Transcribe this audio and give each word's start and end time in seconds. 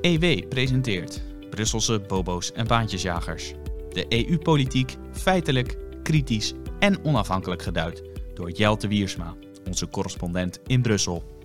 EW 0.00 0.48
presenteert 0.48 1.22
Brusselse 1.50 2.00
bobo's 2.00 2.52
en 2.52 2.66
baantjesjagers. 2.66 3.52
De 3.90 4.06
EU-politiek 4.08 4.96
feitelijk, 5.12 5.76
kritisch 6.02 6.52
en 6.78 7.04
onafhankelijk 7.04 7.62
geduid 7.62 8.02
door 8.34 8.50
Jelte 8.50 8.88
Wiersma, 8.88 9.34
onze 9.66 9.88
correspondent 9.88 10.60
in 10.66 10.82
Brussel. 10.82 11.36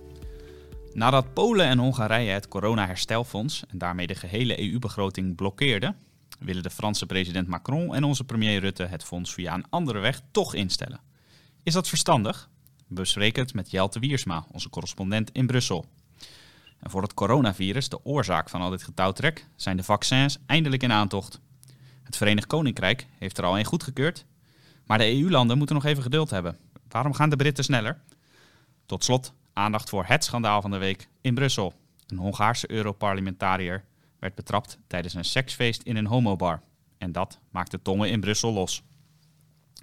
Nadat 0.92 1.34
Polen 1.34 1.66
en 1.66 1.78
Hongarije 1.78 2.30
het 2.30 2.48
corona-herstelfonds 2.48 3.64
en 3.68 3.78
daarmee 3.78 4.06
de 4.06 4.16
hele 4.26 4.60
EU-begroting 4.60 5.36
blokkeerden, 5.36 5.96
willen 6.38 6.62
de 6.62 6.70
Franse 6.70 7.06
president 7.06 7.48
Macron 7.48 7.94
en 7.94 8.04
onze 8.04 8.24
premier 8.24 8.60
Rutte 8.60 8.84
het 8.84 9.04
fonds 9.04 9.32
via 9.34 9.54
een 9.54 9.66
andere 9.70 9.98
weg 9.98 10.20
toch 10.30 10.54
instellen. 10.54 11.00
Is 11.62 11.72
dat 11.72 11.88
verstandig? 11.88 12.48
We 12.88 12.94
bespreken 12.94 13.42
het 13.42 13.54
met 13.54 13.70
Jelte 13.70 13.98
Wiersma, 13.98 14.46
onze 14.52 14.70
correspondent 14.70 15.30
in 15.32 15.46
Brussel. 15.46 15.86
En 16.84 16.90
voor 16.90 17.02
het 17.02 17.14
coronavirus, 17.14 17.88
de 17.88 18.04
oorzaak 18.04 18.48
van 18.48 18.60
al 18.60 18.70
dit 18.70 18.82
getouwtrek, 18.82 19.46
zijn 19.56 19.76
de 19.76 19.82
vaccins 19.82 20.38
eindelijk 20.46 20.82
in 20.82 20.92
aantocht. 20.92 21.40
Het 22.02 22.16
Verenigd 22.16 22.46
Koninkrijk 22.46 23.06
heeft 23.18 23.38
er 23.38 23.44
al 23.44 23.58
een 23.58 23.64
goedgekeurd, 23.64 24.24
maar 24.86 24.98
de 24.98 25.12
EU-landen 25.12 25.58
moeten 25.58 25.74
nog 25.74 25.84
even 25.84 26.02
geduld 26.02 26.30
hebben. 26.30 26.58
Waarom 26.88 27.14
gaan 27.14 27.30
de 27.30 27.36
Britten 27.36 27.64
sneller? 27.64 28.00
Tot 28.86 29.04
slot 29.04 29.32
aandacht 29.52 29.88
voor 29.88 30.04
het 30.06 30.24
schandaal 30.24 30.60
van 30.60 30.70
de 30.70 30.76
week 30.76 31.08
in 31.20 31.34
Brussel. 31.34 31.74
Een 32.06 32.18
Hongaarse 32.18 32.70
Europarlementariër 32.70 33.84
werd 34.18 34.34
betrapt 34.34 34.78
tijdens 34.86 35.14
een 35.14 35.24
seksfeest 35.24 35.82
in 35.82 35.96
een 35.96 36.06
homobar. 36.06 36.62
En 36.98 37.12
dat 37.12 37.38
maakte 37.50 37.82
tongen 37.82 38.10
in 38.10 38.20
Brussel 38.20 38.52
los. 38.52 38.82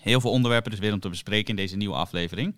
Heel 0.02 0.22
veel 0.22 0.32
onderwerpen 0.32 0.72
dus 0.72 0.80
weer 0.80 0.94
om 0.94 1.00
te 1.00 1.10
bespreken 1.10 1.50
in 1.50 1.56
deze 1.56 1.78
nieuwe 1.78 1.96
aflevering. 1.96 2.56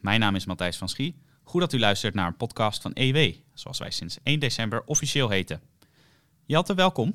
Mijn 0.00 0.20
naam 0.20 0.34
is 0.34 0.46
Matthijs 0.46 0.76
van 0.76 0.88
Schie. 0.88 1.16
Goed 1.44 1.60
dat 1.60 1.72
u 1.72 1.78
luistert 1.78 2.14
naar 2.14 2.26
een 2.26 2.36
podcast 2.36 2.82
van 2.82 2.92
EW, 2.92 3.34
zoals 3.62 3.78
wij 3.78 3.90
sinds 3.90 4.18
1 4.22 4.40
december 4.40 4.82
officieel 4.86 5.28
heten. 5.28 5.60
Jelte, 6.46 6.74
welkom. 6.74 7.14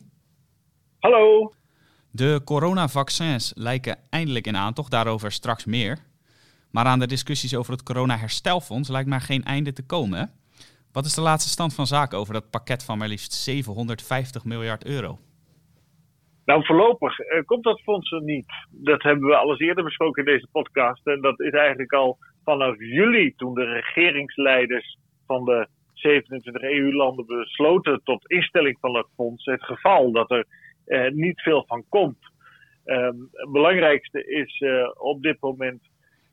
Hallo. 0.99 1.51
De 2.11 2.41
coronavaccins 2.45 3.53
lijken 3.55 3.97
eindelijk 4.09 4.47
in 4.47 4.57
aantocht, 4.57 4.91
daarover 4.91 5.31
straks 5.31 5.65
meer. 5.65 5.97
Maar 6.71 6.85
aan 6.85 6.99
de 6.99 7.07
discussies 7.07 7.55
over 7.55 7.71
het 7.71 7.83
corona-herstelfonds 7.83 8.89
lijkt 8.89 9.09
maar 9.09 9.21
geen 9.21 9.43
einde 9.43 9.73
te 9.73 9.85
komen. 9.85 10.31
Wat 10.91 11.05
is 11.05 11.13
de 11.13 11.21
laatste 11.21 11.49
stand 11.49 11.75
van 11.75 11.87
zaken 11.87 12.17
over 12.17 12.33
dat 12.33 12.49
pakket 12.49 12.83
van 12.83 12.97
maar 12.97 13.07
liefst 13.07 13.33
750 13.33 14.45
miljard 14.45 14.85
euro? 14.85 15.19
Nou, 16.45 16.65
voorlopig 16.65 17.19
uh, 17.19 17.43
komt 17.45 17.63
dat 17.63 17.81
fonds 17.81 18.11
er 18.11 18.21
niet. 18.21 18.45
Dat 18.71 19.03
hebben 19.03 19.27
we 19.27 19.35
al 19.35 19.49
eens 19.49 19.59
eerder 19.59 19.83
besproken 19.83 20.25
in 20.25 20.33
deze 20.33 20.47
podcast. 20.51 21.07
En 21.07 21.21
dat 21.21 21.39
is 21.39 21.51
eigenlijk 21.51 21.93
al 21.93 22.17
vanaf 22.43 22.79
juli, 22.79 23.33
toen 23.35 23.53
de 23.53 23.65
regeringsleiders 23.65 24.97
van 25.25 25.45
de 25.45 25.67
27 25.99 26.61
EU-landen 26.61 27.25
besloten 27.25 28.01
tot 28.03 28.29
instelling 28.29 28.77
van 28.79 28.97
het 28.97 29.07
fonds, 29.15 29.45
het 29.45 29.63
geval 29.63 30.11
dat 30.11 30.31
er 30.31 30.45
uh, 30.87 31.11
niet 31.11 31.41
veel 31.41 31.63
van 31.67 31.85
komt. 31.89 32.35
Um, 32.85 33.29
het 33.31 33.51
belangrijkste 33.51 34.25
is 34.25 34.59
uh, 34.59 34.91
op 34.93 35.21
dit 35.21 35.37
moment 35.39 35.81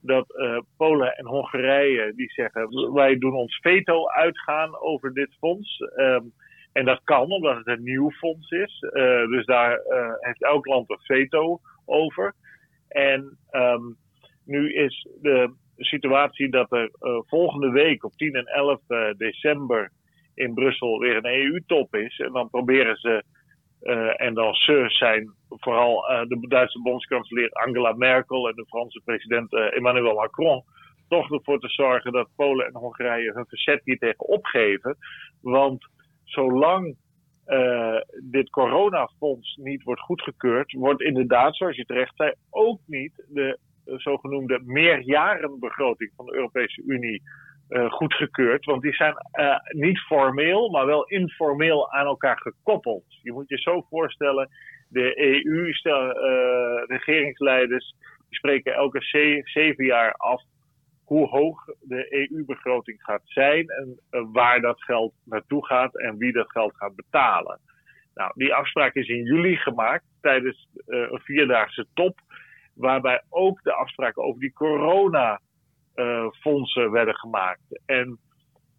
dat 0.01 0.35
uh, 0.37 0.59
Polen 0.77 1.17
en 1.17 1.27
Hongarije 1.27 2.12
die 2.17 2.31
zeggen 2.33 2.92
wij 2.92 3.19
doen 3.19 3.35
ons 3.35 3.59
veto 3.61 4.09
uitgaan 4.09 4.81
over 4.81 5.15
dit 5.15 5.37
fonds. 5.39 5.81
Um, 5.97 6.33
en 6.73 6.85
dat 6.85 7.01
kan 7.05 7.31
omdat 7.31 7.57
het 7.57 7.67
een 7.67 7.83
nieuw 7.83 8.11
fonds 8.11 8.51
is. 8.51 8.79
Dus 9.31 9.45
daar 9.45 9.81
heeft 10.20 10.42
elk 10.42 10.67
land 10.67 10.91
een 10.91 10.98
veto 11.01 11.61
over. 11.85 12.35
En 12.89 13.39
um, 13.53 13.97
nu 14.45 14.75
is 14.75 15.09
de 15.20 15.55
situatie 15.77 16.50
dat 16.50 16.72
er 16.72 16.91
volgende 17.27 17.70
week 17.70 18.05
op 18.05 18.12
10 18.12 18.34
en 18.34 18.44
11 18.44 18.80
december 19.17 19.91
in 20.34 20.55
Brussel 20.55 20.98
weer 20.98 21.17
een 21.17 21.44
EU-top 21.44 21.94
is. 21.94 22.19
En 22.19 22.33
dan 22.33 22.50
proberen 22.50 22.97
ze 22.97 23.25
uh, 23.83 24.20
en 24.20 24.34
dan 24.34 24.55
ze 24.55 24.84
zijn 24.89 25.33
vooral 25.48 26.00
de 26.28 26.47
Duitse 26.48 26.83
bondskanselier 26.83 27.50
Angela 27.50 27.92
Merkel 27.92 28.48
en 28.48 28.55
de 28.55 28.67
Franse 28.67 29.01
president 29.05 29.52
Emmanuel 29.52 30.14
Macron. 30.14 30.64
Toch 31.08 31.33
ervoor 31.33 31.58
te 31.58 31.68
zorgen 31.68 32.13
dat 32.13 32.29
Polen 32.36 32.67
en 32.67 32.74
Hongarije 32.74 33.33
hun 33.33 33.46
verzet 33.46 33.80
hier 33.84 33.98
tegen 33.98 34.29
opgeven. 34.29 34.96
Want 35.40 35.89
zolang 36.24 36.96
dit 38.23 38.51
coronafonds 38.51 39.57
niet 39.57 39.83
wordt 39.83 40.01
goedgekeurd, 40.01 40.73
wordt 40.73 41.02
inderdaad, 41.02 41.57
zoals 41.57 41.77
je 41.77 41.84
terecht 41.84 42.17
zei, 42.17 42.33
ook 42.51 42.80
niet 42.86 43.24
de 43.29 43.58
zogenoemde 43.84 44.61
meerjarenbegroting 44.64 46.12
van 46.17 46.27
de 46.27 46.34
Europese 46.34 46.83
Unie 46.86 47.22
uh, 47.68 47.90
goedgekeurd. 47.90 48.64
Want 48.64 48.83
die 48.83 48.95
zijn 48.95 49.14
uh, 49.33 49.56
niet 49.68 49.98
formeel, 49.98 50.70
maar 50.70 50.86
wel 50.86 51.05
informeel 51.05 51.92
aan 51.92 52.06
elkaar 52.06 52.39
gekoppeld. 52.39 53.05
Je 53.22 53.33
moet 53.33 53.48
je 53.48 53.58
zo 53.58 53.86
voorstellen, 53.90 54.48
de 54.89 55.42
EU-regeringsleiders 55.45 57.95
spreken 58.30 58.74
elke 58.74 59.00
zeven 59.45 59.84
jaar 59.84 60.12
af 60.12 60.42
hoe 61.05 61.28
hoog 61.28 61.64
de 61.80 62.28
EU-begroting 62.30 63.02
gaat 63.02 63.22
zijn 63.24 63.68
en 63.68 63.98
waar 64.33 64.61
dat 64.61 64.83
geld 64.83 65.12
naartoe 65.24 65.66
gaat 65.66 65.98
en 65.98 66.16
wie 66.16 66.33
dat 66.33 66.51
geld 66.51 66.77
gaat 66.77 66.95
betalen. 66.95 67.61
Nou, 68.14 68.33
die 68.34 68.55
afspraak 68.55 68.95
is 68.95 69.08
in 69.08 69.24
juli 69.24 69.56
gemaakt 69.56 70.05
tijdens 70.20 70.68
een 70.86 71.20
vierdaagse 71.24 71.86
top, 71.95 72.20
waarbij 72.74 73.23
ook 73.29 73.62
de 73.62 73.74
afspraken 73.74 74.23
over 74.23 74.40
die 74.40 74.52
corona 74.52 75.40
uh, 75.95 76.27
fondsen 76.30 76.90
werden 76.90 77.14
gemaakt. 77.14 77.83
En 77.86 78.18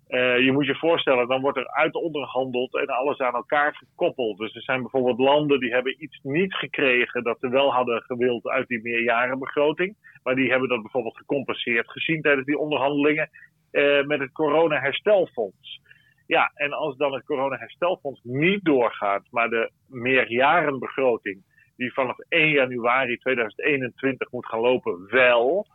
uh, 0.08 0.40
je 0.40 0.52
moet 0.52 0.66
je 0.66 0.76
voorstellen, 0.76 1.28
dan 1.28 1.42
wordt 1.42 1.58
er 1.58 1.68
uit 1.68 1.94
onderhandeld 1.94 2.76
en 2.76 2.88
alles 2.88 3.20
aan 3.20 3.34
elkaar 3.34 3.76
gekoppeld. 3.76 4.38
Dus 4.38 4.56
er 4.56 4.62
zijn 4.62 4.82
bijvoorbeeld 4.82 5.20
landen 5.20 5.60
die 5.60 5.74
hebben 5.74 6.04
iets 6.04 6.20
niet 6.24 6.54
gekregen 6.54 7.24
dat 7.24 7.38
ze 7.40 7.50
wel 7.50 7.74
hadden 7.74 8.02
gewild 8.02 8.48
uit 8.48 8.68
die 8.68 8.82
meerjarenbegroting. 8.82 9.96
Maar 10.24 10.36
die 10.36 10.50
hebben 10.50 10.70
dat 10.70 10.82
bijvoorbeeld 10.82 11.18
gecompenseerd 11.18 11.92
gezien 11.92 12.22
tijdens 12.22 12.46
die 12.46 12.58
onderhandelingen 12.58 13.30
uh, 13.72 14.06
met 14.06 14.20
het 14.20 14.32
corona-herstelfonds. 14.32 15.82
Ja, 16.28 16.52
en 16.54 16.72
als 16.72 16.98
dan 16.98 17.14
het 17.14 17.26
corona-herstelfonds 17.26 18.20
niet 18.24 18.66
doorgaat, 18.66 19.28
maar 19.32 19.50
de 19.50 19.72
meerjarenbegroting 19.88 21.44
die 21.76 21.94
vanaf 21.94 22.18
1 22.30 22.50
januari 22.50 23.18
2021 23.18 24.32
moet 24.32 24.46
gaan 24.46 24.60
lopen 24.60 25.08
wel, 25.10 25.68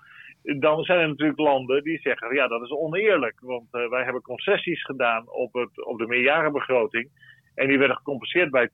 dan 0.42 0.84
zijn 0.84 0.98
er 0.98 1.08
natuurlijk 1.08 1.38
landen 1.38 1.82
die 1.82 2.00
zeggen, 2.00 2.34
ja, 2.34 2.48
dat 2.48 2.62
is 2.62 2.70
oneerlijk. 2.70 3.40
Want 3.40 3.68
uh, 3.72 3.88
wij 3.88 4.04
hebben 4.04 4.22
concessies 4.22 4.84
gedaan 4.84 5.30
op, 5.30 5.52
het, 5.52 5.84
op 5.84 5.98
de 5.98 6.06
meerjarenbegroting. 6.06 7.08
En 7.54 7.68
die 7.68 7.78
werden 7.78 7.96
gecompenseerd 7.96 8.50
bij 8.50 8.70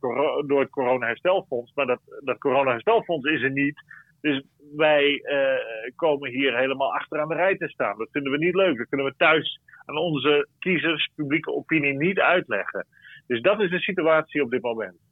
door 0.46 0.60
het 0.60 0.70
corona-herstelfonds. 0.70 1.72
Maar 1.74 1.86
dat, 1.86 2.00
dat 2.24 2.38
corona-herstelfonds 2.38 3.30
is 3.30 3.42
er 3.42 3.50
niet. 3.50 3.82
Dus 4.20 4.42
wij 4.76 5.22
uh, 5.22 5.92
komen 5.96 6.30
hier 6.30 6.58
helemaal 6.58 6.94
achteraan 6.94 7.28
de 7.28 7.34
rij 7.34 7.56
te 7.56 7.68
staan. 7.68 7.98
Dat 7.98 8.10
vinden 8.10 8.32
we 8.32 8.38
niet 8.38 8.54
leuk. 8.54 8.78
Dat 8.78 8.88
kunnen 8.88 9.06
we 9.06 9.14
thuis 9.16 9.60
aan 9.84 9.96
onze 9.96 10.48
kiezers, 10.58 11.10
publieke 11.14 11.52
opinie 11.52 11.96
niet 11.96 12.20
uitleggen. 12.20 12.86
Dus 13.26 13.40
dat 13.40 13.60
is 13.60 13.70
de 13.70 13.80
situatie 13.80 14.42
op 14.42 14.50
dit 14.50 14.62
moment. 14.62 15.05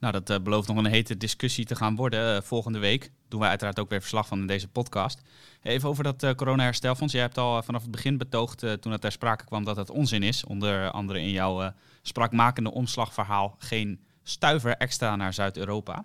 Nou, 0.00 0.12
dat 0.12 0.30
uh, 0.30 0.36
belooft 0.42 0.68
nog 0.68 0.76
een 0.76 0.86
hete 0.86 1.16
discussie 1.16 1.64
te 1.64 1.76
gaan 1.76 1.96
worden 1.96 2.36
uh, 2.36 2.42
volgende 2.42 2.78
week. 2.78 3.10
Doen 3.28 3.40
wij 3.40 3.48
uiteraard 3.48 3.78
ook 3.78 3.88
weer 3.88 4.00
verslag 4.00 4.26
van 4.26 4.38
in 4.38 4.46
deze 4.46 4.68
podcast. 4.68 5.20
Even 5.62 5.88
over 5.88 6.04
dat 6.04 6.22
uh, 6.22 6.30
corona-herstelfonds. 6.30 7.12
Jij 7.12 7.22
hebt 7.22 7.38
al 7.38 7.62
vanaf 7.62 7.82
het 7.82 7.90
begin 7.90 8.18
betoogd, 8.18 8.58
toen 8.80 8.92
het 8.92 9.00
ter 9.00 9.12
sprake 9.12 9.44
kwam, 9.44 9.64
dat 9.64 9.76
het 9.76 9.90
onzin 9.90 10.22
is. 10.22 10.44
Onder 10.44 10.90
andere 10.90 11.20
in 11.20 11.30
jouw 11.30 11.72
spraakmakende 12.02 12.72
omslagverhaal 12.72 13.56
geen 13.58 14.00
stuiver 14.22 14.76
extra 14.76 15.16
naar 15.16 15.34
Zuid-Europa. 15.34 16.04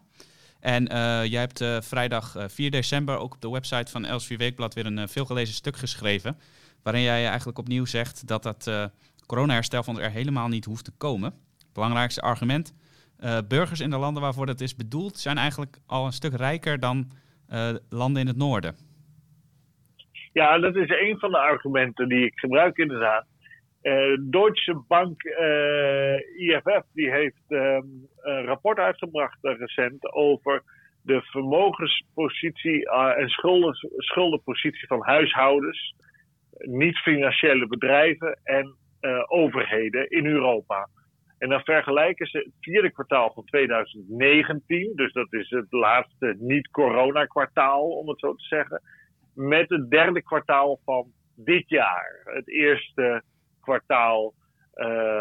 En 0.60 0.86
jij 1.30 1.40
hebt 1.50 1.86
vrijdag 1.86 2.36
4 2.48 2.72
december 2.72 3.18
ook 3.18 3.34
op 3.34 3.42
de 3.42 3.50
website 3.50 3.92
van 3.92 4.06
Elsevier 4.06 4.38
Weekblad 4.38 4.74
weer 4.74 4.86
een 4.86 5.10
veelgelezen 5.10 5.54
stuk 5.56 5.78
geschreven. 5.78 6.38
Waarin 6.84 7.02
jij 7.02 7.28
eigenlijk 7.28 7.58
opnieuw 7.58 7.86
zegt 7.86 8.28
dat 8.28 8.44
dat 8.44 8.72
corona-herstelfonds 9.26 10.02
er 10.02 10.12
helemaal 10.12 10.48
niet 10.48 10.66
hoeft 10.66 10.86
te 10.86 10.94
komen. 10.98 11.34
Belangrijkste 11.74 12.22
argument 12.22 12.74
uh, 13.20 13.38
burgers 13.48 13.80
in 13.80 13.90
de 13.90 13.98
landen 13.98 14.22
waarvoor 14.22 14.46
dat 14.46 14.62
is 14.62 14.76
bedoeld, 14.76 15.18
zijn 15.18 15.38
eigenlijk 15.38 15.78
al 15.88 16.06
een 16.06 16.12
stuk 16.12 16.34
rijker 16.34 16.80
dan 16.80 17.12
uh, 17.50 17.70
landen 17.90 18.22
in 18.22 18.28
het 18.28 18.38
noorden. 18.38 18.76
Ja, 20.34 20.60
dat 20.60 20.76
is 20.76 20.90
een 20.90 21.20
van 21.20 21.32
de 21.32 21.38
argumenten 21.38 22.08
die 22.08 22.26
ik 22.26 22.40
gebruik 22.40 22.78
inderdaad. 22.78 23.26
Uh, 23.82 24.18
Deutsche 24.20 24.84
Bank 24.88 25.24
IFF 26.36 26.84
die 26.94 27.12
heeft 27.12 27.44
ehm, 27.48 27.86
een 28.22 28.46
rapport 28.46 28.78
uitgebracht 28.78 29.38
recent 29.42 30.14
over 30.14 30.64
de 31.02 31.22
vermogenspositie 31.22 32.90
en 33.16 33.30
schulden, 33.30 33.76
schuldenpositie 33.98 34.88
van 34.88 35.04
huishoudens, 35.04 35.96
niet-financiële 36.58 37.68
bedrijven 37.68 38.40
en 38.44 38.76
overheden 39.28 40.10
in 40.10 40.26
Europa. 40.26 40.88
En 41.38 41.50
dan 41.50 41.62
vergelijken 41.62 42.28
ze 42.28 42.38
het 42.38 42.54
vierde 42.60 42.92
kwartaal 42.92 43.32
van 43.34 43.46
2019, 43.46 44.96
dus 44.96 45.14
dat 45.14 45.34
is 45.34 45.50
het 45.50 45.72
laatste 45.72 46.36
niet-corona-kwartaal, 46.40 47.90
om 47.90 48.10
het 48.10 48.20
zo 48.20 48.34
te 48.36 48.44
zeggen, 48.44 48.82
met 49.34 49.70
het 49.70 49.90
derde 49.90 50.22
kwartaal 50.22 50.80
van 50.86 51.12
dit 51.36 51.70
jaar. 51.70 52.22
Het 52.24 52.50
eerste 52.50 53.24
kwartaal 53.62 54.34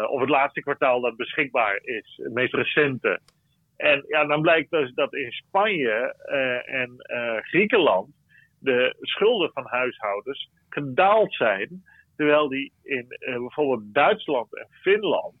of 0.09 0.19
het 0.19 0.29
laatste 0.29 0.61
kwartaal 0.61 1.01
dat 1.01 1.15
beschikbaar 1.15 1.79
is, 1.81 2.19
het 2.23 2.33
meest 2.33 2.53
recente. 2.53 3.19
En 3.77 4.03
ja, 4.07 4.25
dan 4.25 4.41
blijkt 4.41 4.71
dus 4.71 4.93
dat 4.93 5.13
in 5.13 5.31
Spanje 5.31 6.15
en 6.65 6.95
Griekenland 7.41 8.09
de 8.59 8.95
schulden 8.99 9.51
van 9.53 9.65
huishoudens 9.65 10.49
gedaald 10.69 11.33
zijn, 11.33 11.83
terwijl 12.15 12.49
die 12.49 12.73
in 12.83 13.05
bijvoorbeeld 13.19 13.93
Duitsland 13.93 14.57
en 14.57 14.67
Finland 14.69 15.35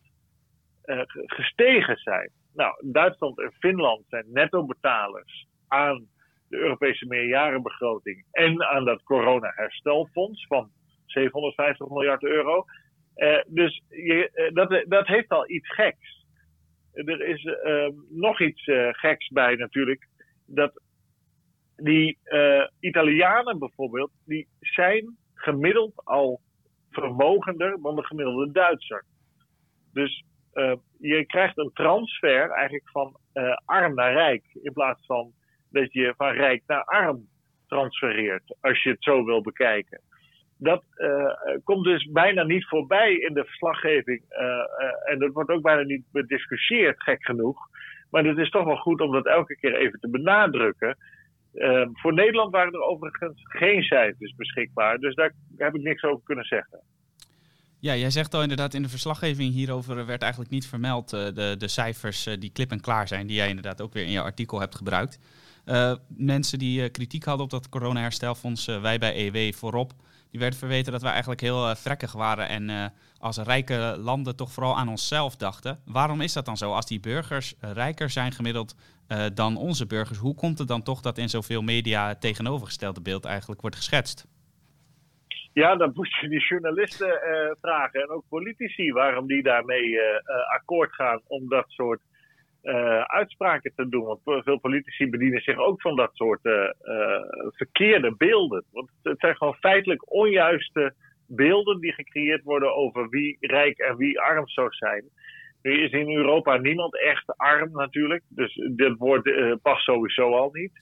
gestegen 1.25 1.97
zijn. 1.97 2.31
Nou, 2.53 2.91
Duitsland 2.91 3.39
en 3.39 3.51
Finland 3.59 4.03
zijn 4.07 4.25
netto-betalers 4.27 5.47
aan 5.67 6.07
de 6.47 6.57
Europese 6.57 7.05
meerjarenbegroting 7.05 8.25
en 8.31 8.63
aan 8.63 8.85
dat 8.85 9.03
corona-herstelfonds 9.03 10.47
van 10.47 10.69
750 11.05 11.87
miljard 11.87 12.23
euro. 12.23 12.65
Uh, 13.15 13.41
dus 13.47 13.83
je, 13.89 14.31
uh, 14.33 14.53
dat, 14.53 14.85
dat 14.87 15.07
heeft 15.07 15.29
al 15.29 15.49
iets 15.49 15.73
geks. 15.73 16.25
Er 16.93 17.21
is 17.21 17.43
uh, 17.43 17.89
nog 18.09 18.41
iets 18.41 18.63
geks 18.91 19.27
bij 19.27 19.55
natuurlijk. 19.55 20.07
Dat 20.45 20.81
die 21.75 22.17
Italianen 22.79 23.59
bijvoorbeeld, 23.59 24.11
die 24.25 24.47
zijn 24.59 25.17
gemiddeld 25.33 26.05
al 26.05 26.41
vermogender 26.89 27.81
dan 27.81 27.95
de 27.95 28.05
gemiddelde 28.05 28.51
Duitser. 28.51 29.05
Dus 29.93 30.23
je 30.99 31.25
krijgt 31.25 31.57
een 31.57 31.71
transfer 31.73 32.49
eigenlijk 32.49 32.89
van 32.89 33.17
arm 33.65 33.93
naar 33.93 34.13
rijk 34.13 34.43
in 34.63 34.73
plaats 34.73 35.05
van 35.05 35.31
dat 35.69 35.93
je 35.93 36.13
van 36.17 36.31
rijk 36.31 36.63
naar 36.67 36.83
arm 36.83 37.27
transfereert, 37.67 38.55
als 38.61 38.83
je 38.83 38.89
het 38.89 39.03
zo 39.03 39.25
wil 39.25 39.41
bekijken. 39.41 40.01
Dat 40.57 40.83
uh, 40.97 41.33
komt 41.63 41.83
dus 41.83 42.11
bijna 42.11 42.43
niet 42.43 42.67
voorbij 42.67 43.13
in 43.13 43.33
de 43.33 43.45
verslaggeving. 43.45 44.23
En 45.05 45.19
dat 45.19 45.31
wordt 45.31 45.49
ook 45.49 45.61
bijna 45.61 45.81
niet 45.81 46.03
bediscussieerd, 46.11 47.03
gek 47.03 47.25
genoeg. 47.25 47.57
Maar 48.09 48.23
het 48.23 48.37
is 48.37 48.49
toch 48.49 48.65
wel 48.65 48.77
goed 48.77 49.01
om 49.01 49.11
dat 49.11 49.25
elke 49.25 49.55
keer 49.55 49.75
even 49.75 49.99
te 49.99 50.09
benadrukken. 50.09 50.97
Voor 51.93 52.13
Nederland 52.13 52.51
waren 52.51 52.73
er 52.73 52.81
overigens 52.81 53.41
geen 53.43 53.83
cijfers 53.83 54.35
beschikbaar. 54.35 54.97
Dus 54.97 55.15
daar 55.15 55.31
heb 55.57 55.75
ik 55.75 55.81
niks 55.81 56.03
over 56.03 56.23
kunnen 56.23 56.45
zeggen. 56.45 56.79
Ja, 57.85 57.95
jij 57.95 58.11
zegt 58.11 58.33
al 58.33 58.41
inderdaad 58.41 58.73
in 58.73 58.81
de 58.81 58.89
verslaggeving 58.89 59.53
hierover 59.53 60.05
werd 60.05 60.21
eigenlijk 60.21 60.51
niet 60.51 60.67
vermeld 60.67 61.09
de, 61.09 61.55
de 61.57 61.67
cijfers 61.67 62.27
die 62.39 62.49
klip 62.49 62.71
en 62.71 62.81
klaar 62.81 63.07
zijn, 63.07 63.27
die 63.27 63.35
jij 63.35 63.47
inderdaad 63.47 63.81
ook 63.81 63.93
weer 63.93 64.03
in 64.03 64.11
je 64.11 64.21
artikel 64.21 64.59
hebt 64.59 64.75
gebruikt. 64.75 65.19
Uh, 65.65 65.95
mensen 66.07 66.59
die 66.59 66.89
kritiek 66.89 67.23
hadden 67.23 67.43
op 67.45 67.51
dat 67.51 67.69
corona-herstelfonds, 67.69 68.65
wij 68.65 68.97
bij 68.97 69.25
EW 69.25 69.53
voorop, 69.53 69.93
die 70.31 70.39
werden 70.39 70.59
verweten 70.59 70.91
dat 70.91 71.01
wij 71.01 71.11
eigenlijk 71.11 71.41
heel 71.41 71.75
vrekkig 71.75 72.11
waren 72.11 72.47
en 72.47 72.93
als 73.17 73.37
rijke 73.37 73.95
landen 73.99 74.35
toch 74.35 74.51
vooral 74.51 74.77
aan 74.77 74.89
onszelf 74.89 75.35
dachten. 75.35 75.79
Waarom 75.85 76.21
is 76.21 76.33
dat 76.33 76.45
dan 76.45 76.57
zo? 76.57 76.73
Als 76.73 76.85
die 76.85 76.99
burgers 76.99 77.53
rijker 77.59 78.09
zijn 78.09 78.31
gemiddeld 78.31 78.75
dan 79.33 79.57
onze 79.57 79.85
burgers, 79.85 80.17
hoe 80.17 80.35
komt 80.35 80.57
het 80.57 80.67
dan 80.67 80.83
toch 80.83 81.01
dat 81.01 81.17
in 81.17 81.29
zoveel 81.29 81.61
media 81.61 82.07
het 82.07 82.21
tegenovergestelde 82.21 83.01
beeld 83.01 83.25
eigenlijk 83.25 83.61
wordt 83.61 83.75
geschetst? 83.75 84.25
Ja, 85.55 85.75
dan 85.75 85.91
moet 85.93 86.15
je 86.21 86.29
die 86.29 86.47
journalisten 86.47 87.19
vragen 87.61 88.01
en 88.01 88.09
ook 88.09 88.23
politici 88.29 88.91
waarom 88.91 89.27
die 89.27 89.43
daarmee 89.43 89.99
akkoord 90.53 90.93
gaan 90.93 91.21
om 91.27 91.49
dat 91.49 91.65
soort 91.67 92.01
uitspraken 93.05 93.71
te 93.75 93.89
doen. 93.89 94.03
Want 94.03 94.43
veel 94.43 94.59
politici 94.59 95.09
bedienen 95.09 95.41
zich 95.41 95.57
ook 95.57 95.81
van 95.81 95.95
dat 95.95 96.09
soort 96.13 96.41
verkeerde 97.55 98.15
beelden. 98.17 98.63
Want 98.71 98.89
het 99.03 99.19
zijn 99.19 99.35
gewoon 99.35 99.55
feitelijk 99.55 100.13
onjuiste 100.13 100.93
beelden 101.27 101.79
die 101.79 101.93
gecreëerd 101.93 102.43
worden 102.43 102.75
over 102.75 103.09
wie 103.09 103.37
rijk 103.39 103.77
en 103.77 103.97
wie 103.97 104.19
arm 104.19 104.47
zou 104.47 104.67
zijn. 104.71 105.03
Nu 105.61 105.83
is 105.83 105.91
in 105.91 106.15
Europa 106.15 106.57
niemand 106.57 106.99
echt 106.99 107.37
arm 107.37 107.71
natuurlijk, 107.71 108.23
dus 108.29 108.53
dit 108.71 108.97
woord 108.97 109.59
past 109.61 109.83
sowieso 109.83 110.33
al 110.33 110.49
niet. 110.51 110.81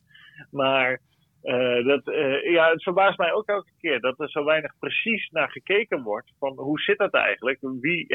Maar 0.52 1.00
uh, 1.44 1.86
dat, 1.86 2.07
uh, 2.07 2.51
ja, 2.51 2.69
het 2.69 2.84
verbaast 2.84 3.18
mij 3.18 3.34
ook 3.34 3.48
elke 3.48 3.72
keer 3.80 4.00
dat 4.00 4.19
er 4.19 4.30
zo 4.30 4.44
weinig 4.44 4.74
precies 4.80 5.30
naar 5.30 5.50
gekeken 5.50 6.04
wordt. 6.04 6.31
Van 6.40 6.54
hoe 6.57 6.80
zit 6.80 6.98
dat 6.98 7.13
eigenlijk? 7.13 7.57
Wie, 7.62 8.06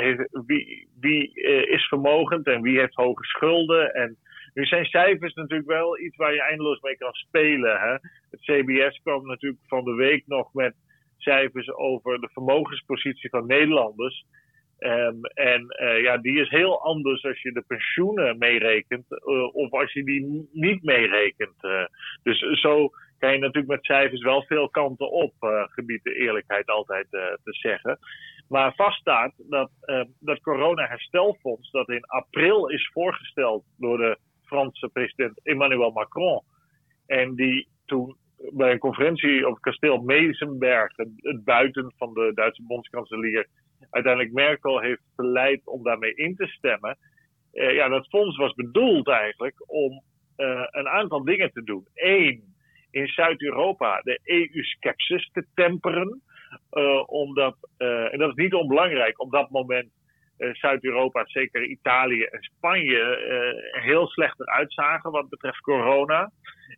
wie, 0.47 0.89
wie 1.01 1.31
uh, 1.35 1.73
is 1.73 1.89
vermogend 1.89 2.47
en 2.47 2.63
wie 2.63 2.79
heeft 2.79 2.95
hoge 2.95 3.25
schulden? 3.25 3.95
En 3.95 4.17
nu 4.55 4.65
zijn 4.65 4.85
cijfers 4.85 5.35
natuurlijk 5.35 5.69
wel 5.69 5.99
iets 5.99 6.17
waar 6.17 6.35
je 6.35 6.43
eindeloos 6.43 6.81
mee 6.81 6.97
kan 6.97 7.13
spelen. 7.13 7.81
Hè? 7.81 7.93
Het 8.31 8.41
CBS 8.41 9.01
kwam 9.03 9.27
natuurlijk 9.27 9.63
van 9.67 9.85
de 9.85 9.95
week 9.95 10.23
nog 10.27 10.53
met 10.53 10.75
cijfers 11.17 11.73
over 11.73 12.21
de 12.21 12.29
vermogenspositie 12.33 13.31
van 13.31 13.47
Nederlanders. 13.47 14.25
Um, 14.79 15.25
en 15.25 15.67
ja, 16.03 16.17
die 16.17 16.41
is 16.41 16.49
heel 16.49 16.83
anders 16.83 17.25
als 17.25 17.43
je 17.43 17.53
de 17.53 17.65
pensioenen 17.67 18.39
meerekent 18.39 19.25
of 19.53 19.71
als 19.71 19.93
je 19.93 20.05
die 20.05 20.49
niet 20.53 20.83
meerekent. 20.83 21.89
Dus 22.23 22.39
zo 22.61 22.91
kan 23.19 23.33
je 23.33 23.39
natuurlijk 23.39 23.67
met 23.67 23.85
cijfers 23.85 24.23
wel 24.23 24.43
veel 24.43 24.69
kanten 24.69 25.11
op, 25.11 25.33
uh, 25.41 25.63
gebied 25.67 26.03
de 26.03 26.15
eerlijkheid 26.15 26.67
altijd 26.67 27.07
uh, 27.11 27.21
te 27.21 27.53
zeggen. 27.53 27.99
Maar 28.49 28.75
vaststaat 28.75 29.33
dat 29.37 29.71
uh, 29.85 30.05
dat 30.19 30.41
corona-herstelfonds, 30.41 31.71
dat 31.71 31.89
in 31.89 32.05
april 32.05 32.69
is 32.69 32.91
voorgesteld 32.93 33.65
door 33.77 33.99
de 33.99 34.19
Franse 34.45 34.89
president 34.89 35.41
Emmanuel 35.43 35.91
Macron. 35.91 36.43
En 37.07 37.35
die 37.35 37.69
toen 37.87 38.17
bij 38.53 38.73
een 38.73 38.79
conferentie 38.79 39.47
op 39.47 39.53
het 39.53 39.63
kasteel 39.63 40.03
Mezenberg, 40.03 40.97
het, 40.97 41.45
buiten 41.45 41.93
van 41.97 42.15
de 42.15 42.33
Duitse 42.35 42.63
bondskanselier, 42.63 43.47
uiteindelijk 43.91 44.35
Merkel 44.35 44.81
heeft 44.81 45.03
verleid 45.15 45.67
om 45.67 45.83
daarmee 45.83 46.15
in 46.15 46.37
te 46.37 46.47
stemmen. 46.47 46.99
ja, 47.53 47.89
dat 47.89 48.09
fonds 48.09 48.37
was 48.37 48.55
bedoeld 48.55 49.09
eigenlijk 49.09 49.55
om 49.67 50.03
een 50.71 50.89
aantal 50.89 51.25
dingen 51.25 51.53
te 51.53 51.63
doen. 51.63 51.87
Eén, 51.95 52.57
in 52.91 53.07
Zuid-Europa 53.07 54.01
de 54.05 54.21
EU-skepsis 54.25 55.31
te 55.33 55.47
temperen. 55.55 56.23
Uh, 56.73 57.03
omdat, 57.07 57.57
uh, 57.79 58.13
en 58.13 58.19
dat 58.19 58.29
is 58.29 58.45
niet 58.45 58.55
onbelangrijk, 58.55 59.21
op 59.21 59.31
dat 59.31 59.51
moment 59.51 59.89
uh, 60.39 60.55
Zuid-Europa, 60.55 61.25
zeker 61.27 61.65
Italië 61.65 62.23
en 62.23 62.43
Spanje, 62.43 63.19
heel 63.83 64.07
slecht 64.07 64.41
eruit 64.41 64.73
zagen 64.73 65.11
wat 65.11 65.29
betreft 65.29 65.61
corona. 65.61 66.31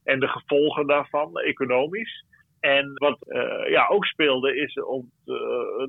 En 0.05 0.21
de 0.21 0.29
gevolgen 0.29 0.87
daarvan, 0.87 1.39
economisch. 1.39 2.25
En 2.61 2.93
wat 2.95 3.19
uh, 3.29 3.71
ja, 3.71 3.87
ook 3.89 4.05
speelde 4.05 4.57
is 4.57 4.75
om, 4.83 5.11
uh, 5.27 5.37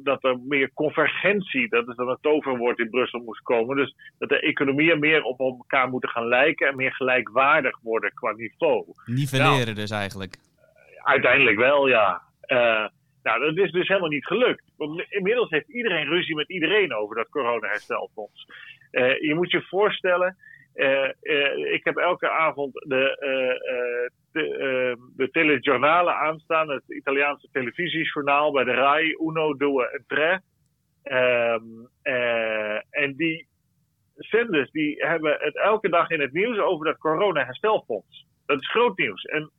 dat 0.03 0.23
er 0.23 0.39
meer 0.39 0.73
convergentie, 0.73 1.69
dat 1.69 1.87
is 1.87 1.95
dan 1.95 2.09
een 2.09 2.17
toverwoord 2.21 2.79
in 2.79 2.89
Brussel 2.89 3.19
moest 3.19 3.41
komen. 3.41 3.75
Dus 3.75 3.95
dat 4.17 4.29
de 4.29 4.39
economieën 4.39 4.99
meer 4.99 5.23
op 5.23 5.39
elkaar 5.39 5.89
moeten 5.89 6.09
gaan 6.09 6.27
lijken 6.27 6.67
en 6.67 6.75
meer 6.75 6.93
gelijkwaardig 6.93 7.79
worden 7.81 8.13
qua 8.13 8.31
niveau. 8.31 8.85
Nivelleren 9.05 9.65
nou, 9.65 9.73
dus 9.73 9.91
eigenlijk? 9.91 10.35
Uiteindelijk 11.03 11.57
wel, 11.57 11.87
ja. 11.87 12.21
Uh, 12.47 12.87
nou, 13.23 13.39
dat 13.39 13.57
is 13.57 13.71
dus 13.71 13.87
helemaal 13.87 14.09
niet 14.09 14.25
gelukt. 14.25 14.63
Want 14.77 15.05
inmiddels 15.09 15.49
heeft 15.49 15.69
iedereen 15.69 16.07
ruzie 16.07 16.35
met 16.35 16.49
iedereen 16.49 16.93
over 16.93 17.15
dat 17.15 17.29
corona-herstelfonds. 17.29 18.45
je 19.19 19.33
moet 19.35 19.51
je 19.51 19.61
voorstellen, 19.61 20.37
ik 21.73 21.83
heb 21.83 21.97
elke 21.97 22.29
avond 22.29 22.73
de, 22.73 23.17
uh, 23.21 24.09
de, 24.31 25.31
de 25.31 26.13
aanstaan, 26.13 26.69
het 26.69 26.83
Italiaanse 26.87 27.47
televisiejournaal 27.51 28.51
bij 28.51 28.63
de 28.63 28.73
RAI, 28.73 29.15
Uno, 29.19 29.53
Due 29.53 29.89
en 29.89 30.03
Tre. 30.07 30.39
Um, 31.03 31.89
en 32.89 33.15
die 33.15 33.47
zenders 34.15 34.71
die 34.71 35.05
hebben 35.05 35.37
het 35.39 35.57
elke 35.57 35.89
dag 35.89 36.09
in 36.09 36.21
het 36.21 36.33
nieuws 36.33 36.57
over 36.57 36.85
dat 36.85 36.97
corona-herstelfonds. 36.97 38.27
Dat 38.45 38.59
is 38.59 38.69
groot 38.69 38.97
nieuws. 38.97 39.23
En 39.23 39.51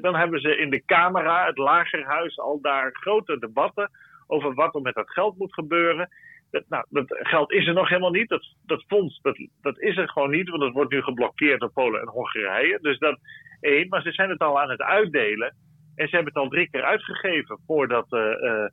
dan 0.00 0.14
hebben 0.14 0.40
ze 0.40 0.56
in 0.56 0.70
de 0.70 0.84
Camera, 0.84 1.46
het 1.46 1.58
Lagerhuis, 1.58 2.38
al 2.38 2.60
daar 2.60 2.90
grote 2.92 3.38
debatten 3.38 3.90
over 4.26 4.54
wat 4.54 4.74
er 4.74 4.80
met 4.80 4.94
dat 4.94 5.10
geld 5.10 5.38
moet 5.38 5.54
gebeuren. 5.54 6.08
Dat, 6.50 6.64
nou, 6.68 6.84
dat 6.88 7.04
geld 7.08 7.52
is 7.52 7.66
er 7.66 7.74
nog 7.74 7.88
helemaal 7.88 8.10
niet. 8.10 8.28
Dat, 8.28 8.54
dat 8.66 8.84
fonds, 8.86 9.20
dat, 9.20 9.48
dat 9.62 9.78
is 9.80 9.96
er 9.96 10.08
gewoon 10.08 10.30
niet, 10.30 10.48
want 10.48 10.62
dat 10.62 10.72
wordt 10.72 10.90
nu 10.90 11.02
geblokkeerd 11.02 11.60
door 11.60 11.72
Polen 11.72 12.00
en 12.00 12.08
Hongarije. 12.08 12.78
Dus 12.80 12.98
dat 12.98 13.18
één, 13.60 13.88
maar 13.88 14.02
ze 14.02 14.12
zijn 14.12 14.30
het 14.30 14.38
al 14.38 14.60
aan 14.60 14.70
het 14.70 14.82
uitdelen. 14.82 15.54
En 15.94 16.08
ze 16.08 16.14
hebben 16.14 16.32
het 16.32 16.42
al 16.42 16.48
drie 16.48 16.70
keer 16.70 16.82
uitgegeven 16.82 17.58
voordat. 17.66 18.12
Uh, 18.12 18.20
uh, 18.20 18.68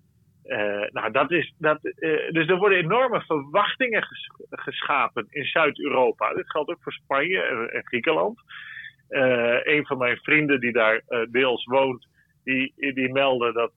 uh, 0.46 0.90
nou, 0.90 1.12
dat 1.12 1.32
is. 1.32 1.54
Dat, 1.58 1.82
dus 2.30 2.48
er 2.48 2.58
worden 2.58 2.78
enorme 2.78 3.22
verwachtingen 3.22 4.04
ges, 4.04 4.30
geschapen 4.50 5.26
in 5.30 5.46
Zuid-Europa. 5.46 6.34
Dit 6.34 6.52
geldt 6.52 6.70
ook 6.70 6.84
voor 6.84 6.94
Spanje 6.94 7.42
en, 7.42 7.70
en 7.70 7.86
Griekenland. 7.86 8.40
een 9.64 9.86
van 9.86 9.98
mijn 9.98 10.18
vrienden 10.18 10.60
die 10.60 10.72
daar 10.72 11.02
deels 11.32 11.66
woont, 11.66 12.08
die, 12.44 12.74
die 12.76 13.12
meldde 13.12 13.52
dat 13.54 13.72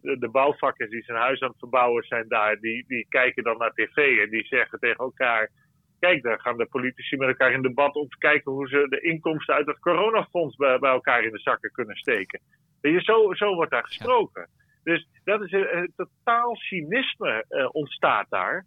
de 0.00 0.28
bouwvakkers 0.30 0.90
die 0.90 1.02
zijn 1.02 1.18
huis 1.18 1.40
aan 1.40 1.48
het 1.48 1.58
verbouwen 1.58 2.02
zijn 2.02 2.28
daar, 2.28 2.60
die, 2.60 2.84
die 2.86 3.06
kijken 3.08 3.42
dan 3.42 3.58
naar 3.58 3.72
tv 3.72 4.18
en 4.18 4.30
die 4.30 4.46
zeggen 4.46 4.78
tegen 4.78 5.04
elkaar: 5.04 5.50
Kijk, 5.98 6.22
daar 6.22 6.40
gaan 6.40 6.56
de 6.56 6.66
politici 6.66 7.16
met 7.16 7.28
elkaar 7.28 7.52
in 7.52 7.62
debat 7.62 7.94
om 7.94 8.08
te 8.08 8.18
kijken 8.18 8.52
hoe 8.52 8.68
ze 8.68 8.86
de 8.88 9.00
inkomsten 9.00 9.54
uit 9.54 9.66
het 9.66 9.78
coronafonds 9.78 10.56
bij, 10.56 10.78
bij 10.78 10.90
elkaar 10.90 11.22
in 11.22 11.32
de 11.32 11.38
zakken 11.38 11.70
kunnen 11.72 11.96
steken. 11.96 12.40
Je, 12.80 13.00
zo, 13.00 13.34
zo 13.34 13.54
wordt 13.54 13.70
daar 13.70 13.84
gesproken. 13.84 14.48
Dus 14.82 15.08
dat 15.24 15.42
is 15.42 15.52
een, 15.52 15.76
een 15.76 15.92
totaal 15.96 16.56
cynisme 16.56 17.44
uh, 17.48 17.68
ontstaat 17.72 18.26
daar. 18.30 18.66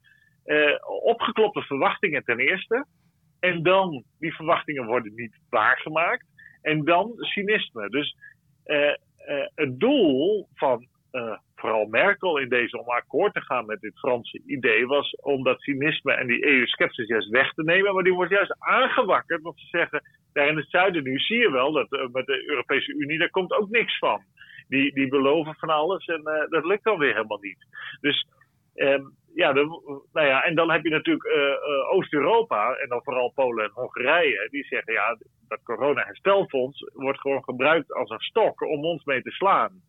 opgeklopte 1.03 1.61
verwachtingen 1.61 2.23
ten 2.23 2.39
eerste. 2.39 2.85
En 3.39 3.63
dan, 3.63 4.03
die 4.19 4.35
verwachtingen 4.35 4.85
worden 4.85 5.13
niet 5.15 5.39
waargemaakt. 5.49 6.25
En 6.61 6.83
dan 6.83 7.13
cynisme. 7.17 7.89
Dus 7.89 8.15
het 9.55 9.79
doel 9.79 10.47
van 10.53 10.87
vooral 11.55 11.85
Merkel 11.85 12.37
in 12.37 12.49
deze 12.49 12.79
om 12.79 12.87
akkoord 12.87 13.33
te 13.33 13.41
gaan 13.41 13.65
met 13.65 13.81
dit 13.81 13.99
Franse 13.99 14.41
idee 14.45 14.87
was 14.87 15.15
om 15.15 15.43
dat 15.43 15.61
cynisme 15.61 16.13
en 16.13 16.27
die 16.27 16.45
EU-sceptisch 16.45 17.07
juist 17.07 17.29
weg 17.29 17.53
te 17.53 17.63
nemen. 17.63 17.93
Maar 17.93 18.03
die 18.03 18.13
wordt 18.13 18.31
juist 18.31 18.55
aangewakkerd, 18.59 19.41
want 19.41 19.59
ze 19.59 19.67
zeggen 19.67 20.01
daar 20.33 20.47
in 20.47 20.57
het 20.57 20.69
zuiden 20.69 21.03
nu 21.03 21.19
zie 21.19 21.37
je 21.37 21.51
wel 21.51 21.71
dat 21.71 21.91
uh, 21.91 22.07
met 22.11 22.25
de 22.25 22.49
Europese 22.49 22.93
Unie 22.93 23.17
daar 23.17 23.29
komt 23.29 23.51
ook 23.51 23.69
niks 23.69 23.97
van. 23.97 24.21
Die, 24.67 24.93
die 24.93 25.07
beloven 25.07 25.55
van 25.55 25.69
alles 25.69 26.05
en 26.05 26.21
uh, 26.23 26.49
dat 26.49 26.65
lukt 26.65 26.83
dan 26.83 26.97
weer 26.97 27.13
helemaal 27.13 27.41
niet. 27.41 27.65
Dus 28.01 28.27
um, 28.75 29.15
ja, 29.35 29.51
nou 29.51 30.27
ja, 30.27 30.43
en 30.43 30.55
dan 30.55 30.71
heb 30.71 30.83
je 30.83 30.89
natuurlijk 30.89 31.25
uh, 31.25 31.93
Oost-Europa 31.93 32.73
en 32.73 32.89
dan 32.89 33.03
vooral 33.03 33.31
Polen 33.35 33.65
en 33.65 33.71
Hongarije. 33.73 34.47
Die 34.51 34.63
zeggen 34.63 34.93
ja, 34.93 35.17
dat 35.47 35.63
corona-herstelfonds 35.63 36.91
wordt 36.93 37.19
gewoon 37.19 37.43
gebruikt 37.43 37.93
als 37.93 38.09
een 38.09 38.19
stok 38.19 38.61
om 38.61 38.85
ons 38.85 39.03
mee 39.03 39.21
te 39.21 39.31
slaan. 39.31 39.81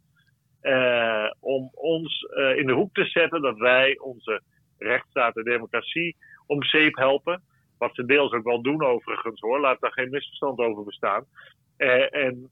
Uh, 0.65 1.31
om 1.41 1.71
ons 1.75 2.23
uh, 2.23 2.57
in 2.57 2.67
de 2.67 2.73
hoek 2.73 2.95
te 2.95 3.05
zetten 3.05 3.43
dat 3.43 3.59
wij 3.59 3.99
onze 3.99 4.41
rechtsstaat 4.79 5.37
en 5.37 5.45
democratie 5.45 6.17
om 6.47 6.63
zeep 6.63 6.97
helpen. 6.97 7.43
Wat 7.79 7.95
ze 7.95 8.05
deels 8.05 8.33
ook 8.33 8.45
wel 8.45 8.63
doen 8.63 8.85
overigens 8.85 9.41
hoor, 9.41 9.61
laat 9.61 9.81
daar 9.81 9.93
geen 9.93 10.11
misverstand 10.11 10.59
over 10.59 10.85
bestaan. 10.85 11.25
Uh, 11.79 12.15
en 12.15 12.51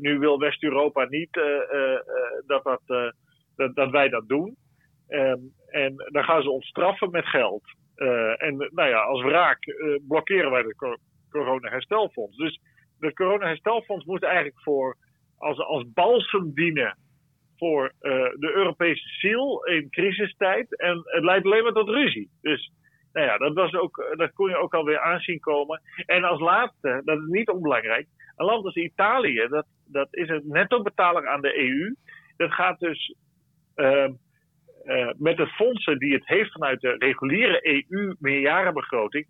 nu 0.00 0.18
wil 0.18 0.38
West-Europa 0.38 1.04
niet 1.04 1.32
dat, 2.46 2.80
dat, 3.56 3.74
dat, 3.74 3.90
wij 3.90 4.08
dat 4.08 4.28
doen. 4.28 4.56
Um, 5.08 5.52
en 5.66 5.94
dan 5.96 6.24
gaan 6.24 6.42
ze 6.42 6.50
ons 6.50 6.66
straffen 6.66 7.10
met 7.10 7.26
geld. 7.26 7.62
en 8.36 8.56
nou 8.56 8.88
ja, 8.88 9.00
als 9.00 9.22
wraak 9.22 9.58
blokkeren 10.08 10.50
wij 10.50 10.62
de 10.62 10.98
corona-herstelfonds. 11.30 12.36
Dus 12.36 12.60
de 12.98 13.12
corona-herstelfonds 13.12 14.04
moet 14.04 14.22
eigenlijk 14.22 14.60
voor 14.60 14.96
als, 15.44 15.58
als 15.58 15.84
balsem 15.92 16.54
dienen 16.54 16.96
voor 17.56 17.84
uh, 17.84 18.10
de 18.34 18.52
Europese 18.54 19.08
ziel 19.08 19.64
in 19.64 19.90
crisistijd. 19.90 20.78
En 20.78 21.00
het 21.04 21.24
leidt 21.24 21.44
alleen 21.44 21.62
maar 21.62 21.72
tot 21.72 21.88
ruzie. 21.88 22.30
Dus 22.40 22.72
nou 23.12 23.26
ja, 23.26 23.36
dat, 23.38 23.54
was 23.54 23.74
ook, 23.74 24.14
dat 24.16 24.32
kon 24.32 24.48
je 24.48 24.56
ook 24.56 24.74
alweer 24.74 25.00
aanzien 25.00 25.40
komen. 25.40 25.80
En 26.06 26.24
als 26.24 26.40
laatste, 26.40 27.02
dat 27.04 27.18
is 27.18 27.26
niet 27.26 27.48
onbelangrijk, 27.48 28.06
een 28.36 28.46
land 28.46 28.64
als 28.64 28.74
Italië, 28.74 29.46
dat, 29.48 29.66
dat 29.86 30.08
is 30.10 30.28
een 30.28 30.42
netto-betaler 30.44 31.28
aan 31.28 31.40
de 31.40 31.58
EU. 31.58 31.94
Dat 32.36 32.52
gaat 32.52 32.78
dus 32.78 33.14
uh, 33.76 34.08
uh, 34.84 35.10
met 35.16 35.36
de 35.36 35.46
fondsen 35.46 35.98
die 35.98 36.14
het 36.14 36.26
heeft 36.26 36.52
vanuit 36.52 36.80
de 36.80 36.96
reguliere 36.98 37.84
EU-meerjarenbegroting 37.88 39.26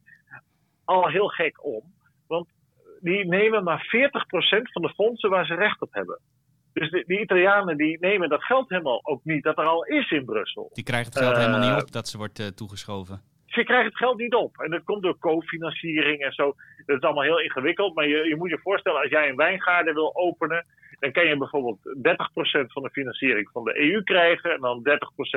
al 0.85 1.09
heel 1.09 1.29
gek 1.29 1.65
om. 1.65 1.83
Want 2.27 2.49
die 3.05 3.27
nemen 3.27 3.65
maar 3.65 3.87
40% 3.87 4.73
van 4.73 4.83
de 4.83 4.93
fondsen 4.95 5.31
waar 5.31 5.47
ze 5.47 5.55
recht 5.55 5.81
op 5.81 5.93
hebben. 5.93 6.21
Dus 6.73 6.91
die 6.91 7.21
Italianen 7.21 7.77
die 7.77 7.99
nemen 8.01 8.29
dat 8.29 8.45
geld 8.45 8.69
helemaal 8.69 9.01
ook 9.03 9.25
niet 9.25 9.43
dat 9.43 9.59
er 9.59 9.65
al 9.65 9.85
is 9.85 10.11
in 10.11 10.25
Brussel. 10.25 10.71
Die 10.73 10.85
krijgen 10.85 11.13
het 11.13 11.19
geld 11.19 11.37
helemaal 11.37 11.75
niet 11.75 11.83
op 11.83 11.93
dat 11.93 12.09
ze 12.09 12.17
wordt 12.19 12.39
uh, 12.39 12.47
toegeschoven. 12.47 13.23
Ze 13.47 13.65
krijgen 13.65 13.87
het 13.87 13.97
geld 13.97 14.19
niet 14.19 14.35
op. 14.35 14.59
En 14.61 14.71
dat 14.71 14.85
komt 14.85 15.03
door 15.03 15.19
cofinanciering 15.19 16.21
en 16.23 16.33
zo. 16.33 16.55
Dat 16.87 16.97
is 16.97 17.03
allemaal 17.03 17.23
heel 17.23 17.41
ingewikkeld. 17.41 17.95
Maar 17.95 18.09
je, 18.09 18.29
je 18.29 18.37
moet 18.37 18.51
je 18.51 18.59
voorstellen, 18.63 19.01
als 19.01 19.11
jij 19.11 19.29
een 19.29 19.37
wijngaarden 19.37 19.95
wil 19.95 20.17
openen, 20.17 20.67
dan 20.99 21.13
kan 21.13 21.27
je 21.27 21.37
bijvoorbeeld 21.37 21.79
30% 21.79 21.81
van 22.67 22.83
de 22.83 22.91
financiering 22.91 23.51
van 23.53 23.65
de 23.65 23.81
EU 23.81 24.03
krijgen. 24.03 24.53
En 24.53 24.61
dan 24.61 24.83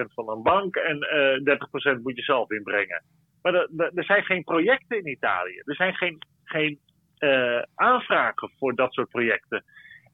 30% 0.09 0.13
van 0.13 0.29
een 0.29 0.41
bank. 0.41 0.75
En 0.75 0.97
uh, 1.43 1.97
30% 1.97 2.01
moet 2.01 2.15
je 2.15 2.23
zelf 2.23 2.51
inbrengen. 2.51 3.03
Maar 3.41 3.53
er 3.95 4.03
zijn 4.03 4.23
geen 4.23 4.43
projecten 4.43 4.97
in 4.97 5.07
Italië. 5.07 5.61
Er 5.65 5.75
zijn 5.75 5.95
geen, 5.95 6.17
geen 6.43 6.79
aanvragen 7.75 8.51
voor 8.57 8.75
dat 8.75 8.93
soort 8.93 9.09
projecten. 9.09 9.63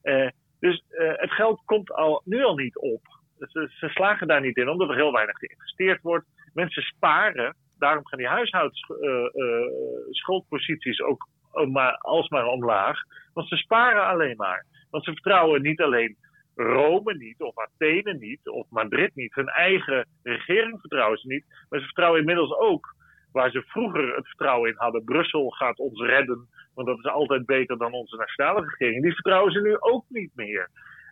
Uh, 0.04 0.30
dus 0.60 0.84
uh, 0.90 1.12
het 1.16 1.32
geld 1.32 1.62
komt 1.66 1.92
al, 1.92 2.22
nu 2.26 2.44
al 2.44 2.56
niet 2.56 2.78
op. 2.78 3.02
Ze, 3.38 3.70
ze, 3.80 3.90
slagen 3.90 4.28
daar 4.28 4.42
niet 4.42 4.58
in, 4.58 4.70
omdat 4.70 4.90
er 4.90 4.96
heel 4.96 5.12
weinig 5.12 5.38
geïnvesteerd 5.38 6.02
wordt. 6.02 6.26
Mensen 6.54 6.84
sparen, 6.84 7.56
daarom 7.78 8.08
gaan 8.08 8.20
die 8.20 8.28
huishoudschuldposities 8.28 11.02
ook 11.02 11.28
maar, 11.72 11.98
alsmaar 11.98 12.46
omlaag. 12.46 13.00
Want 13.34 13.48
ze 13.48 13.56
sparen 13.56 14.06
alleen 14.06 14.36
maar. 14.36 14.66
Want 14.90 15.04
ze 15.04 15.12
vertrouwen 15.12 15.62
niet 15.62 15.82
alleen 15.82 16.18
Rome 16.56 17.14
niet, 17.14 17.42
of 17.42 17.58
Athene 17.58 18.14
niet, 18.14 18.50
of 18.50 18.70
Madrid 18.70 19.16
niet. 19.16 19.36
Hun 19.36 19.48
eigen 19.48 20.08
regering 20.24 20.80
vertrouwen 20.80 21.18
ze 21.18 21.28
niet. 21.28 21.46
Maar 21.70 21.80
ze 21.80 21.86
vertrouwen 21.86 22.20
inmiddels 22.20 22.54
ook 22.54 22.96
waar 23.34 23.52
ze 23.52 23.62
vroeger 23.62 24.16
het 24.16 24.28
vertrouwen 24.28 24.70
in 24.70 24.78
hadden. 24.78 25.04
Brussel 25.04 25.50
gaat 25.50 25.80
ons 25.80 26.02
redden, 26.02 26.48
want 26.74 26.88
dat 26.88 26.98
is 26.98 27.06
altijd 27.06 27.46
beter 27.46 27.78
dan 27.78 27.94
onze 27.94 28.16
nationale 28.16 28.62
regering. 28.62 29.04
Die 29.04 29.14
vertrouwen 29.14 29.52
ze 29.52 29.62
nu 29.62 29.78
ook 29.80 30.06
niet 30.10 30.32
meer. 30.36 30.70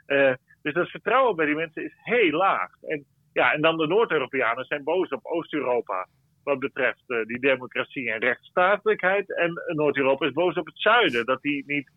Uh, 0.07 0.33
dus 0.61 0.73
dat 0.73 0.89
vertrouwen 0.89 1.35
bij 1.35 1.45
die 1.45 1.55
mensen 1.55 1.83
is 1.83 1.93
heel 1.95 2.31
laag. 2.31 2.71
En, 2.81 3.05
ja, 3.33 3.53
en 3.53 3.61
dan 3.61 3.77
de 3.77 3.87
Noord-Europeanen 3.87 4.65
zijn 4.65 4.83
boos 4.83 5.09
op 5.09 5.25
Oost-Europa 5.25 6.07
wat 6.43 6.59
betreft 6.59 7.03
uh, 7.07 7.25
die 7.25 7.39
democratie 7.39 8.11
en 8.11 8.19
rechtsstatelijkheid. 8.19 9.35
En 9.35 9.53
Noord-Europa 9.67 10.25
is 10.25 10.33
boos 10.33 10.55
op 10.55 10.65
het 10.65 10.79
zuiden, 10.79 11.25
dat 11.25 11.41
die 11.41 11.63
niet 11.67 11.91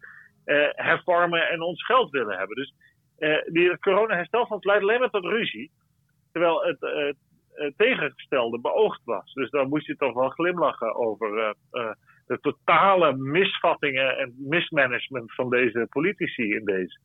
uh, 0.46 0.68
hervormen 0.70 1.48
en 1.48 1.60
ons 1.60 1.84
geld 1.84 2.10
willen 2.10 2.38
hebben. 2.38 2.56
Dus 2.56 2.74
die, 3.46 3.70
het 3.70 3.80
corona-herstelfonds 3.80 4.64
leidt 4.64 4.82
alleen 4.82 5.00
maar 5.00 5.10
tot 5.10 5.24
ruzie. 5.24 5.70
Terwijl 6.32 6.62
het, 6.62 6.82
uh, 6.82 7.12
tegengestelde 7.76 8.60
beoogd 8.60 9.00
was. 9.04 9.32
Dus 9.32 9.50
daar 9.50 9.68
moest 9.68 9.86
je 9.86 9.96
toch 9.96 10.14
wel 10.14 10.28
glimlachen 10.28 10.94
over 10.94 11.38
uh, 11.38 11.82
uh, 11.82 11.92
de 12.26 12.38
totale 12.40 13.16
misvattingen 13.16 14.18
en 14.18 14.34
mismanagement 14.38 15.34
van 15.34 15.50
deze 15.50 15.86
politici 15.90 16.42
in 16.42 16.64
deze. 16.64 16.98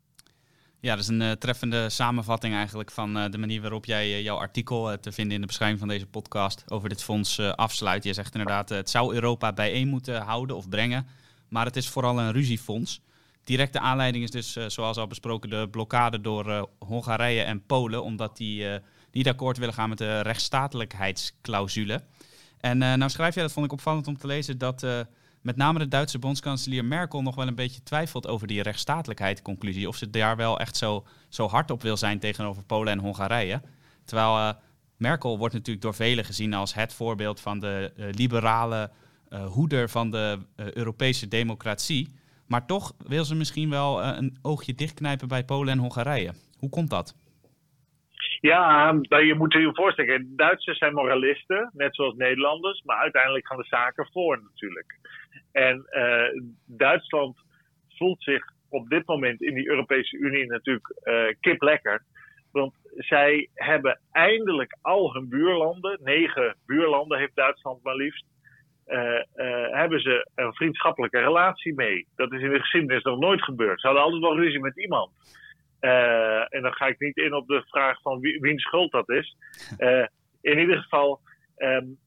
Ja, 0.82 0.96
dat 0.96 1.00
is 1.00 1.08
een 1.08 1.38
treffende 1.38 1.90
samenvatting 1.90 2.54
eigenlijk 2.54 2.92
van 2.92 3.14
de 3.14 3.38
manier 3.38 3.62
waarop 3.62 3.86
jij 3.86 4.22
jouw 4.22 4.38
artikel 4.38 5.00
te 5.00 5.12
vinden 5.12 5.34
in 5.34 5.42
de 5.42 5.48
beschrijving 5.48 5.80
van 5.80 5.88
deze 5.88 6.08
podcast 6.08 6.72
over 6.72 6.90
dit 6.90 7.04
fonds 7.04 7.40
afsluit. 7.40 8.04
Je 8.04 8.14
zegt 8.14 8.34
inderdaad, 8.34 8.70
het 8.70 8.90
zou 8.90 9.14
Europa 9.14 9.54
bijeen 9.54 9.88
moeten 9.88 10.22
houden 10.22 10.56
of 10.56 10.70
brengen, 10.70 11.08
maar 11.50 11.66
het 11.66 11.76
is 11.76 11.90
vooral 11.90 12.20
een 12.20 12.32
ruziefonds. 12.32 13.02
Directe 13.44 13.80
aanleiding 13.80 14.24
is 14.24 14.32
dus, 14.32 14.74
zoals 14.74 14.98
al 14.98 15.08
besproken, 15.08 15.50
de 15.50 15.68
blokkade 15.72 16.22
door 16.22 16.70
Hongarije 16.80 17.42
en 17.42 17.66
Polen, 17.66 18.04
omdat 18.04 18.38
die 18.38 18.66
niet 19.12 19.28
akkoord 19.28 19.58
willen 19.58 19.74
gaan 19.74 19.90
met 19.90 19.98
de 19.98 20.22
rechtsstatelijkheidsclausule. 20.22 22.04
En 22.58 22.82
uh, 22.82 22.94
nou 22.94 23.10
schrijf 23.10 23.34
jij, 23.34 23.44
dat 23.44 23.52
vond 23.52 23.66
ik 23.66 23.72
opvallend 23.72 24.08
om 24.08 24.18
te 24.18 24.28
lezen, 24.28 24.58
dat 24.58 24.84
uh, 24.84 25.00
met 25.42 25.56
name 25.56 25.80
de 25.80 25.88
Duitse 25.88 26.20
bondskanselier 26.20 26.86
Merkel 26.86 27.22
nog 27.22 27.36
wel 27.36 27.48
een 27.48 27.56
beetje 27.56 27.84
twijfelt 27.84 28.28
over 28.28 28.48
die 28.48 28.62
rechtsstatelijkheidsconclusie. 28.62 29.88
Of 29.88 29.96
ze 29.96 30.10
daar 30.10 30.36
wel 30.36 30.60
echt 30.60 30.78
zo, 30.78 31.06
zo 31.30 31.48
hard 31.48 31.72
op 31.72 31.82
wil 31.82 31.98
zijn 31.98 32.20
tegenover 32.20 32.64
Polen 32.64 32.94
en 32.94 33.00
Hongarije. 33.00 33.62
Terwijl 34.06 34.38
uh, 34.38 34.50
Merkel 34.98 35.38
wordt 35.38 35.54
natuurlijk 35.54 35.82
door 35.84 35.96
velen 35.96 36.26
gezien 36.26 36.54
als 36.54 36.74
het 36.74 36.94
voorbeeld 36.94 37.40
van 37.40 37.60
de 37.60 37.94
liberale 38.12 38.92
hoeder 39.30 39.90
van 39.90 40.12
de 40.12 40.40
Europese 40.56 41.28
democratie. 41.28 42.10
Maar 42.46 42.66
toch 42.66 42.94
wil 42.98 43.26
ze 43.26 43.36
misschien 43.36 43.70
wel 43.70 44.04
een 44.04 44.38
oogje 44.42 44.76
dichtknijpen 44.76 45.28
bij 45.28 45.46
Polen 45.46 45.74
en 45.74 45.80
Hongarije. 45.80 46.34
Hoe 46.58 46.70
komt 46.70 46.90
dat? 46.90 47.16
Ja, 48.42 49.00
je 49.02 49.36
moet 49.38 49.54
je 49.54 49.70
voorstellen, 49.74 50.34
Duitsers 50.36 50.78
zijn 50.78 50.94
moralisten, 50.94 51.70
net 51.74 51.96
zoals 51.96 52.16
Nederlanders, 52.16 52.82
maar 52.82 52.98
uiteindelijk 52.98 53.48
gaan 53.48 53.58
de 53.58 53.66
zaken 53.66 54.10
voor 54.12 54.42
natuurlijk. 54.42 55.00
En 55.52 55.88
uh, 55.92 56.44
Duitsland 56.66 57.38
voelt 57.88 58.24
zich 58.24 58.46
op 58.70 58.90
dit 58.90 59.08
moment 59.08 59.42
in 59.42 59.54
die 59.54 59.70
Europese 59.70 60.18
Unie 60.18 60.46
natuurlijk 60.46 60.94
uh, 61.04 61.36
kip 61.40 61.62
lekker. 61.62 62.04
Want 62.52 62.74
zij 62.96 63.50
hebben 63.54 64.00
eindelijk 64.12 64.78
al 64.82 65.14
hun 65.14 65.30
buurlanden, 65.30 66.00
negen 66.04 66.56
buurlanden 66.66 67.18
heeft 67.18 67.36
Duitsland 67.36 67.84
maar 67.84 67.96
liefst, 67.96 68.26
uh, 68.88 69.20
hebben 69.72 70.02
ze 70.02 70.30
een 70.36 70.54
vriendschappelijke 70.54 71.20
relatie 71.20 71.74
mee. 71.74 72.08
Dat 72.16 72.34
is 72.34 72.42
in 72.42 72.52
de 72.52 72.60
geschiedenis 72.60 73.04
nog 73.04 73.20
nooit 73.20 73.44
gebeurd. 73.44 73.82
Ze 73.82 73.88
hadden 73.88 74.06
altijd 74.06 74.22
wel 74.22 74.40
ruzie 74.40 74.60
met 74.60 74.78
iemand. 74.78 75.12
Uh, 75.82 76.54
en 76.54 76.62
dan 76.62 76.74
ga 76.74 76.86
ik 76.86 77.00
niet 77.00 77.18
in 77.18 77.34
op 77.34 77.48
de 77.48 77.64
vraag 77.66 78.02
van 78.02 78.20
wie, 78.20 78.40
wiens 78.40 78.64
schuld 78.64 78.92
dat 78.92 79.10
is. 79.10 79.36
Uh, 79.78 80.06
in 80.52 80.60
ieder 80.60 80.78
geval, 80.78 81.20
um, 81.58 81.98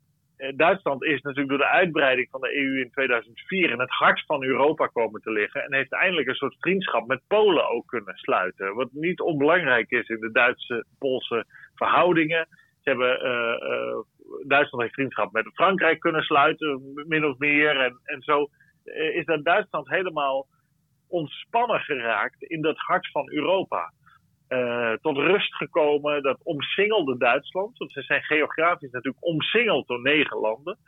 Duitsland 0.51 1.05
is 1.05 1.21
natuurlijk 1.21 1.49
door 1.49 1.59
de 1.59 1.75
uitbreiding 1.75 2.29
van 2.31 2.41
de 2.41 2.57
EU 2.57 2.81
in 2.81 2.91
2004 2.91 3.71
in 3.71 3.81
het 3.81 3.91
hart 3.91 4.25
van 4.27 4.45
Europa 4.45 4.87
komen 4.87 5.21
te 5.21 5.31
liggen. 5.31 5.65
En 5.65 5.75
heeft 5.75 5.93
eindelijk 5.93 6.29
een 6.29 6.35
soort 6.35 6.57
vriendschap 6.59 7.07
met 7.07 7.23
Polen 7.27 7.69
ook 7.69 7.87
kunnen 7.87 8.17
sluiten. 8.17 8.75
Wat 8.75 8.89
niet 8.93 9.21
onbelangrijk 9.21 9.91
is 9.91 10.09
in 10.09 10.21
de 10.21 10.33
Duitse-Poolse 10.33 11.45
verhoudingen. 11.75 12.47
Ze 12.81 12.89
hebben, 12.89 13.27
uh, 13.27 13.99
Duitsland 14.47 14.83
heeft 14.83 14.95
vriendschap 14.95 15.33
met 15.33 15.51
Frankrijk 15.55 16.01
kunnen 16.01 16.23
sluiten, 16.23 16.93
min 17.07 17.25
of 17.25 17.39
meer. 17.39 17.81
En, 17.81 18.01
en 18.05 18.23
zo 18.23 18.49
is 19.13 19.25
dat 19.25 19.45
Duitsland 19.45 19.89
helemaal 19.89 20.47
ontspannen 21.13 21.81
geraakt 21.81 22.43
in 22.43 22.63
dat 22.63 22.77
hart 22.77 23.11
van 23.11 23.33
Europa. 23.33 23.93
tot 25.01 25.17
rust 25.17 25.55
gekomen. 25.55 26.23
Dat 26.23 26.41
omsingelde 26.43 27.17
Duitsland, 27.17 27.79
want 27.79 27.93
ze 27.93 28.03
zijn 28.03 28.23
geografisch 28.23 28.91
natuurlijk 28.91 29.25
omsingeld 29.25 29.87
door 29.87 30.03
negen 30.03 30.39
landen. 30.39 30.79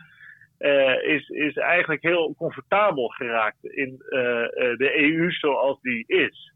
is, 1.03 1.29
is 1.29 1.57
eigenlijk 1.57 2.03
heel 2.03 2.35
comfortabel 2.37 3.09
geraakt 3.09 3.65
in 3.65 3.97
de 4.77 4.93
EU 4.97 5.31
zoals 5.31 5.81
die 5.81 6.05
is. 6.07 6.53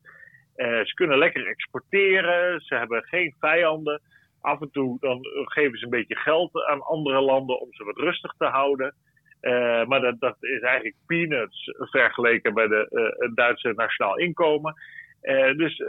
ze 0.57 0.93
kunnen 0.95 1.19
lekker 1.19 1.47
exporteren, 1.47 2.61
ze 2.61 2.75
hebben 2.75 3.03
geen 3.03 3.35
vijanden. 3.39 4.01
Af 4.41 4.61
en 4.61 4.71
toe 4.71 4.97
dan 5.01 5.19
geven 5.45 5.79
ze 5.79 5.85
een 5.85 5.91
beetje 5.91 6.17
geld 6.17 6.65
aan 6.67 6.83
andere 6.83 7.21
landen 7.21 7.61
om 7.61 7.73
ze 7.73 7.85
wat 7.85 7.97
rustig 7.97 8.33
te 8.33 8.45
houden. 8.45 8.95
Uh, 9.41 9.85
maar 9.85 10.01
dat, 10.19 10.37
is 10.41 10.61
eigenlijk 10.61 10.97
peanuts 11.07 11.73
vergeleken 11.79 12.55
bij 12.55 12.67
de, 12.67 12.89
uh, 12.91 13.27
het 13.27 13.37
Duitse 13.37 13.73
nationaal 13.77 14.19
inkomen. 14.19 14.75
Uh, 15.23 15.57
dus 15.57 15.83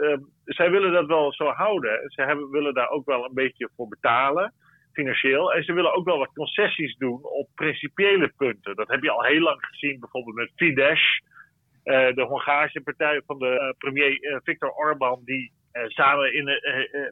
zij 0.44 0.70
willen 0.70 0.92
dat 0.92 1.06
wel 1.06 1.32
zo 1.32 1.44
houden. 1.44 2.10
Ze 2.10 2.22
hebben, 2.22 2.50
willen 2.50 2.74
daar 2.74 2.88
ook 2.88 3.06
wel 3.06 3.24
een 3.24 3.34
beetje 3.34 3.70
voor 3.76 3.88
betalen, 3.88 4.52
financieel. 4.92 5.52
En 5.52 5.64
ze 5.64 5.72
willen 5.72 5.94
ook 5.94 6.04
wel 6.04 6.18
wat 6.18 6.32
concessies 6.34 6.96
doen 6.96 7.24
op 7.24 7.48
principiële 7.54 8.32
punten. 8.36 8.76
Dat 8.76 8.88
heb 8.88 9.02
je 9.02 9.10
al 9.10 9.24
heel 9.24 9.40
lang 9.40 9.64
gezien, 9.66 10.00
bijvoorbeeld 10.00 10.36
met 10.36 10.52
Fidesz, 10.56 11.20
de 11.84 12.24
Hongaarse 12.28 12.80
partij 12.80 13.22
van 13.26 13.38
de 13.38 13.74
premier 13.78 14.40
Viktor 14.44 14.70
Orban, 14.70 15.20
die 15.24 15.52
samen 15.72 16.34
in, 16.34 16.44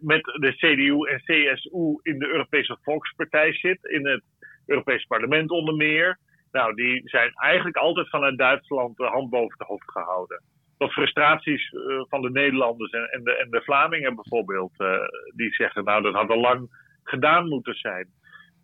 met 0.00 0.24
de 0.24 0.52
CDU 0.56 1.08
en 1.08 1.18
CSU 1.18 1.98
in 2.02 2.18
de 2.18 2.28
Europese 2.28 2.78
Volkspartij 2.82 3.52
zit, 3.52 3.84
in 3.84 4.06
het 4.06 4.22
Europese 4.66 5.06
parlement 5.06 5.50
onder 5.50 5.74
meer. 5.74 6.18
Nou, 6.52 6.74
die 6.74 7.08
zijn 7.08 7.32
eigenlijk 7.34 7.76
altijd 7.76 8.08
vanuit 8.08 8.38
Duitsland 8.38 8.96
de 8.96 9.04
hand 9.04 9.30
boven 9.30 9.54
het 9.58 9.68
hoofd 9.68 9.90
gehouden. 9.90 10.42
Tot 10.78 10.92
frustraties 10.92 11.72
uh, 11.72 12.02
van 12.08 12.22
de 12.22 12.30
Nederlanders 12.30 12.90
en, 12.90 13.10
en, 13.10 13.24
de, 13.24 13.36
en 13.36 13.50
de 13.50 13.62
Vlamingen 13.62 14.14
bijvoorbeeld. 14.14 14.72
Uh, 14.78 14.98
die 15.34 15.54
zeggen, 15.54 15.84
nou, 15.84 16.02
dat 16.02 16.14
had 16.14 16.30
al 16.30 16.40
lang 16.40 16.68
gedaan 17.02 17.48
moeten 17.48 17.74
zijn. 17.74 18.08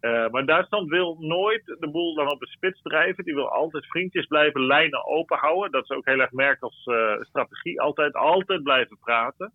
Uh, 0.00 0.29
maar 0.29 0.47
Duitsland 0.47 0.88
wil 0.88 1.17
nooit 1.21 1.76
de 1.79 1.91
boel 1.91 2.14
dan 2.14 2.31
op 2.31 2.41
de 2.41 2.47
spits 2.47 2.83
drijven. 2.83 3.25
Die 3.25 3.35
wil 3.35 3.50
altijd 3.50 3.87
vriendjes 3.87 4.26
blijven, 4.26 4.67
lijnen 4.67 5.07
open 5.07 5.38
houden. 5.38 5.71
Dat 5.71 5.83
is 5.83 5.97
ook 5.97 6.07
heel 6.07 6.21
erg 6.21 6.33
Merkels 6.33 6.88
strategie. 7.21 7.81
Altijd, 7.81 8.14
altijd 8.14 8.62
blijven 8.62 8.99
praten. 8.99 9.53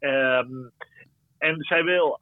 Um, 0.00 0.70
en 1.38 1.62
zij 1.62 1.84
wil 1.84 2.18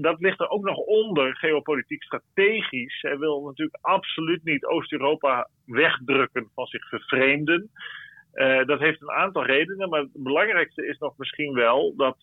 dat 0.00 0.20
ligt 0.20 0.40
er 0.40 0.48
ook 0.48 0.64
nog 0.64 0.76
onder, 0.76 1.36
geopolitiek 1.36 2.02
strategisch. 2.02 3.00
Hij 3.00 3.18
wil 3.18 3.44
natuurlijk 3.44 3.78
absoluut 3.80 4.44
niet 4.44 4.64
Oost-Europa 4.64 5.48
wegdrukken, 5.66 6.50
van 6.54 6.66
zich 6.66 6.88
vervreemden. 6.88 7.70
Uh, 8.34 8.64
dat 8.64 8.78
heeft 8.78 9.02
een 9.02 9.10
aantal 9.10 9.44
redenen, 9.44 9.88
maar 9.88 10.00
het 10.00 10.10
belangrijkste 10.12 10.86
is 10.86 10.98
nog 10.98 11.16
misschien 11.16 11.52
wel 11.54 11.94
dat 11.96 12.16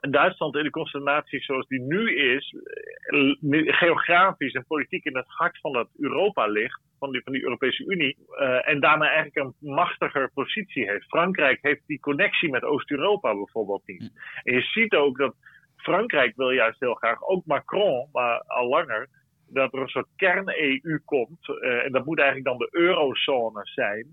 Duitsland 0.00 0.56
in 0.56 0.62
de 0.62 0.70
constellatie 0.70 1.42
zoals 1.42 1.66
die 1.66 1.80
nu 1.80 2.16
is, 2.16 2.54
eh, 3.00 3.76
geografisch 3.78 4.52
en 4.52 4.64
politiek 4.66 5.04
in 5.04 5.16
het 5.16 5.28
hart 5.28 5.58
van 5.60 5.72
dat 5.72 5.88
Europa 5.98 6.46
ligt, 6.46 6.80
van 6.98 7.12
die, 7.12 7.22
van 7.22 7.32
die 7.32 7.42
Europese 7.42 7.84
Unie, 7.84 8.16
uh, 8.30 8.68
en 8.68 8.80
daarna 8.80 9.06
eigenlijk 9.06 9.36
een 9.36 9.74
machtiger 9.74 10.30
positie 10.34 10.90
heeft. 10.90 11.06
Frankrijk 11.06 11.58
heeft 11.62 11.86
die 11.86 12.00
connectie 12.00 12.50
met 12.50 12.62
Oost-Europa 12.62 13.34
bijvoorbeeld 13.34 13.82
niet. 13.86 14.00
Hm. 14.00 14.48
En 14.48 14.54
je 14.54 14.62
ziet 14.62 14.94
ook 14.94 15.18
dat 15.18 15.34
Frankrijk 15.78 16.36
wil 16.36 16.50
juist 16.50 16.80
heel 16.80 16.94
graag, 16.94 17.22
ook 17.22 17.46
Macron, 17.46 18.08
maar 18.12 18.42
al 18.46 18.68
langer, 18.68 19.08
dat 19.48 19.72
er 19.72 19.80
een 19.80 19.88
soort 19.88 20.08
kern-EU 20.16 21.00
komt. 21.04 21.48
Uh, 21.48 21.84
en 21.84 21.92
dat 21.92 22.04
moet 22.04 22.18
eigenlijk 22.18 22.48
dan 22.48 22.58
de 22.58 22.68
eurozone 22.70 23.60
zijn. 23.62 24.06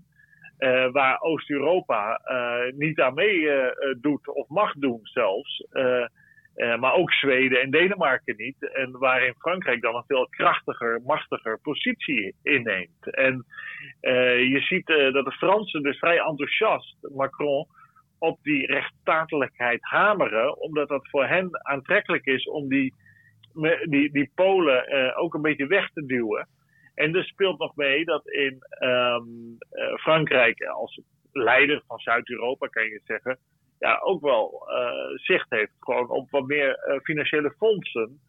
Uh, 0.58 0.90
waar 0.92 1.20
Oost-Europa 1.20 2.20
uh, 2.24 2.72
niet 2.78 3.00
aan 3.00 3.14
mee 3.14 3.48
doet 4.00 4.28
of 4.28 4.48
mag 4.48 4.72
doen 4.72 5.00
zelfs. 5.02 5.66
maar 6.54 6.94
ook 6.94 7.12
Zweden 7.12 7.60
en 7.60 7.70
Denemarken 7.70 8.34
niet. 8.36 8.72
En 8.72 8.98
waarin 8.98 9.34
Frankrijk 9.38 9.82
dan 9.82 9.94
een 9.94 10.04
veel 10.06 10.28
krachtiger, 10.28 11.00
machtiger 11.04 11.58
positie 11.62 12.34
inneemt. 12.42 13.10
En 13.10 13.44
je 14.50 14.60
ziet 14.60 14.86
dat 14.86 15.24
de 15.24 15.36
Fransen 15.38 15.82
dus 15.82 15.98
vrij 15.98 16.18
enthousiast, 16.18 16.96
Macron, 17.14 17.66
op 18.18 18.38
die 18.42 18.66
rechtsstatelijkheid 18.66 19.82
hameren, 19.82 20.60
omdat 20.60 20.88
dat 20.88 21.08
voor 21.08 21.26
hen 21.26 21.66
aantrekkelijk 21.66 22.26
is 22.26 22.44
om 22.44 22.68
die, 22.68 22.94
die, 23.88 24.12
die 24.12 24.30
Polen 24.34 24.94
uh, 24.94 25.18
ook 25.18 25.34
een 25.34 25.42
beetje 25.42 25.66
weg 25.66 25.90
te 25.90 26.06
duwen. 26.06 26.48
En 26.94 27.14
er 27.14 27.24
speelt 27.24 27.58
nog 27.58 27.76
mee 27.76 28.04
dat 28.04 28.28
in 28.28 28.62
um, 28.80 29.56
uh, 29.72 29.94
Frankrijk 29.94 30.62
als 30.62 31.00
leider 31.32 31.82
van 31.86 31.98
Zuid-Europa, 31.98 32.66
kan 32.66 32.84
je 32.84 33.00
zeggen, 33.04 33.38
ja, 33.78 33.98
ook 34.02 34.20
wel 34.20 34.66
uh, 34.68 35.18
zicht 35.18 35.46
heeft 35.50 35.72
gewoon 35.80 36.10
op 36.10 36.30
wat 36.30 36.46
meer 36.46 37.00
financiële 37.02 37.54
fondsen. 37.58 38.20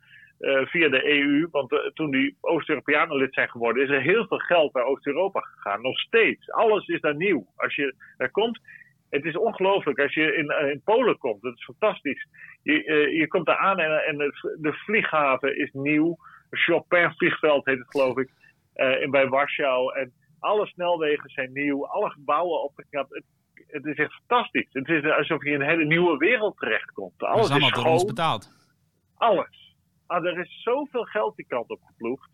via 0.66 0.90
de 0.90 1.06
EU, 1.06 1.48
want 1.52 1.92
toen 1.94 2.12
die 2.12 2.38
Oost-Europeanen 2.42 3.18
lid 3.18 3.34
zijn 3.34 3.50
geworden, 3.50 3.84
is 3.84 3.90
er 3.90 4.02
heel 4.02 4.28
veel 4.28 4.38
geld 4.38 4.74
naar 4.74 4.86
Oost-Europa 4.86 5.40
gegaan. 5.40 5.82
Nog 5.82 6.00
steeds. 6.00 6.52
Alles 6.52 6.88
is 6.88 7.02
daar 7.02 7.16
nieuw. 7.16 7.48
Als 7.56 7.76
je 7.76 7.96
daar 8.18 8.32
komt, 8.32 8.60
het 9.10 9.26
is 9.26 9.38
ongelooflijk 9.38 10.00
als 10.00 10.14
je 10.14 10.36
in, 10.36 10.50
eh, 10.50 10.70
in 10.70 10.82
Polen 10.84 11.18
komt. 11.18 11.42
Dat 11.42 11.54
is 11.54 11.64
fantastisch. 11.64 12.28
Je, 12.64 12.86
uh, 12.86 13.20
je 13.20 13.28
komt 13.28 13.46
daar 13.46 13.58
aan 13.58 13.80
en, 13.80 14.06
en 14.06 14.18
de, 14.18 14.58
de 14.62 14.74
vlieghaven 14.74 15.58
is 15.58 15.70
nieuw. 15.74 16.18
Chopin 16.50 17.12
vliegveld 17.12 17.66
heet 17.66 17.78
het 17.78 17.90
geloof 17.90 18.18
ik. 18.18 18.30
Uh, 18.76 19.02
in, 19.02 19.12
bij 19.12 19.28
Warschau. 19.28 20.00
En 20.00 20.14
alle 20.40 20.66
snelwegen 20.66 21.30
zijn 21.30 21.54
nieuw. 21.54 21.88
Alle 21.88 22.10
gebouwen 22.10 22.64
opgeknapt. 22.64 23.14
Het, 23.14 23.24
het 23.68 23.86
is 23.86 23.96
echt 23.96 24.14
fantastisch. 24.14 24.70
Het 24.72 24.88
is 24.90 25.04
alsof 25.04 25.44
je 25.44 25.50
in 25.50 25.62
een 25.62 25.68
hele 25.68 25.86
nieuwe 25.86 26.18
wereld 26.18 26.58
terechtkomt. 26.58 27.24
Alles 27.24 27.46
is 27.46 27.50
allemaal 27.50 27.70
is 27.70 27.76
door 27.76 27.86
ons 27.86 28.06
betaald. 28.06 28.52
Alles. 29.18 29.76
Ah, 30.06 30.26
er 30.26 30.40
is 30.40 30.62
zoveel 30.64 31.04
geld 31.04 31.36
die 31.36 31.46
kant 31.48 31.70
op 31.70 31.80
geploegd. 31.86 32.30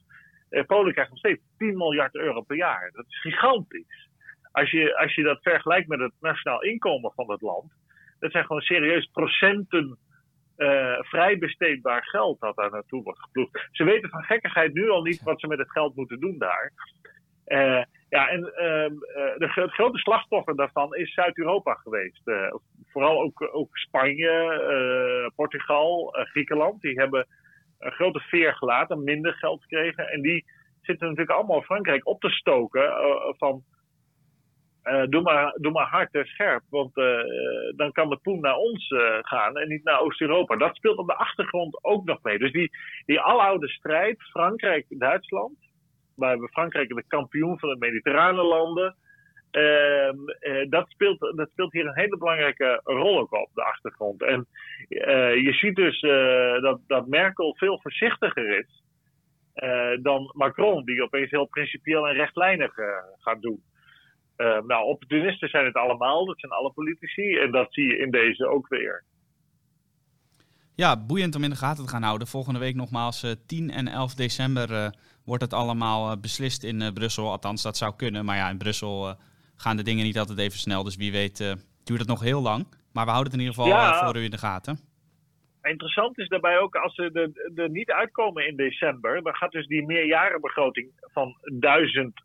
Polen 0.67 0.93
krijgt 0.93 1.09
nog 1.09 1.19
steeds 1.19 1.41
10 1.57 1.77
miljard 1.77 2.15
euro 2.15 2.41
per 2.41 2.55
jaar. 2.55 2.91
Dat 2.93 3.05
is 3.07 3.21
gigantisch 3.21 4.09
als 4.53 4.71
je, 4.71 4.97
als 4.97 5.15
je 5.15 5.23
dat 5.23 5.41
vergelijkt 5.41 5.87
met 5.87 5.99
het 5.99 6.13
nationaal 6.19 6.63
inkomen 6.63 7.11
van 7.15 7.31
het 7.31 7.41
land, 7.41 7.71
dat 8.19 8.31
zijn 8.31 8.45
gewoon 8.45 8.61
serieus 8.61 9.09
procenten 9.11 9.97
uh, 10.57 10.97
vrij 10.99 11.37
besteedbaar 11.37 12.03
geld 12.03 12.39
dat 12.39 12.55
daar 12.55 12.71
naartoe 12.71 13.03
wordt 13.03 13.19
geploegd. 13.19 13.67
Ze 13.71 13.83
weten 13.83 14.09
van 14.09 14.23
gekkigheid 14.23 14.73
nu 14.73 14.89
al 14.89 15.01
niet 15.01 15.23
wat 15.23 15.39
ze 15.39 15.47
met 15.47 15.57
het 15.57 15.71
geld 15.71 15.95
moeten 15.95 16.19
doen 16.19 16.37
daar. 16.37 16.71
Uh, 17.47 17.83
ja, 18.09 18.29
en 18.29 18.39
uh, 18.39 18.99
de, 19.37 19.51
het 19.53 19.71
grote 19.71 19.97
slachtoffer 19.97 20.55
daarvan 20.55 20.95
is 20.95 21.13
Zuid-Europa 21.13 21.73
geweest. 21.73 22.21
vooral 22.87 23.21
ook, 23.21 23.49
ook 23.51 23.77
Spanje, 23.77 25.31
Portugal, 25.35 26.15
Griekenland. 26.31 26.81
Die 26.81 26.99
hebben 26.99 27.27
een 27.79 27.91
grote 27.91 28.19
veer 28.19 28.53
gelaten, 28.53 29.03
minder 29.03 29.33
geld 29.33 29.61
gekregen. 29.61 30.09
En 30.09 30.21
die 30.21 30.45
zitten 30.81 31.07
natuurlijk 31.07 31.37
allemaal 31.37 31.61
Frankrijk 31.61 32.07
op 32.07 32.21
te 32.21 32.29
stoken 32.29 32.93
van 33.37 33.63
uh, 34.83 35.03
doe, 35.09 35.21
maar, 35.21 35.57
doe 35.57 35.71
maar 35.71 35.87
hard 35.87 36.13
en 36.13 36.25
scherp, 36.25 36.63
want 36.69 36.97
uh, 36.97 37.19
dan 37.75 37.91
kan 37.91 38.09
de 38.09 38.17
poen 38.17 38.39
naar 38.39 38.55
ons 38.55 38.89
uh, 38.89 39.17
gaan 39.21 39.57
en 39.57 39.67
niet 39.67 39.83
naar 39.83 39.99
Oost-Europa. 39.99 40.55
Dat 40.55 40.75
speelt 40.75 40.97
op 40.97 41.07
de 41.07 41.15
achtergrond 41.15 41.83
ook 41.83 42.05
nog 42.05 42.19
mee. 42.23 42.37
Dus 42.37 42.51
die, 42.51 42.71
die 43.05 43.19
aloude 43.19 43.67
strijd, 43.67 44.21
Frankrijk-Duitsland, 44.21 45.57
waar 46.15 46.39
we 46.39 46.47
Frankrijk 46.47 46.89
de 46.89 47.03
kampioen 47.07 47.59
van 47.59 47.69
de 47.69 47.75
mediterrane 47.79 48.43
landen, 48.43 48.95
ehm, 49.51 50.17
dat, 50.69 50.89
speelt, 50.89 51.19
dat 51.19 51.49
speelt 51.49 51.71
hier 51.71 51.85
een 51.85 51.97
hele 51.97 52.17
belangrijke 52.17 52.81
rol 52.83 53.19
ook 53.19 53.33
op 53.33 53.49
de 53.53 53.63
achtergrond. 53.63 54.23
En 54.23 54.47
je 55.43 55.53
ziet 55.53 55.75
dus 55.75 56.01
dat, 56.61 56.79
dat 56.87 57.07
Merkel 57.07 57.55
veel 57.55 57.79
voorzichtiger 57.81 58.59
is 58.59 58.83
dan 60.01 60.31
Macron, 60.33 60.85
die 60.85 61.03
opeens 61.03 61.31
heel 61.31 61.45
principieel 61.45 62.07
en 62.07 62.15
rechtlijnig 62.15 62.73
gaat 63.19 63.41
doen. 63.41 63.61
Uh, 64.37 64.61
nou, 64.67 64.85
opportunisten 64.85 65.49
zijn 65.49 65.65
het 65.65 65.75
allemaal, 65.75 66.25
dat 66.25 66.39
zijn 66.39 66.51
alle 66.51 66.71
politici. 66.71 67.37
En 67.37 67.51
dat 67.51 67.73
zie 67.73 67.87
je 67.87 67.97
in 67.97 68.11
deze 68.11 68.47
ook 68.47 68.67
weer. 68.67 69.03
Ja, 70.75 71.05
boeiend 71.05 71.35
om 71.35 71.43
in 71.43 71.49
de 71.49 71.55
gaten 71.55 71.85
te 71.85 71.89
gaan 71.89 72.03
houden. 72.03 72.27
Volgende 72.27 72.59
week 72.59 72.75
nogmaals 72.75 73.23
uh, 73.23 73.31
eh, 73.31 73.37
10 73.47 73.69
en 73.69 73.87
11 73.87 74.15
december 74.15 74.71
uh, 74.71 74.87
wordt 75.25 75.43
het 75.43 75.53
allemaal 75.53 76.19
beslist 76.19 76.63
in 76.63 76.93
Brussel. 76.93 77.31
Althans, 77.31 77.63
dat 77.63 77.77
zou 77.77 77.95
kunnen. 77.95 78.25
Maar 78.25 78.35
ja, 78.35 78.49
in 78.49 78.57
Brussel 78.57 79.15
gaan 79.55 79.77
de 79.77 79.83
dingen 79.83 80.05
niet 80.05 80.19
altijd 80.19 80.39
even 80.39 80.59
snel. 80.59 80.83
Dus 80.83 80.95
wie 80.95 81.11
weet 81.11 81.37
duurt 81.83 81.99
het 81.99 82.09
nog 82.09 82.21
heel 82.21 82.41
lang. 82.41 82.65
Maar 82.93 83.05
we 83.05 83.11
houden 83.11 83.31
het 83.31 83.41
in 83.41 83.47
ieder 83.47 83.55
geval 83.63 83.79
ja, 83.79 84.05
voor 84.05 84.17
u 84.17 84.23
in 84.23 84.31
de 84.31 84.37
gaten. 84.37 84.79
Interessant 85.63 86.19
is 86.19 86.27
daarbij 86.27 86.57
ook, 86.59 86.75
als 86.75 86.95
ze 86.95 87.31
er, 87.55 87.69
niet 87.69 87.91
uitkomen 87.91 88.47
in 88.47 88.55
december, 88.55 89.23
dan 89.23 89.35
gaat 89.35 89.51
dus 89.51 89.67
die 89.67 89.85
meerjarenbegroting 89.85 90.91
van 91.01 91.37
1000 91.41 92.23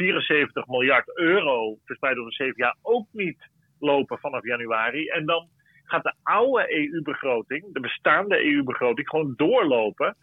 74 0.00 0.66
miljard 0.66 1.18
euro 1.18 1.76
verspreid 1.84 2.18
over 2.18 2.32
zeven 2.32 2.56
jaar 2.56 2.76
ook 2.82 3.06
niet 3.12 3.48
lopen 3.78 4.18
vanaf 4.18 4.44
januari. 4.44 5.08
En 5.08 5.26
dan 5.26 5.48
gaat 5.84 6.02
de 6.02 6.14
oude 6.22 6.74
EU-begroting, 6.76 7.72
de 7.72 7.80
bestaande 7.80 8.44
EU-begroting, 8.44 9.08
gewoon 9.08 9.32
doorlopen. 9.36 10.16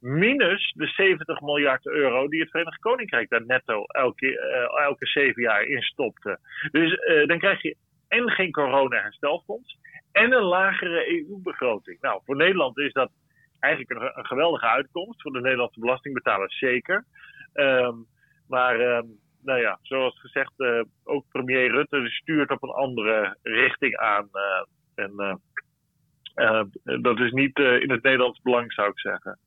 Minus 0.00 0.72
de 0.76 0.86
70 0.86 1.40
miljard 1.40 1.86
euro 1.86 2.28
die 2.28 2.40
het 2.40 2.50
Verenigd 2.50 2.80
Koninkrijk 2.80 3.28
daar 3.28 3.46
netto 3.46 3.84
elke, 3.84 4.26
uh, 4.26 4.84
elke 4.84 5.32
jaar 5.36 5.62
in 5.62 5.82
stopte. 5.82 6.38
Dus 6.70 6.92
uh, 6.92 7.26
dan 7.26 7.38
krijg 7.38 7.62
je 7.62 7.76
en 8.08 8.30
geen 8.30 8.50
corona-herstelfonds 8.50 9.78
en 10.12 10.32
een 10.32 10.42
lagere 10.42 11.10
EU-begroting. 11.10 12.00
Nou, 12.00 12.20
voor 12.24 12.36
Nederland 12.36 12.78
is 12.78 12.92
dat 12.92 13.10
eigenlijk 13.60 14.16
een, 14.16 14.24
geweldige 14.24 14.66
uitkomst. 14.66 15.22
Voor 15.22 15.32
de 15.32 15.40
Nederlandse 15.40 15.80
belastingbetalers 15.80 16.58
zeker. 16.58 17.04
Ehm, 17.52 17.94
maar 18.48 18.80
ehm, 18.80 19.06
nou 19.42 19.60
ja, 19.60 19.78
zoals 19.82 20.20
gezegd, 20.20 20.52
uh, 20.56 20.82
ook 21.04 21.24
premier 21.28 21.70
Rutte 21.70 22.08
stuurt 22.08 22.50
op 22.50 22.62
een 22.62 22.70
andere 22.70 23.36
richting 23.42 23.96
aan. 23.96 24.28
Uh, 24.32 25.04
en 25.04 25.12
uh, 26.34 26.62
dat 27.02 27.18
is 27.18 27.32
niet 27.32 27.58
in 27.58 27.90
het 27.90 28.02
Nederlands 28.02 28.40
belang, 28.42 28.72
zou 28.72 28.88
ik 28.88 28.98
zeggen. 28.98 29.38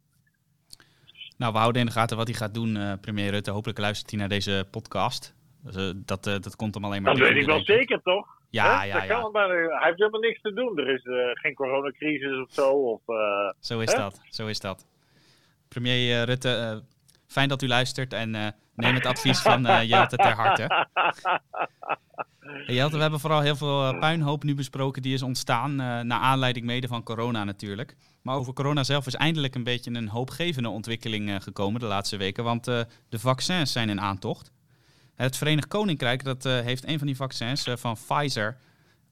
Nou, 1.38 1.54
we 1.54 1.60
houden 1.60 1.82
in 1.82 1.88
de 1.88 1.94
gaten 1.94 2.18
wat 2.18 2.28
hij 2.28 2.36
gaat 2.36 2.54
doen, 2.54 3.00
premier 3.02 3.30
Rutte. 3.30 3.52
Hopelijk 3.52 3.80
luistert 3.80 4.10
hij 4.10 4.20
naar 4.20 4.30
deze 4.30 4.68
podcast. 4.72 5.36
Dus, 5.64 5.94
dat, 6.06 6.24
dat 6.24 6.56
komt 6.56 6.74
hem 6.74 6.86
alleen 6.86 7.02
maar. 7.02 7.16
Dat 7.16 7.28
weet 7.28 7.42
ik 7.42 7.46
wel 7.46 7.64
zeker, 7.64 8.02
toch? 8.02 8.28
Ja, 8.50 8.84
ja, 8.84 9.04
ja. 9.04 9.30
Maar, 9.30 9.50
hij 9.50 9.86
heeft 9.86 9.98
helemaal 9.98 10.20
niks 10.20 10.42
te 10.42 10.54
doen. 10.54 10.78
Er 10.78 10.90
is 10.90 11.02
geen 11.34 11.54
coronacrisis 11.54 12.40
of 12.42 12.52
zo. 12.52 12.70
Of, 12.72 13.02
zo 13.60 13.80
is 13.80 13.94
dat. 13.94 14.22
Zo 14.30 14.48
is 14.48 14.60
dat. 14.60 14.86
Premier 15.68 16.24
Rutte, 16.24 16.84
fijn 17.32 17.50
dat 17.50 17.62
u 17.62 17.68
luistert 17.68 18.14
en 18.14 18.56
neem 18.76 18.96
het 18.96 19.06
advies 19.06 19.40
van 19.40 19.68
uh, 19.68 19.84
Jelte 19.84 20.16
ter 20.16 20.36
harte. 20.36 20.88
Jelte, 22.68 22.96
we 22.96 23.02
hebben 23.02 23.20
vooral 23.20 23.42
heel 23.42 23.56
veel 23.56 23.88
eh, 23.88 24.00
puinhoop 24.00 24.44
nu 24.44 24.56
besproken 24.56 25.02
die 25.02 25.14
is 25.14 25.22
ontstaan 25.22 25.72
uh, 25.72 25.78
naar 25.78 26.20
aanleiding 26.20 26.66
mede 26.66 26.88
van 26.88 27.04
corona 27.04 27.44
natuurlijk. 27.44 27.96
Maar 28.22 28.36
over 28.36 28.54
corona 28.54 28.84
zelf 28.84 29.08
is 29.08 29.16
eindelijk 29.16 29.56
een 29.56 29.64
beetje 29.64 29.92
een 29.92 30.08
hoopgevende 30.08 30.70
ontwikkeling 30.70 31.44
gekomen 31.44 31.80
de 31.80 31.86
laatste 31.86 32.18
weken, 32.18 32.44
want 32.44 32.66
de 32.66 32.88
vaccins 33.10 33.72
zijn 33.72 33.90
in 33.90 34.02
aantocht. 34.02 34.52
Het 35.16 35.38
Verenigd 35.38 35.68
Koninkrijk 35.68 36.24
dat, 36.24 36.44
heeft 36.44 36.88
een 36.88 36.98
van 36.98 37.08
die 37.08 37.16
vaccins 37.16 37.68
van 37.76 37.98
Pfizer 38.08 38.58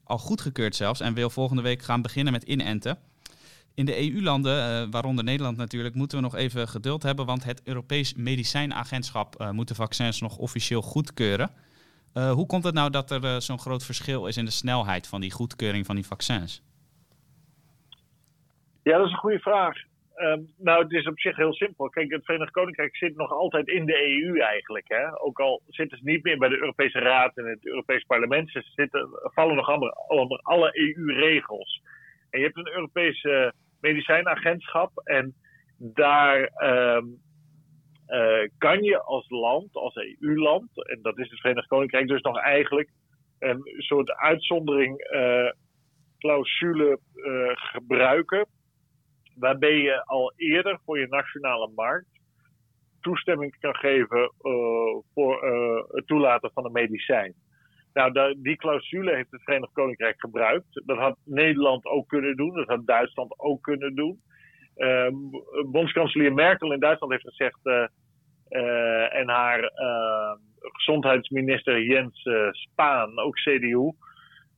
al 0.03 0.17
goedgekeurd 0.17 0.75
zelfs 0.75 0.99
en 0.99 1.13
wil 1.13 1.29
volgende 1.29 1.61
week 1.61 1.81
gaan 1.81 2.01
beginnen 2.01 2.33
met 2.33 2.43
inenten. 2.43 2.97
In 3.79 3.85
de 3.85 4.11
EU-landen, 4.11 4.57
eh, 4.57 4.87
waaronder 4.91 5.23
Nederland 5.23 5.57
natuurlijk, 5.57 5.95
moeten 5.95 6.17
we 6.17 6.23
nog 6.23 6.35
even 6.35 6.67
geduld 6.67 7.03
hebben, 7.03 7.25
want 7.25 7.43
het 7.43 7.61
Europees 7.65 8.15
Medicijnagentschap 8.15 9.35
uh, 9.41 9.51
moet 9.51 9.67
de 9.67 9.75
vaccins 9.75 10.21
nog 10.21 10.37
officieel 10.37 10.81
goedkeuren. 10.81 11.49
Uh, 12.13 12.31
hoe 12.31 12.45
komt 12.45 12.63
het 12.63 12.73
nou 12.73 12.89
dat 12.89 13.11
er 13.11 13.41
zo'n 13.41 13.59
groot 13.59 13.85
verschil 13.85 14.27
is 14.27 14.37
in 14.37 14.45
de 14.45 14.51
snelheid 14.51 15.07
van 15.07 15.21
die 15.21 15.31
goedkeuring 15.31 15.85
van 15.85 15.95
die 15.95 16.05
vaccins? 16.05 16.63
Ja, 18.83 18.97
dat 18.97 19.05
is 19.05 19.11
een 19.11 19.17
goede 19.17 19.39
vraag. 19.39 19.77
Um, 20.15 20.53
nou, 20.57 20.83
het 20.83 20.91
is 20.91 21.07
op 21.07 21.19
zich 21.19 21.35
heel 21.35 21.53
simpel. 21.53 21.89
Kijk, 21.89 22.11
het 22.11 22.25
Verenigd 22.25 22.51
Koninkrijk 22.51 22.95
zit 22.95 23.15
nog 23.15 23.31
altijd 23.31 23.67
in 23.67 23.85
de 23.85 24.23
EU 24.23 24.39
eigenlijk. 24.39 24.85
Hè? 24.87 25.21
Ook 25.21 25.39
al 25.39 25.61
zitten 25.67 25.97
ze 25.97 26.03
niet 26.03 26.23
meer 26.23 26.37
bij 26.37 26.49
de 26.49 26.59
Europese 26.59 26.99
Raad 26.99 27.37
en 27.37 27.45
het 27.45 27.65
Europees 27.65 28.03
Parlement. 28.03 28.49
Ze 28.51 28.63
zitten, 28.75 29.09
vallen 29.21 29.55
nog 29.55 29.77
onder 30.07 30.39
alle 30.41 30.69
EU-regels. 30.73 31.81
En 32.29 32.39
je 32.39 32.45
hebt 32.45 32.57
een 32.57 32.73
Europese 32.73 33.53
medicijnagentschap. 33.81 34.91
En 35.03 35.33
daar 35.77 36.43
ehm, 36.43 37.05
eh, 38.05 38.49
kan 38.57 38.83
je 38.83 39.01
als 39.01 39.29
land, 39.29 39.75
als 39.75 39.95
EU-land, 39.95 40.87
en 40.89 41.01
dat 41.01 41.17
is 41.17 41.29
het 41.29 41.39
Verenigd 41.39 41.67
Koninkrijk 41.67 42.07
dus 42.07 42.21
nog 42.21 42.39
eigenlijk, 42.39 42.89
een 43.39 43.61
soort 43.77 44.11
uitzondering 44.11 45.11
uh, 45.11 45.51
clausule 46.17 46.99
uh, 47.15 47.51
gebruiken. 47.53 48.45
Waarbij 49.35 49.77
je 49.77 50.05
al 50.05 50.33
eerder 50.35 50.79
voor 50.85 50.99
je 50.99 51.07
nationale 51.07 51.71
markt 51.75 52.07
toestemming 53.01 53.59
kan 53.59 53.75
geven 53.75 54.31
voor 55.13 55.43
het 55.91 56.07
toelaten 56.07 56.51
van 56.53 56.65
een 56.65 56.71
medicijn. 56.71 57.33
Nou, 57.93 58.35
die 58.37 58.55
clausule 58.55 59.15
heeft 59.15 59.31
het 59.31 59.43
Verenigd 59.43 59.73
Koninkrijk 59.73 60.19
gebruikt. 60.19 60.81
Dat 60.85 60.97
had 60.97 61.17
Nederland 61.25 61.85
ook 61.85 62.07
kunnen 62.07 62.35
doen. 62.35 62.55
Dat 62.55 62.67
had 62.67 62.87
Duitsland 62.87 63.39
ook 63.39 63.61
kunnen 63.61 63.95
doen. 63.95 64.21
Uh, 64.77 65.07
bondskanselier 65.71 66.33
Merkel 66.33 66.73
in 66.73 66.79
Duitsland 66.79 67.11
heeft 67.11 67.27
gezegd. 67.27 67.59
Uh, 67.63 67.85
uh, 68.49 69.15
en 69.15 69.29
haar 69.29 69.59
ehm, 69.63 70.37
gezondheidsminister 70.61 71.83
Jens 71.83 72.23
eh, 72.23 72.47
Spaan, 72.51 73.19
ook 73.19 73.35
CDU. 73.35 73.91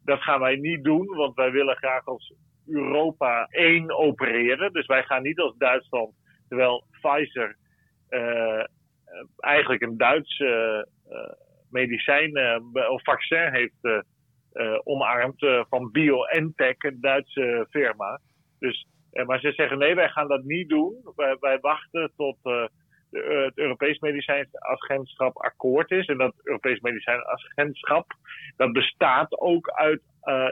Dat 0.04 0.22
gaan 0.22 0.39
wij 0.39 0.56
niet 0.56 0.84
doen, 0.84 1.06
want 1.06 1.36
wij 1.36 1.52
willen 1.52 1.76
graag 1.76 2.06
als 2.06 2.34
Europa 2.67 3.48
één 3.50 3.98
opereren. 3.98 4.74
Dus 4.74 4.86
wij 4.86 5.04
gaan 5.04 5.24
niet 5.24 5.39
als 5.39 5.58
Duitsland, 5.58 6.13
terwijl 6.48 6.84
Pfizer 7.02 7.56
eh, 8.10 8.63
eigenlijk 9.38 9.82
een 9.82 9.98
Duitse 9.98 10.88
medicijn 11.72 12.62
of 12.90 13.04
vaccin 13.04 13.54
heeft 13.54 14.04
uh, 14.54 14.80
omarmd 14.84 15.46
van 15.70 15.92
BioNTech, 15.92 16.76
een 16.78 16.98
Duitse 17.02 17.68
firma. 17.70 18.20
Dus, 18.60 18.88
maar 19.26 19.40
ze 19.40 19.52
zeggen 19.52 19.78
nee, 19.78 19.96
wij 19.96 20.10
gaan 20.10 20.28
dat 20.28 20.44
niet 20.44 20.70
doen. 20.70 20.96
Wij, 21.16 21.38
wij 21.40 21.60
wachten 21.60 22.12
tot 22.16 22.38
het 23.12 23.58
Europees 23.58 24.00
Medicijnagentschap 24.00 25.38
akkoord 25.38 25.92
is. 25.92 26.08
En 26.08 26.18
dat 26.18 26.34
Europees 26.44 26.80
Medicijnagentschap 26.80 28.06
dat 28.58 28.72
bestaat 28.72 29.40
ook 29.40 29.70
uit 29.70 30.02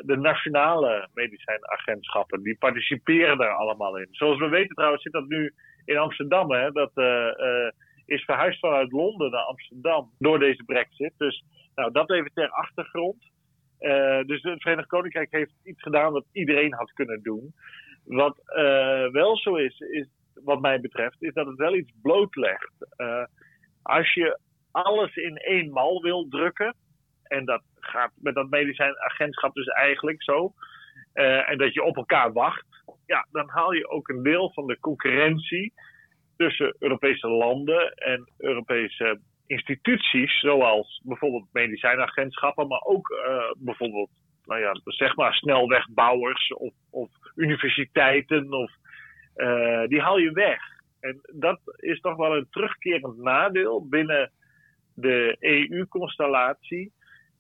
de 0.01 0.17
nationale 0.17 1.09
medicijnagentschappen. 1.13 2.43
Die 2.43 2.57
participeren 2.57 3.37
daar 3.37 3.53
allemaal 3.53 3.97
in. 3.97 4.07
Zoals 4.11 4.39
we 4.39 4.47
weten 4.47 4.75
trouwens 4.75 5.03
zit 5.03 5.13
dat 5.13 5.27
nu 5.27 5.53
in 5.85 5.97
Amsterdam. 5.97 6.51
Hè, 6.51 6.71
dat 6.71 6.91
is 8.09 8.23
verhuisd 8.23 8.59
vanuit 8.59 8.91
Londen 8.91 9.31
naar 9.31 9.43
Amsterdam 9.43 10.11
door 10.19 10.39
deze 10.39 10.63
brexit. 10.63 11.13
Dus 11.17 11.43
nou, 11.75 11.91
dat 11.91 12.11
even 12.11 12.31
ter 12.33 12.49
achtergrond. 12.49 13.23
Uh, 13.79 14.23
dus 14.23 14.41
het 14.41 14.61
Verenigd 14.61 14.87
Koninkrijk 14.87 15.31
heeft 15.31 15.53
iets 15.63 15.81
gedaan 15.81 16.11
wat 16.11 16.25
iedereen 16.31 16.73
had 16.73 16.93
kunnen 16.93 17.23
doen. 17.23 17.53
Wat 18.03 18.37
uh, 18.45 19.07
wel 19.11 19.37
zo 19.37 19.55
is, 19.55 19.79
is, 19.79 20.07
wat 20.43 20.61
mij 20.61 20.79
betreft, 20.79 21.21
is 21.21 21.33
dat 21.33 21.45
het 21.47 21.57
wel 21.57 21.75
iets 21.75 21.91
blootlegt. 22.01 22.73
Uh, 22.97 23.23
als 23.81 24.13
je 24.13 24.39
alles 24.71 25.15
in 25.15 25.37
één 25.37 25.71
mal 25.71 26.01
wil 26.01 26.27
drukken, 26.29 26.75
en 27.23 27.45
dat 27.45 27.61
gaat 27.79 28.11
met 28.15 28.35
dat 28.35 28.49
medicijnagentschap 28.49 29.53
dus 29.53 29.67
eigenlijk 29.67 30.23
zo, 30.23 30.53
en 31.13 31.57
dat 31.57 31.73
je 31.73 31.83
op 31.83 31.95
elkaar 31.95 32.33
wacht, 32.33 32.65
ja, 33.05 33.27
dan 33.31 33.49
haal 33.49 33.71
je 33.71 33.89
ook 33.89 34.07
een 34.07 34.23
deel 34.23 34.51
van 34.53 34.67
de 34.67 34.79
concurrentie 34.79 35.73
tussen 36.39 36.75
Europese 36.79 37.27
landen 37.27 37.93
en 37.93 38.29
Europese 38.37 39.19
instituties, 39.47 40.39
zoals 40.39 41.01
bijvoorbeeld 41.03 41.47
medicijnagentschappen, 41.51 42.67
maar 42.67 42.81
ook 42.81 43.09
uh, 43.09 43.51
bijvoorbeeld, 43.57 44.09
nou 44.45 44.59
ja, 44.61 44.79
zeg 44.83 45.15
maar 45.15 45.33
snelwegbouwers 45.33 46.53
of, 46.53 46.73
of 46.89 47.09
universiteiten, 47.35 48.53
of, 48.53 48.71
uh, 49.35 49.87
die 49.87 50.01
haal 50.01 50.17
je 50.17 50.31
weg. 50.31 50.61
En 50.99 51.19
dat 51.33 51.59
is 51.75 51.99
toch 51.99 52.15
wel 52.15 52.35
een 52.35 52.47
terugkerend 52.49 53.17
nadeel 53.17 53.87
binnen 53.87 54.31
de 54.95 55.35
EU-constellatie, 55.39 56.91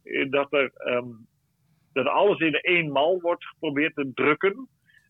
eh, 0.03 0.29
dat 0.29 0.53
er 0.53 0.71
um, 0.85 1.27
dat 1.93 2.07
alles 2.07 2.39
in 2.39 2.53
één 2.53 2.91
mal 2.91 3.19
wordt 3.21 3.45
geprobeerd 3.45 3.95
te 3.95 4.11
drukken 4.13 4.67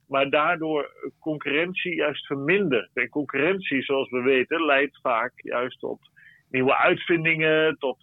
maar 0.09 0.29
daardoor 0.29 1.11
concurrentie 1.19 1.95
juist 1.95 2.25
vermindert. 2.25 2.89
En 2.93 3.09
concurrentie, 3.09 3.83
zoals 3.83 4.09
we 4.09 4.21
weten, 4.21 4.65
leidt 4.65 4.99
vaak 5.01 5.31
juist 5.35 5.79
tot 5.79 5.99
nieuwe 6.49 6.75
uitvindingen, 6.75 7.77
tot 7.77 7.97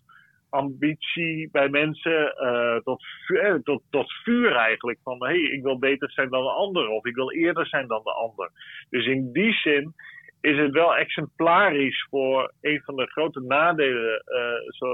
ambitie 0.49 1.49
bij 1.53 1.69
mensen, 1.69 2.35
uh, 2.43 2.77
tot, 2.77 3.03
eh, 3.27 3.55
tot, 3.55 3.83
tot 3.91 4.13
vuur 4.13 4.53
eigenlijk. 4.53 4.99
Van 5.03 5.25
hé, 5.25 5.27
hey, 5.27 5.41
ik 5.41 5.63
wil 5.63 5.79
beter 5.79 6.11
zijn 6.11 6.31
dan 6.31 6.43
de 6.43 6.51
ander 6.51 6.89
of 6.89 7.05
ik 7.05 7.15
wil 7.15 7.33
eerder 7.33 7.67
zijn 7.67 7.87
dan 7.87 8.03
de 8.03 8.13
ander. 8.13 8.51
Dus 8.91 9.07
in 9.07 9.33
die 9.33 9.53
zin 9.53 9.95
is 10.41 10.59
het 10.59 10.71
wel 10.71 10.97
exemplarisch 10.97 12.07
voor 12.11 12.53
een 12.61 12.83
van 12.85 12.97
de 12.97 13.07
grote 13.07 13.41
nadelen 13.41 14.23
zo, 14.69 14.89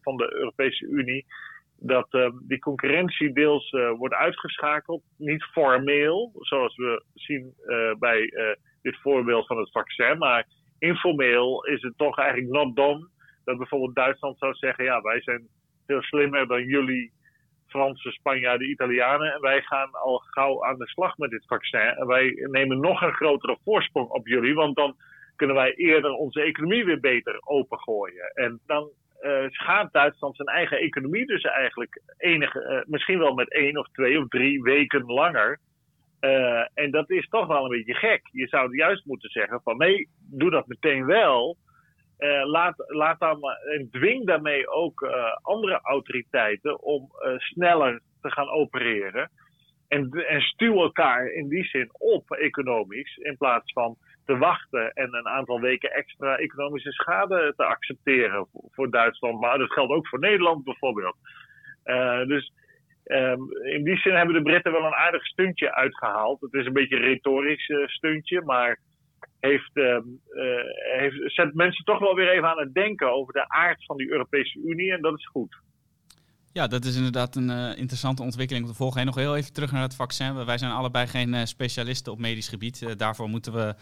van 0.00 0.16
de 0.16 0.34
Europese 0.34 0.86
Unie 0.86 1.26
dat 1.84 2.14
uh, 2.14 2.30
die 2.48 2.58
concurrentie 2.58 3.32
deels 3.32 3.72
uh, 3.72 3.90
wordt 3.90 4.14
uitgeschakeld. 4.14 5.02
Niet 5.16 5.44
formeel, 5.44 6.32
zoals 6.34 6.76
we 6.76 7.04
zien 7.14 7.54
uh, 7.66 7.94
bij 7.98 8.32
dit 8.82 8.96
voorbeeld 9.00 9.46
van 9.46 9.58
het 9.58 9.70
vaccin, 9.70 10.18
maar 10.18 10.46
informeel 10.78 11.64
is 11.64 11.82
het 11.82 11.92
toch 11.96 12.18
eigenlijk 12.18 12.50
not 12.50 12.76
done. 12.76 13.08
Dat 13.44 13.56
bijvoorbeeld 13.56 13.94
Duitsland 13.94 14.38
zou 14.38 14.54
zeggen: 14.54 14.84
ja, 14.84 15.00
wij 15.00 15.20
zijn 15.22 15.48
veel 15.86 16.02
slimmer 16.02 16.46
dan 16.46 16.64
jullie 16.64 17.12
Fransen, 17.66 18.12
Spanjaarden, 18.12 18.70
Italianen. 18.70 19.32
En 19.32 19.40
wij 19.40 19.62
gaan 19.62 19.90
al 19.92 20.18
gauw 20.18 20.64
aan 20.64 20.78
de 20.78 20.88
slag 20.88 21.16
met 21.16 21.30
dit 21.30 21.46
vaccin. 21.46 21.80
En 21.80 22.06
wij 22.06 22.48
nemen 22.50 22.80
nog 22.80 23.02
een 23.02 23.12
grotere 23.12 23.58
voorsprong 23.64 24.08
op 24.08 24.26
jullie, 24.26 24.54
want 24.54 24.76
dan 24.76 24.96
kunnen 25.36 25.56
wij 25.56 25.74
eerder 25.74 26.10
onze 26.10 26.40
economie 26.40 26.84
weer 26.84 27.00
beter 27.00 27.40
opengooien. 27.44 28.30
En 28.34 28.60
dan 28.66 28.90
uh, 29.22 29.50
schaadt 29.50 29.92
Duitsland 29.92 30.36
zijn 30.36 30.48
eigen 30.48 30.78
economie 30.78 31.26
dus 31.26 31.42
eigenlijk 31.42 32.02
enige, 32.18 32.60
uh, 32.60 32.90
misschien 32.90 33.18
wel 33.18 33.34
met 33.34 33.52
één 33.52 33.76
of 33.76 33.88
twee 33.92 34.18
of 34.18 34.28
drie 34.28 34.62
weken 34.62 35.04
langer. 35.04 35.58
Uh, 36.20 36.66
en 36.74 36.90
dat 36.90 37.10
is 37.10 37.28
toch 37.28 37.46
wel 37.46 37.64
een 37.64 37.70
beetje 37.70 37.94
gek. 37.94 38.20
Je 38.30 38.46
zou 38.46 38.76
juist 38.76 39.04
moeten 39.04 39.30
zeggen 39.30 39.60
van 39.62 39.76
nee, 39.76 40.08
doe 40.30 40.50
dat 40.50 40.66
meteen 40.66 41.06
wel. 41.06 41.56
laat, 42.44 42.74
laat 42.76 43.20
dan, 43.20 43.40
en 43.76 43.88
dwing 43.90 44.26
daarmee 44.26 44.68
ook 44.68 45.12
andere 45.42 45.80
autoriteiten 45.82 46.82
om 46.82 47.08
sneller 47.36 48.00
te 48.20 48.30
gaan 48.30 48.48
opereren. 48.48 49.30
En, 49.88 50.10
en 50.10 50.40
stuw 50.40 50.80
elkaar 50.80 51.26
in 51.26 51.48
die 51.48 51.64
zin 51.64 51.88
op 51.92 52.30
economisch, 52.30 53.16
in 53.16 53.36
plaats 53.36 53.72
van 53.72 53.96
te 54.24 54.38
wachten 54.38 54.92
en 54.92 55.14
een 55.14 55.28
aantal 55.28 55.60
weken 55.60 55.90
extra 55.90 56.36
economische 56.36 56.92
schade 56.92 57.52
te 57.56 57.64
accepteren 57.64 58.46
voor, 58.70 58.90
Duitsland. 58.90 59.40
Maar 59.40 59.58
dat 59.58 59.72
geldt 59.72 59.92
ook 59.92 60.08
voor 60.08 60.18
Nederland 60.18 60.64
bijvoorbeeld. 60.64 61.16
Uh, 61.84 62.26
dus 62.26 62.52
um, 63.04 63.48
in 63.62 63.84
die 63.84 63.96
zin 63.96 64.14
hebben 64.14 64.34
de 64.34 64.42
Britten 64.42 64.72
wel 64.72 64.84
een 64.84 64.94
aardig 64.94 65.26
stuntje 65.26 65.74
uitgehaald. 65.74 66.40
Het 66.40 66.52
is 66.52 66.66
een 66.66 66.72
beetje 66.72 66.96
een 66.96 67.02
retorisch 67.02 67.68
uh, 67.68 67.86
stuntje, 67.86 68.42
maar 68.42 68.80
heeft, 69.40 69.70
um, 69.76 70.20
uh, 70.30 70.44
heeft, 70.98 71.34
zet 71.34 71.54
mensen 71.54 71.84
toch 71.84 71.98
wel 71.98 72.14
weer 72.14 72.28
even 72.28 72.48
aan 72.48 72.58
het 72.58 72.74
denken 72.74 73.12
over 73.12 73.32
de 73.32 73.48
aard 73.48 73.84
van 73.84 73.96
die 73.96 74.10
Europese 74.10 74.58
Unie. 74.64 74.92
En 74.92 75.02
dat 75.02 75.18
is 75.18 75.26
goed. 75.26 75.56
Ja, 76.52 76.66
dat 76.66 76.84
is 76.84 76.96
inderdaad 76.96 77.36
een 77.36 77.76
interessante 77.76 78.22
ontwikkeling 78.22 78.64
om 78.64 78.70
te 78.70 78.76
volgen. 78.76 79.00
En 79.00 79.06
nog 79.06 79.14
heel 79.14 79.36
even 79.36 79.52
terug 79.52 79.72
naar 79.72 79.82
het 79.82 79.96
vaccin. 79.96 80.44
Wij 80.44 80.58
zijn 80.58 80.72
allebei 80.72 81.06
geen 81.06 81.46
specialisten 81.46 82.12
op 82.12 82.18
medisch 82.18 82.48
gebied. 82.48 82.98
Daarvoor 82.98 83.28
moeten 83.28 83.52
we 83.52 83.74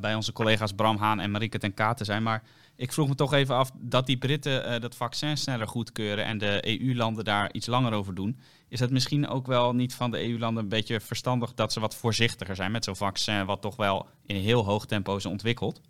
bij 0.00 0.14
onze 0.14 0.32
collega's 0.32 0.72
Bram 0.72 0.96
Haan 0.96 1.20
en 1.20 1.30
Marieke 1.30 1.58
ten 1.58 1.74
Katen 1.74 2.06
zijn. 2.06 2.22
Maar 2.22 2.42
ik 2.76 2.92
vroeg 2.92 3.08
me 3.08 3.14
toch 3.14 3.32
even 3.32 3.54
af 3.54 3.70
dat 3.74 4.06
die 4.06 4.18
Britten 4.18 4.80
dat 4.80 4.96
vaccin 4.96 5.36
sneller 5.36 5.66
goedkeuren 5.66 6.24
en 6.24 6.38
de 6.38 6.80
EU-landen 6.80 7.24
daar 7.24 7.52
iets 7.52 7.66
langer 7.66 7.92
over 7.92 8.14
doen. 8.14 8.36
Is 8.68 8.80
het 8.80 8.90
misschien 8.90 9.28
ook 9.28 9.46
wel 9.46 9.74
niet 9.74 9.94
van 9.94 10.10
de 10.10 10.28
EU-landen 10.28 10.62
een 10.62 10.68
beetje 10.68 11.00
verstandig 11.00 11.54
dat 11.54 11.72
ze 11.72 11.80
wat 11.80 11.96
voorzichtiger 11.96 12.56
zijn 12.56 12.72
met 12.72 12.84
zo'n 12.84 12.96
vaccin, 12.96 13.46
wat 13.46 13.62
toch 13.62 13.76
wel 13.76 14.08
in 14.26 14.36
heel 14.36 14.64
hoog 14.64 14.86
tempo 14.86 15.16
is 15.16 15.26
ontwikkeld? 15.26 15.80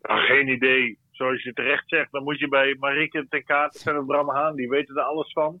Geen 0.00 0.48
idee 0.48 0.98
zoals 1.10 1.42
je 1.42 1.52
terecht 1.52 1.88
zegt, 1.88 2.12
dan 2.12 2.22
moet 2.22 2.38
je 2.38 2.48
bij 2.48 2.76
Marieke 2.78 3.26
ten 3.28 3.44
Kaat 3.44 3.82
en 3.86 4.06
Bram 4.06 4.30
Haan, 4.30 4.56
die 4.56 4.68
weten 4.68 4.96
er 4.96 5.02
alles 5.02 5.32
van. 5.32 5.60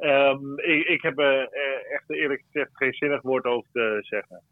Um, 0.00 0.58
ik, 0.58 0.86
ik, 0.86 1.02
heb 1.02 1.18
uh, 1.18 1.40
echt 1.92 2.10
eerlijk 2.10 2.42
gezegd 2.44 2.70
geen 2.76 2.92
zinnig 2.92 3.22
woord 3.22 3.44
over 3.44 3.70
te 3.72 3.98
zeggen. 4.00 4.42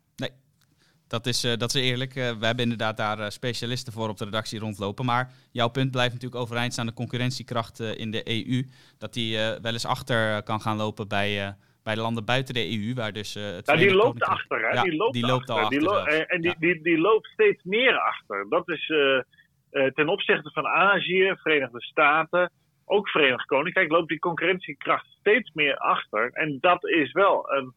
Dat 1.08 1.26
is, 1.26 1.44
uh, 1.44 1.56
dat 1.56 1.74
is 1.74 1.82
eerlijk. 1.82 2.14
Uh, 2.14 2.30
we 2.30 2.46
hebben 2.46 2.64
inderdaad 2.64 2.96
daar 2.96 3.32
specialisten 3.32 3.92
voor 3.92 4.08
op 4.08 4.18
de 4.18 4.24
redactie 4.24 4.58
rondlopen. 4.58 5.04
Maar 5.04 5.32
jouw 5.52 5.68
punt 5.68 5.90
blijft 5.90 6.12
natuurlijk 6.12 6.42
overeind 6.42 6.72
staan 6.72 6.86
de 6.86 6.92
concurrentiekracht 6.92 7.80
in 7.80 8.10
de 8.10 8.22
EU. 8.24 8.64
Dat 8.98 9.12
die 9.12 9.36
wel 9.36 9.72
eens 9.72 9.86
achter 9.86 10.42
kan 10.42 10.60
gaan 10.60 10.76
lopen 10.76 11.08
bij, 11.08 11.56
bij 11.82 11.94
de 11.94 12.00
landen 12.00 12.24
buiten 12.24 12.54
de 12.54 12.70
EU. 12.70 12.94
Waar 12.94 13.12
dus, 13.12 13.34
het 13.34 13.66
nou, 13.66 13.78
die 13.78 13.94
loopt 13.94 14.22
achter. 14.22 14.60
Hè? 14.60 14.68
Ja, 14.68 14.82
die 14.82 14.96
loopt, 14.96 15.12
die 15.12 15.26
loopt 15.26 15.50
achter. 15.50 15.54
al 15.54 15.62
achter. 15.62 15.78
Die 15.78 15.88
lo 15.88 16.24
en 16.26 16.40
die, 16.40 16.50
ja. 16.50 16.56
die, 16.58 16.82
die, 16.82 16.98
loopt 16.98 17.26
steeds 17.26 17.62
meer 17.64 17.98
achter. 17.98 18.46
Dat 18.48 18.68
is 18.68 18.88
uh, 18.88 19.86
ten 19.86 20.08
opzichte 20.08 20.50
van 20.50 20.66
Azië, 20.66 21.34
Verenigde 21.36 21.82
Staten, 21.82 22.50
ook 22.84 23.08
Verenigd 23.08 23.46
Koninkrijk, 23.46 23.90
loopt 23.90 24.08
die 24.08 24.18
concurrentiekracht 24.18 25.06
steeds 25.20 25.50
meer 25.54 25.76
achter. 25.76 26.30
En 26.32 26.58
dat 26.60 26.84
is 26.84 27.12
wel 27.12 27.52
een 27.52 27.74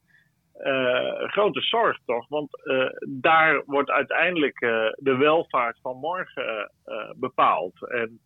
grote 1.27 1.61
zorg, 1.61 1.99
toch? 2.05 2.27
Want 2.27 2.49
uh, 2.63 2.85
daar 3.07 3.63
wordt 3.65 3.89
uiteindelijk 3.89 4.59
de 4.95 5.15
welvaart 5.17 5.77
van 5.81 5.97
morgen 5.97 6.71
bepaald. 7.15 7.89
En 7.89 8.19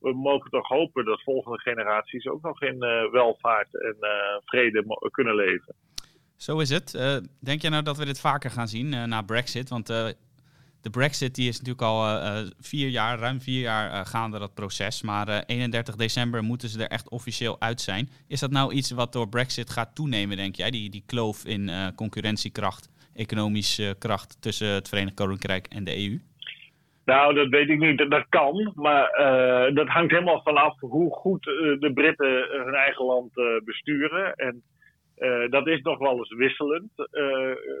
we 0.00 0.14
mogen 0.14 0.50
toch 0.50 0.68
hopen 0.68 1.04
dat 1.04 1.22
volgende 1.22 1.58
generaties 1.60 2.26
ook 2.26 2.42
nog 2.42 2.62
in 2.62 2.78
welvaart 3.10 3.80
en 3.82 3.96
vrede 4.44 4.84
kunnen 5.10 5.34
leven. 5.34 5.74
Zo 6.36 6.58
is 6.58 6.70
het. 6.70 6.90
denk 7.40 7.62
je 7.62 7.68
nou 7.68 7.82
dat 7.82 7.96
we 7.96 8.04
dit 8.04 8.20
vaker 8.20 8.50
gaan 8.50 8.68
zien 8.68 9.08
na 9.08 9.22
Brexit? 9.22 9.68
Want 9.68 10.16
de 10.88 10.98
Brexit 10.98 11.34
die 11.34 11.48
is 11.48 11.58
natuurlijk 11.58 11.88
al 11.90 11.98
uh, 12.06 12.38
vier 12.60 12.88
jaar, 12.88 13.18
ruim 13.18 13.40
vier 13.40 13.60
jaar 13.60 13.90
uh, 13.90 14.00
gaande 14.04 14.38
dat 14.38 14.54
proces. 14.54 15.02
Maar 15.02 15.28
uh, 15.28 15.38
31 15.46 15.96
december 15.96 16.42
moeten 16.42 16.68
ze 16.68 16.82
er 16.82 16.90
echt 16.90 17.10
officieel 17.10 17.56
uit 17.60 17.80
zijn. 17.80 18.08
Is 18.28 18.40
dat 18.40 18.50
nou 18.50 18.72
iets 18.72 18.90
wat 18.90 19.12
door 19.12 19.28
Brexit 19.28 19.70
gaat 19.70 19.94
toenemen, 19.94 20.36
denk 20.36 20.54
jij? 20.54 20.70
Die, 20.70 20.90
die 20.90 21.02
kloof 21.06 21.44
in 21.44 21.70
concurrentiekracht, 21.96 23.12
economische 23.14 23.96
kracht 23.98 24.42
tussen 24.42 24.68
het 24.68 24.88
Verenigd 24.88 25.14
Koninkrijk 25.14 25.66
en 25.66 25.84
de 25.84 25.96
EU? 26.04 26.18
Nou, 27.04 27.34
dat 27.34 27.48
weet 27.48 27.68
ik 27.68 27.78
niet. 27.78 28.10
Dat 28.10 28.26
kan. 28.28 28.72
Maar 28.74 29.10
dat 29.74 29.88
hangt 29.88 30.10
helemaal 30.10 30.42
vanaf 30.42 30.80
hoe 30.80 31.10
goed 31.14 31.44
de 31.84 31.90
Britten 31.94 32.48
hun 32.64 32.74
eigen 32.74 33.04
land 33.04 33.30
besturen. 33.64 34.34
En 34.34 34.62
dat 35.50 35.66
is 35.66 35.80
nog 35.80 35.98
wel 35.98 36.16
eens 36.16 36.34
wisselend, 36.34 36.90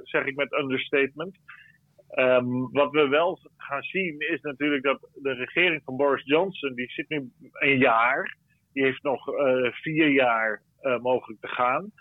zeg 0.02 0.24
ik 0.24 0.36
met 0.36 0.52
understatement. 0.52 1.36
Um, 2.14 2.72
wat 2.72 2.90
we 2.90 3.08
wel 3.08 3.38
gaan 3.56 3.82
zien 3.82 4.18
is 4.18 4.40
natuurlijk 4.40 4.82
dat 4.82 5.08
de 5.14 5.32
regering 5.32 5.82
van 5.84 5.96
Boris 5.96 6.24
Johnson, 6.24 6.74
die 6.74 6.90
zit 6.90 7.08
nu 7.08 7.30
een 7.52 7.78
jaar, 7.78 8.36
die 8.72 8.84
heeft 8.84 9.02
nog 9.02 9.28
uh, 9.28 9.72
vier 9.72 10.08
jaar 10.08 10.62
uh, 10.82 10.98
mogelijk 10.98 11.40
te 11.40 11.48
gaan. 11.48 11.92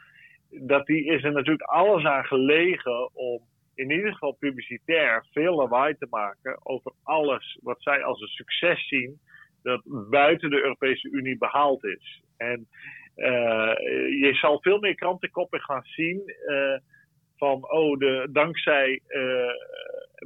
Dat 0.50 0.86
die 0.86 1.06
is 1.06 1.24
er 1.24 1.32
natuurlijk 1.32 1.70
alles 1.70 2.04
aan 2.04 2.26
gelegen 2.26 3.16
om 3.16 3.42
in 3.76 3.92
ieder 3.92 4.12
geval 4.12 4.32
publicitair 4.32 5.26
veel 5.32 5.56
lawaai 5.56 5.96
te 5.98 6.08
maken 6.10 6.60
over 6.66 6.92
alles 7.04 7.60
wat 7.62 7.82
zij 7.82 8.04
als 8.04 8.22
een 8.22 8.28
succes 8.28 8.88
zien 8.88 9.20
dat 9.64 9.82
buiten 10.10 10.50
de 10.50 10.62
Europese 10.62 11.10
Unie 11.10 11.38
behaald 11.38 11.84
is. 11.84 12.24
En 12.38 12.68
uh, 13.16 13.74
je 14.20 14.32
zal 14.34 14.62
veel 14.62 14.80
meer 14.80 14.96
krantenkoppen 14.96 15.62
gaan 15.62 15.84
zien 15.84 16.22
van, 17.38 17.72
oh, 17.72 17.98
de, 17.98 18.28
dankzij 18.32 19.02
uh, 19.08 19.52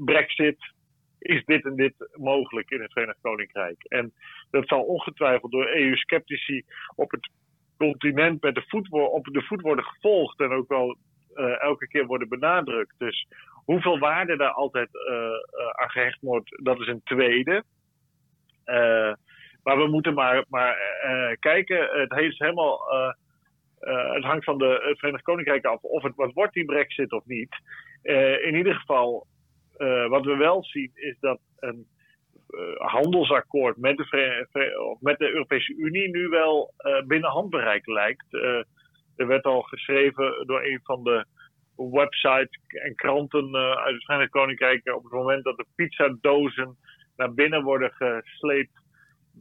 Brexit 0.06 0.74
is 1.20 1.46
dit 1.46 1.66
en 1.66 1.76
dit 1.76 1.94
mogelijk 2.14 2.70
in 2.70 2.82
het 2.82 2.92
Verenigd 2.92 3.22
Koninkrijk. 3.22 3.84
En 3.84 4.14
dat 4.52 4.68
zal 4.68 4.82
ongetwijfeld 4.82 5.52
door 5.52 5.68
EU-sceptici 5.68 6.64
op 6.96 7.12
het 7.12 7.30
continent 7.78 8.42
met 8.42 8.56
de 8.56 8.64
voet, 8.68 8.92
op 8.92 9.26
de 9.26 9.42
voet 9.42 9.62
worden 9.62 9.86
gevolgd 9.86 10.40
en 10.40 10.52
ook 10.52 10.68
wel 10.68 10.98
uh, 11.36 11.62
elke 11.62 11.88
keer 11.88 12.06
worden 12.06 12.30
benadrukt. 12.30 12.96
Dus 12.98 13.28
hoeveel 13.66 14.00
waarde 14.00 14.38
daar 14.38 14.52
altijd 14.52 14.90
uh, 14.94 15.12
aan 15.72 15.90
gehecht 15.90 16.22
wordt, 16.22 16.64
dat 16.64 16.80
is 16.80 16.88
een 16.88 17.04
tweede. 17.04 17.64
maar 19.64 19.78
we 19.78 19.88
moeten 19.88 20.14
maar, 20.14 20.46
maar 20.50 20.78
kijken. 21.40 21.90
Het 22.00 22.20
is 22.20 22.38
helemaal 22.38 22.80
het 24.22 24.32
hangt 24.32 24.46
van 24.46 24.58
de, 24.58 24.84
het 24.88 25.00
Verenigd 25.00 25.24
Koninkrijk 25.24 25.66
af 25.66 25.82
of 25.82 26.04
het 26.04 26.16
wat 26.16 26.34
wordt 26.34 26.54
die 26.54 26.66
brexit 26.66 27.12
of 27.12 27.26
niet. 27.26 27.56
Uh, 28.04 28.46
in 28.46 28.56
ieder 28.56 28.76
geval, 28.76 29.28
uh, 29.78 30.08
wat 30.08 30.26
we 30.26 30.36
wel 30.36 30.64
zien 30.64 30.92
is 30.94 31.16
dat 31.20 31.40
een 31.60 31.88
handelsakkoord 32.78 33.78
met 33.78 33.98
de, 33.98 34.98
met 35.00 35.18
de 35.18 35.32
Europese 35.32 35.76
Unie 35.76 36.10
nu 36.10 36.28
wel 36.28 36.74
binnen 37.08 37.30
handbereik 37.30 37.88
lijkt. 37.88 38.34
er 39.16 39.28
werd 39.28 39.46
al 39.46 39.62
geschreven 39.62 40.44
door 40.46 40.64
een 40.64 40.80
van 40.84 41.04
de 41.04 41.26
websites 41.76 42.60
en 42.68 42.96
kranten 42.96 43.56
uit 43.56 43.94
het 43.94 44.06
Verenigd 44.06 44.32
Koninkrijk 44.32 44.94
op 44.94 45.04
het 45.04 45.12
moment 45.12 45.44
dat 45.44 45.58
de 45.58 45.66
pizzadozen 45.76 46.78
naar 47.16 47.34
binnen 47.34 47.64
worden 47.64 47.92
gesleept 48.24 48.81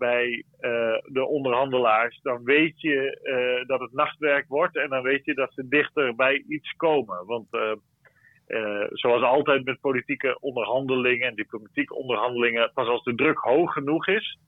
bij 0.01 0.45
uh, 0.61 0.99
de 1.05 1.25
onderhandelaars, 1.27 2.21
dan 2.23 2.45
weet 2.45 2.81
je 2.81 3.21
uh, 3.23 3.67
dat 3.67 3.81
het 3.81 3.93
nachtwerk 3.93 4.49
wordt 4.49 4.77
en 4.77 4.89
dan 4.89 5.03
weet 5.03 5.25
je 5.25 5.35
dat 5.35 5.53
ze 5.53 5.69
dichter 5.69 6.15
bij 6.15 6.45
iets 6.49 6.71
komen. 6.77 7.27
Want 7.27 7.49
uh, 7.51 8.87
zoals 8.91 9.23
altijd 9.23 9.65
met 9.65 9.81
politieke 9.81 10.41
onderhandelingen 10.41 11.29
en 11.29 11.35
diplomatieke 11.35 11.95
onderhandelingen, 11.95 12.71
pas 12.75 12.89
als 12.89 13.03
de 13.03 13.15
druk 13.15 13.39
hoog 13.39 13.73
genoeg 13.73 14.09
is, 14.09 14.39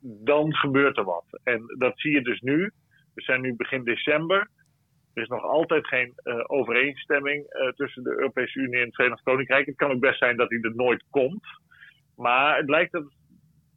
dan 0.00 0.54
gebeurt 0.54 0.96
er 0.96 1.04
wat. 1.04 1.40
En 1.42 1.74
dat 1.78 2.00
zie 2.00 2.12
je 2.12 2.22
dus 2.22 2.40
nu. 2.40 2.72
We 3.14 3.22
zijn 3.22 3.40
nu 3.40 3.54
begin 3.56 3.84
december. 3.84 4.50
Er 5.14 5.22
is 5.22 5.28
nog 5.28 5.42
altijd 5.42 5.86
geen 5.86 6.12
overeenstemming 6.46 7.46
tussen 7.76 8.02
de 8.02 8.10
Europese 8.10 8.58
Unie 8.58 8.80
en 8.80 8.86
het 8.86 8.94
Verenigd 8.94 9.22
Koninkrijk. 9.22 9.66
Het 9.66 9.76
kan 9.76 9.90
ook 9.90 10.00
best 10.00 10.18
zijn 10.18 10.36
dat 10.36 10.48
die 10.48 10.62
er 10.62 10.74
nooit 10.74 11.04
komt. 11.10 11.46
Maar 12.16 12.56
het 12.56 12.68
lijkt 12.68 12.92
dat 12.92 13.14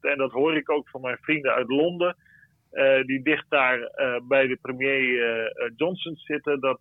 en 0.02 0.18
dat 0.18 0.32
hoor 0.32 0.56
ik 0.56 0.72
ook 0.72 0.90
van 0.90 1.02
mijn 1.02 1.18
vrienden 1.22 1.54
uit 1.54 1.70
Londen, 1.70 2.16
uh, 2.72 3.04
die 3.04 3.22
dicht 3.22 3.46
daar 3.50 3.80
uh, 3.80 4.20
bij 4.28 4.48
de 4.48 4.58
premier 4.62 5.02
uh, 5.02 5.72
Johnson 5.76 6.16
zitten, 6.16 6.60
dat 6.60 6.80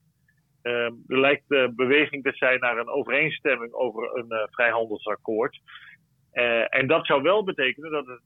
er 0.62 0.92
lijkt 1.06 1.44
de 1.48 1.72
beweging 1.76 2.22
te 2.22 2.32
zijn 2.32 2.60
naar 2.60 2.78
een 2.78 2.88
overeenstemming 2.88 3.72
over 3.72 4.16
een 4.16 4.48
vrijhandelsakkoord. 4.50 5.60
en 6.68 6.86
dat 6.86 7.06
zou 7.06 7.22
wel 7.22 7.44
betekenen 7.44 7.90
dat 7.90 8.06
het 8.06 8.20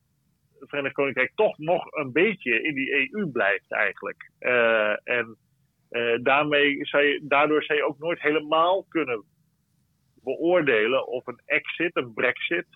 Verenigd 0.58 0.94
Koninkrijk 0.94 1.32
toch 1.34 1.58
nog 1.58 1.92
een 1.92 2.12
beetje 2.12 2.62
in 2.62 2.74
die 2.74 3.12
EU 3.12 3.26
blijft 3.26 3.72
eigenlijk. 3.72 4.30
en 5.04 5.36
daarmee 6.22 6.86
zou 6.86 7.02
je, 7.02 7.20
daardoor 7.22 7.62
zou 7.62 7.78
je 7.78 7.86
ook 7.86 7.98
nooit 7.98 8.20
helemaal 8.20 8.84
kunnen 8.88 9.24
beoordelen 10.22 11.06
of 11.06 11.26
een 11.26 11.40
exit, 11.44 11.96
een 11.96 12.12
brexit, 12.12 12.66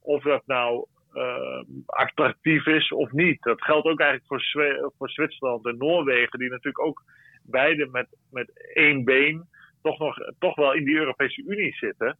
of 0.00 0.22
dat 0.22 0.46
nou 0.46 0.86
uh, 1.16 1.62
attractief 1.86 2.66
is 2.66 2.92
of 2.92 3.12
niet. 3.12 3.42
Dat 3.42 3.62
geldt 3.62 3.86
ook 3.86 4.00
eigenlijk 4.00 4.42
voor, 4.52 4.92
voor 4.98 5.10
Zwitserland 5.10 5.66
en 5.66 5.76
Noorwegen, 5.76 6.38
die 6.38 6.50
natuurlijk 6.50 6.84
ook 6.84 7.02
beide 7.42 7.86
met, 7.86 8.06
met 8.30 8.72
één 8.74 9.04
been 9.04 9.48
toch, 9.82 9.98
nog, 9.98 10.16
toch 10.38 10.54
wel 10.54 10.72
in 10.72 10.84
die 10.84 10.96
Europese 10.96 11.42
Unie 11.42 11.74
zitten. 11.74 12.18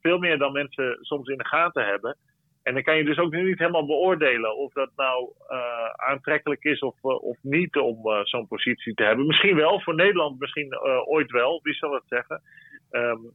Veel 0.00 0.18
meer 0.18 0.38
dan 0.38 0.52
mensen 0.52 0.98
soms 1.00 1.28
in 1.28 1.38
de 1.38 1.46
gaten 1.46 1.86
hebben. 1.86 2.16
En 2.62 2.74
dan 2.74 2.82
kan 2.82 2.96
je 2.96 3.04
dus 3.04 3.18
ook 3.18 3.32
niet 3.32 3.58
helemaal 3.58 3.86
beoordelen 3.86 4.56
of 4.56 4.72
dat 4.72 4.90
nou 4.96 5.32
uh, 5.50 5.86
aantrekkelijk 5.86 6.64
is 6.64 6.80
of, 6.80 6.96
uh, 7.02 7.22
of 7.22 7.38
niet 7.42 7.76
om 7.76 8.24
zo'n 8.24 8.46
positie 8.46 8.94
te 8.94 9.02
hebben. 9.02 9.26
Misschien 9.26 9.56
wel, 9.56 9.80
voor 9.80 9.94
Nederland 9.94 10.38
misschien 10.38 10.78
ooit 11.06 11.30
wel, 11.30 11.60
wie 11.62 11.74
zal 11.74 11.92
het 11.92 12.04
zeggen. 12.06 12.42
Um, 12.90 13.32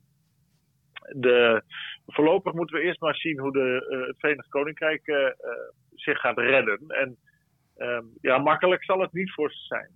de, 1.10 1.64
voorlopig 2.08 2.54
moeten 2.54 2.76
we 2.76 2.84
eerst 2.84 3.00
maar 3.00 3.16
zien 3.16 3.40
hoe 3.40 3.52
de, 3.52 4.06
het 4.08 4.20
Verenigd 4.20 4.50
Koninkrijk 4.50 5.36
zich 5.96 6.20
gaat 6.20 6.38
redden. 6.38 6.80
En 6.88 7.18
um, 7.78 8.10
ja, 8.22 8.38
makkelijk 8.38 8.84
zal 8.84 9.00
het 9.00 9.14
niet 9.14 9.32
voor 9.32 9.52
ze 9.52 9.66
zijn. 9.66 9.90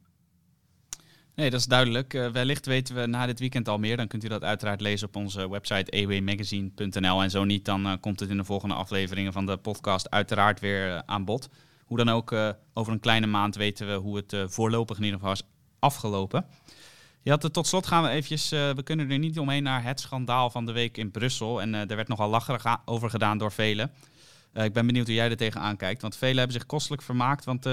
Nee, 1.35 1.49
dat 1.49 1.59
is 1.59 1.65
duidelijk. 1.65 2.13
Wellicht 2.13 2.65
weten 2.65 2.95
we 2.95 3.05
na 3.05 3.25
dit 3.25 3.39
weekend 3.39 3.67
al 3.67 3.77
meer. 3.77 3.97
Dan 3.97 4.07
kunt 4.07 4.23
u 4.23 4.27
dat 4.27 4.43
uiteraard 4.43 4.81
lezen 4.81 5.07
op 5.07 5.15
onze 5.15 5.49
website 5.49 5.91
ewmagazine.nl. 5.91 7.21
En 7.21 7.29
zo 7.29 7.43
niet, 7.43 7.65
dan 7.65 7.97
komt 7.99 8.19
het 8.19 8.29
in 8.29 8.37
de 8.37 8.43
volgende 8.43 8.75
afleveringen 8.75 9.33
van 9.33 9.45
de 9.45 9.57
podcast 9.57 10.09
uiteraard 10.09 10.59
weer 10.59 11.03
aan 11.05 11.25
bod. 11.25 11.49
Hoe 11.85 11.97
dan 11.97 12.09
ook, 12.09 12.35
over 12.73 12.93
een 12.93 12.99
kleine 12.99 13.27
maand 13.27 13.55
weten 13.55 13.87
we 13.87 13.93
hoe 13.93 14.15
het 14.15 14.53
voorlopig 14.53 14.97
in 14.97 15.03
ieder 15.03 15.19
geval 15.19 15.33
is 15.33 15.47
afgelopen. 15.79 16.45
Je 17.21 17.29
had, 17.29 17.53
tot 17.53 17.67
slot 17.67 17.87
gaan 17.87 18.03
we 18.03 18.09
eventjes, 18.09 18.49
we 18.49 18.81
kunnen 18.83 19.11
er 19.11 19.17
niet 19.17 19.39
omheen 19.39 19.63
naar 19.63 19.83
het 19.83 19.99
schandaal 19.99 20.49
van 20.49 20.65
de 20.65 20.71
week 20.71 20.97
in 20.97 21.11
Brussel. 21.11 21.61
En 21.61 21.73
er 21.73 21.95
werd 21.95 22.07
nogal 22.07 22.29
lacherig 22.29 22.77
over 22.85 23.09
gedaan 23.09 23.37
door 23.37 23.51
velen. 23.51 23.91
ik 24.53 24.73
ben 24.73 24.85
benieuwd 24.85 25.05
hoe 25.05 25.15
jij 25.15 25.29
er 25.29 25.37
tegenaan 25.37 25.77
kijkt. 25.77 26.01
Want 26.01 26.15
velen 26.15 26.37
hebben 26.37 26.55
zich 26.55 26.65
kostelijk 26.65 27.01
vermaakt, 27.01 27.45
want 27.45 27.63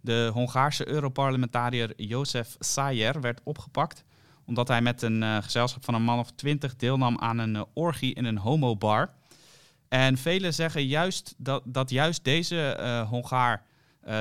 de 0.00 0.30
Hongaarse 0.32 0.88
Europarlementariër 0.88 1.92
Jozef 1.96 2.56
Sayer 2.58 3.20
werd 3.20 3.40
opgepakt 3.44 4.04
omdat 4.46 4.68
hij 4.68 4.82
met 4.82 5.02
een 5.02 5.22
uh, 5.22 5.36
gezelschap 5.42 5.84
van 5.84 5.94
een 5.94 6.02
man 6.02 6.18
of 6.18 6.30
twintig 6.30 6.76
deelnam 6.76 7.18
aan 7.18 7.38
een 7.38 7.54
uh, 7.54 7.62
orgie 7.74 8.14
in 8.14 8.24
een 8.24 8.38
homobar. 8.38 9.14
En 9.88 10.18
velen 10.18 10.54
zeggen 10.54 10.86
juist 10.86 11.34
dat, 11.36 11.62
dat 11.64 11.90
juist 11.90 12.24
deze 12.24 12.78
uh, 12.80 13.08
Hongaar 13.08 13.62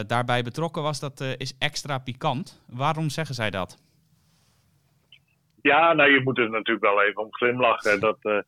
daarbij 0.08 0.44
betrokken 0.44 0.82
was. 0.82 1.00
Dat 1.00 1.22
is 1.22 1.54
extra 1.58 1.98
pikant. 1.98 2.60
Waarom 2.66 3.10
zeggen 3.10 3.36
zij 3.36 3.50
dat? 3.50 3.78
Ja, 5.66 5.94
nou 5.94 6.12
je 6.12 6.22
moet 6.24 6.38
er 6.38 6.50
natuurlijk 6.50 6.86
wel 6.86 7.04
even 7.04 7.22
om 7.22 7.34
glimlachen. 7.34 8.00
Dat 8.08 8.44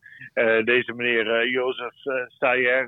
deze 0.64 0.92
meneer 0.96 1.48
Jozef 1.48 1.94
Sayer 2.26 2.86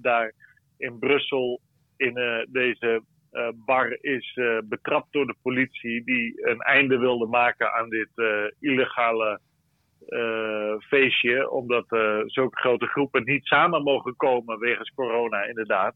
daar 0.00 0.32
in 0.78 0.98
Brussel 0.98 1.60
in 1.96 2.46
deze 2.48 3.02
uh, 3.32 3.48
Bar 3.64 3.98
is 4.00 4.36
uh, 4.36 4.58
betrapt 4.64 5.12
door 5.12 5.26
de 5.26 5.36
politie 5.42 6.04
die 6.04 6.48
een 6.48 6.60
einde 6.60 6.98
wilde 6.98 7.26
maken 7.26 7.72
aan 7.72 7.88
dit 7.88 8.08
uh, 8.14 8.44
illegale 8.60 9.40
feestje. 10.80 11.50
Omdat 11.50 11.86
zulke 12.26 12.60
grote 12.60 12.86
groepen 12.86 13.24
niet 13.24 13.46
samen 13.46 13.82
mogen 13.82 14.16
komen 14.16 14.58
wegens 14.58 14.94
corona, 14.94 15.42
inderdaad. 15.42 15.94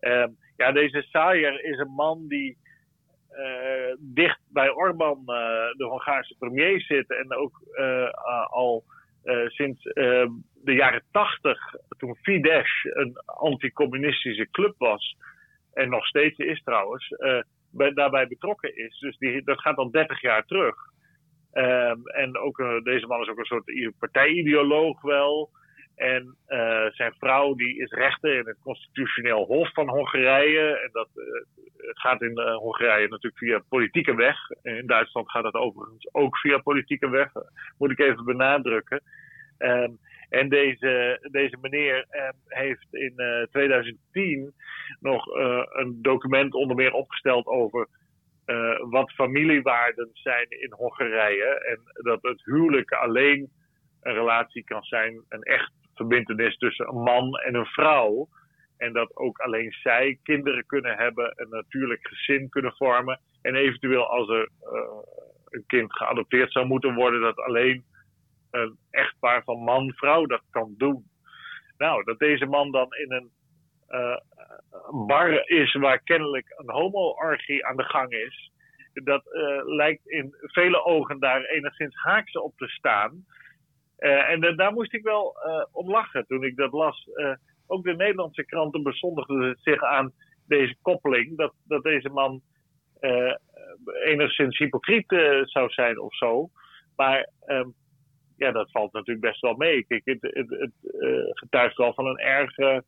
Ehm, 0.00 0.28
ja, 0.56 0.72
deze 0.72 1.02
Sayer 1.02 1.64
is 1.64 1.78
een 1.78 1.94
man 1.94 2.28
die 2.28 2.58
dicht 3.98 4.40
bij 4.48 4.70
Orbán, 4.70 5.24
de 5.76 5.84
Hongaarse 5.88 6.34
premier, 6.38 6.80
zit. 6.80 7.10
En 7.10 7.34
ook 7.34 7.60
al 8.50 8.84
sinds 9.46 9.82
de 9.82 10.72
jaren 10.72 11.02
tachtig, 11.10 11.58
toen 11.98 12.16
Fidesz 12.16 12.84
een 12.84 13.16
anticommunistische 13.24 14.50
club 14.50 14.74
was 14.78 15.16
en 15.72 15.88
nog 15.88 16.06
steeds 16.06 16.38
is 16.38 16.62
trouwens, 16.62 17.14
bij, 17.70 17.92
daarbij 17.92 18.26
betrokken 18.26 18.76
is. 18.76 18.98
Dus 18.98 19.18
die, 19.18 19.42
dat 19.44 19.60
gaat 19.60 19.76
al 19.76 19.90
30 19.90 20.20
jaar 20.20 20.44
terug. 20.46 20.76
Um, 21.52 22.06
en 22.06 22.38
ook, 22.38 22.56
deze 22.82 23.06
man 23.06 23.20
is 23.20 23.28
ook 23.28 23.38
een 23.38 23.44
soort 23.44 23.92
partijideoloog 23.98 25.00
wel. 25.00 25.50
En 26.00 26.36
uh, 26.48 26.86
zijn 26.90 27.14
vrouw 27.18 27.54
die 27.54 27.78
is 27.78 27.90
rechter 27.90 28.38
in 28.38 28.46
het 28.46 28.58
constitutioneel 28.62 29.44
hof 29.44 29.72
van 29.72 29.88
Hongarije. 29.88 30.78
En 30.78 30.88
dat 30.92 31.08
gaat 31.76 32.22
in 32.22 32.40
Hongarije 32.40 33.08
natuurlijk 33.08 33.38
via 33.38 33.62
politieke 33.68 34.14
weg. 34.14 34.36
In 34.62 34.86
Duitsland 34.86 35.30
gaat 35.30 35.44
het 35.44 35.54
overigens 35.54 36.08
ook 36.12 36.36
via 36.36 36.58
politieke 36.58 37.08
weg. 37.08 37.32
Moet 37.78 37.90
ik 37.90 37.98
even 37.98 38.24
benadrukken. 38.24 39.02
Um, 39.58 39.98
en 40.28 40.48
deze, 40.48 41.18
deze 41.30 41.56
meneer 41.60 42.04
eh, 42.08 42.28
heeft 42.46 42.86
in 42.90 43.12
uh, 43.16 43.42
2010 43.42 44.52
nog 45.00 45.26
een 45.70 45.98
document 46.02 46.54
onder 46.54 46.76
meer 46.76 46.92
opgesteld 46.92 47.46
over 47.46 47.88
wat 48.90 49.12
familiewaarden 49.12 50.10
zijn 50.12 50.46
in 50.48 50.72
Hongarije. 50.72 51.44
En 51.44 52.04
dat 52.04 52.22
het 52.22 52.44
huwelijk 52.44 52.92
alleen 52.92 53.50
een 54.02 54.14
relatie 54.14 54.64
kan 54.64 54.82
zijn, 54.82 55.24
een 55.28 55.42
echt 55.42 55.72
verbindenis 56.00 56.56
tussen 56.56 56.88
een 56.88 57.02
man 57.02 57.34
en 57.34 57.54
een 57.54 57.66
vrouw. 57.66 58.28
En 58.76 58.92
dat 58.92 59.16
ook 59.16 59.38
alleen 59.38 59.72
zij 59.72 60.18
kinderen 60.22 60.66
kunnen 60.66 60.96
hebben, 60.96 61.32
een 61.36 61.48
natuurlijk 61.50 62.06
gezin 62.06 62.48
kunnen 62.48 62.74
vormen. 62.76 63.20
En 63.42 63.54
eventueel 63.54 64.06
als 64.06 64.28
er 64.28 64.48
een 65.48 65.64
kind 65.66 65.96
geadopteerd 65.96 66.52
zou 66.52 66.66
moeten 66.66 66.94
worden, 66.94 67.20
dat 67.20 67.38
alleen 67.38 67.84
een 68.50 68.76
echtpaar 68.90 69.42
van 69.44 69.58
man-vrouw 69.58 70.26
dat 70.26 70.42
kan 70.50 70.74
doen. 70.76 71.04
Nou, 71.78 72.04
dat 72.04 72.18
deze 72.18 72.46
man 72.46 72.70
dan 72.70 72.94
in 72.94 73.12
een 73.12 73.30
uh, 73.88 74.16
bar 75.06 75.48
is 75.48 75.74
waar 75.74 75.98
kennelijk 76.02 76.54
een 76.56 76.70
homo-orgie 76.70 77.66
aan 77.66 77.76
de 77.76 77.84
gang 77.84 78.12
is. 78.12 78.50
Dat 78.92 79.22
uh, 79.26 79.60
lijkt 79.64 80.06
in 80.06 80.34
vele 80.40 80.84
ogen 80.84 81.18
daar 81.18 81.44
enigszins 81.44 81.96
haaks 81.96 82.32
op 82.32 82.56
te 82.56 82.68
staan. 82.68 83.24
Uh, 84.00 84.30
en 84.30 84.56
daar 84.56 84.72
moest 84.72 84.92
ik 84.92 85.02
wel 85.02 85.36
om 85.72 85.90
lachen 85.90 86.26
toen 86.26 86.44
ik 86.44 86.56
dat 86.56 86.72
las. 86.72 87.08
ook 87.66 87.84
de 87.84 87.96
Nederlandse 87.96 88.44
kranten 88.44 88.82
bezondigden 88.82 89.56
zich 89.60 89.82
aan 89.82 90.12
deze 90.46 90.76
koppeling. 90.82 91.36
Dat, 91.36 91.54
dat 91.64 91.82
deze 91.82 92.08
man 92.08 92.42
enigszins 94.04 94.58
hypocriet 94.58 95.06
zou 95.42 95.70
zijn 95.70 96.00
of 96.00 96.16
zo. 96.16 96.50
Maar 96.96 97.28
um, 97.46 97.74
ja, 98.36 98.52
dat 98.52 98.70
valt 98.70 98.92
natuurlijk 98.92 99.26
best 99.26 99.40
wel 99.40 99.54
mee. 99.54 99.84
Het, 99.88 100.02
het, 100.20 100.72
getuigt 101.30 101.76
wel 101.76 101.94
van 101.94 102.06
een 102.06 102.18
erg 102.18 102.82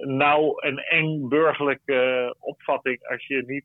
nauw 0.00 0.58
en 0.58 0.78
eng 0.78 1.28
burgerlijke 1.28 2.34
opvatting 2.38 3.06
als 3.06 3.26
je 3.26 3.42
niet 3.46 3.64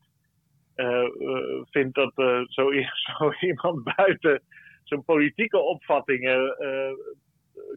vindt 1.72 1.96
dat 1.96 2.12
zo, 2.48 2.72
zo, 3.06 3.34
iemand 3.40 3.96
buiten 3.96 4.42
zijn 4.84 5.04
politieke 5.04 5.58
opvattingen 5.58 6.56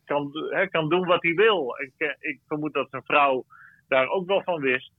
kan, 0.04 0.30
hè, 0.50 0.66
kan 0.68 0.88
doen 0.88 1.06
wat 1.06 1.22
hij 1.22 1.34
wil. 1.34 1.76
En 1.76 1.92
ik 2.18 2.40
vermoed 2.46 2.72
dat 2.72 2.90
zijn 2.90 3.02
vrouw 3.04 3.44
daar 3.88 4.08
ook 4.08 4.26
wel 4.26 4.42
van 4.42 4.60
wist. 4.60 4.92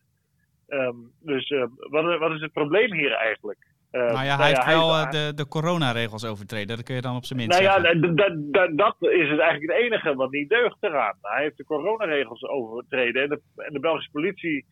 Um, 0.68 1.12
dus 1.20 1.50
wat, 1.90 2.20
wat 2.20 2.32
is 2.32 2.42
het 2.42 2.54
probleem 2.54 2.94
hier 2.94 3.12
eigenlijk? 3.12 3.72
Uh, 3.92 4.02
nou 4.02 4.26
ja, 4.26 4.38
nou 4.38 4.40
hij 4.40 4.48
heeft 4.48 4.66
wel 4.66 5.10
de, 5.10 5.32
de 5.36 5.48
coronaregels 5.48 6.26
overtreden. 6.26 6.76
Dat 6.76 6.86
kun 6.86 6.96
je 6.96 7.02
dan 7.02 7.16
op 7.16 7.26
zijn 7.26 7.40
minst 7.40 7.60
nou 7.60 7.82
zeggen. 7.82 8.02
ja, 8.52 8.68
dat 8.68 8.96
is 9.00 9.30
het 9.30 9.40
eigenlijk 9.40 9.72
het 9.72 9.82
enige 9.82 10.16
wat 10.16 10.32
niet 10.32 10.50
deugt 10.50 10.78
eraan. 10.80 11.18
Hij 11.22 11.44
heeft 11.44 11.58
de 11.58 11.64
coronaregels 11.64 12.44
overtreden. 12.44 13.24
En 13.24 13.30
de, 13.30 13.42
en 13.56 13.74
de 13.74 13.80
Belgische 13.80 14.12
politie 14.12 14.66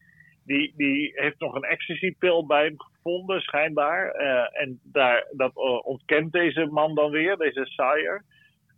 die, 0.51 0.73
die 0.75 1.11
heeft 1.15 1.39
nog 1.39 1.55
een 1.55 1.63
ecstasy-pil 1.63 2.45
bij 2.45 2.63
hem 2.63 2.81
gevonden, 2.81 3.41
schijnbaar. 3.41 4.21
Uh, 4.21 4.61
en 4.61 4.79
daar, 4.83 5.27
dat 5.31 5.55
ontkent 5.83 6.31
deze 6.31 6.65
man 6.65 6.95
dan 6.95 7.11
weer, 7.11 7.37
deze 7.37 7.65
Sayer. 7.65 8.23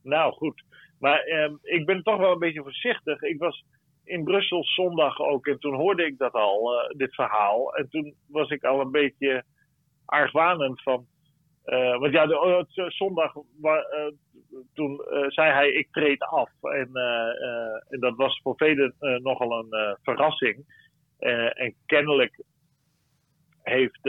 Nou 0.03 0.33
goed, 0.33 0.63
maar 0.99 1.19
ehm, 1.19 1.53
ik 1.61 1.85
ben 1.85 2.03
toch 2.03 2.17
wel 2.17 2.31
een 2.31 2.39
beetje 2.39 2.61
voorzichtig. 2.61 3.21
Ik 3.21 3.39
was 3.39 3.65
in 4.03 4.23
Brussel 4.23 4.63
zondag 4.63 5.19
ook 5.19 5.47
en 5.47 5.59
toen 5.59 5.75
hoorde 5.75 6.05
ik 6.05 6.17
dat 6.17 6.33
al, 6.33 6.71
dit 6.97 7.15
verhaal. 7.15 7.75
En 7.75 7.89
toen 7.89 8.15
was 8.27 8.49
ik 8.49 8.63
al 8.63 8.81
een 8.81 8.91
beetje 8.91 9.43
argwanend 10.05 10.81
van. 10.81 11.05
Want 11.99 12.11
ja, 12.11 12.25
de, 12.25 12.65
uh, 12.75 12.89
zondag, 12.89 13.33
toen 14.73 15.01
zei 15.27 15.51
hij: 15.51 15.69
Ik 15.69 15.87
treed 15.91 16.21
af. 16.21 16.49
En, 16.61 16.89
en 17.89 17.99
dat 17.99 18.15
was 18.15 18.39
voor 18.43 18.55
velen 18.55 18.95
nogal 18.99 19.59
een 19.59 19.97
verrassing. 20.01 20.65
En 21.53 21.75
kennelijk 21.85 22.43
heeft 23.61 23.99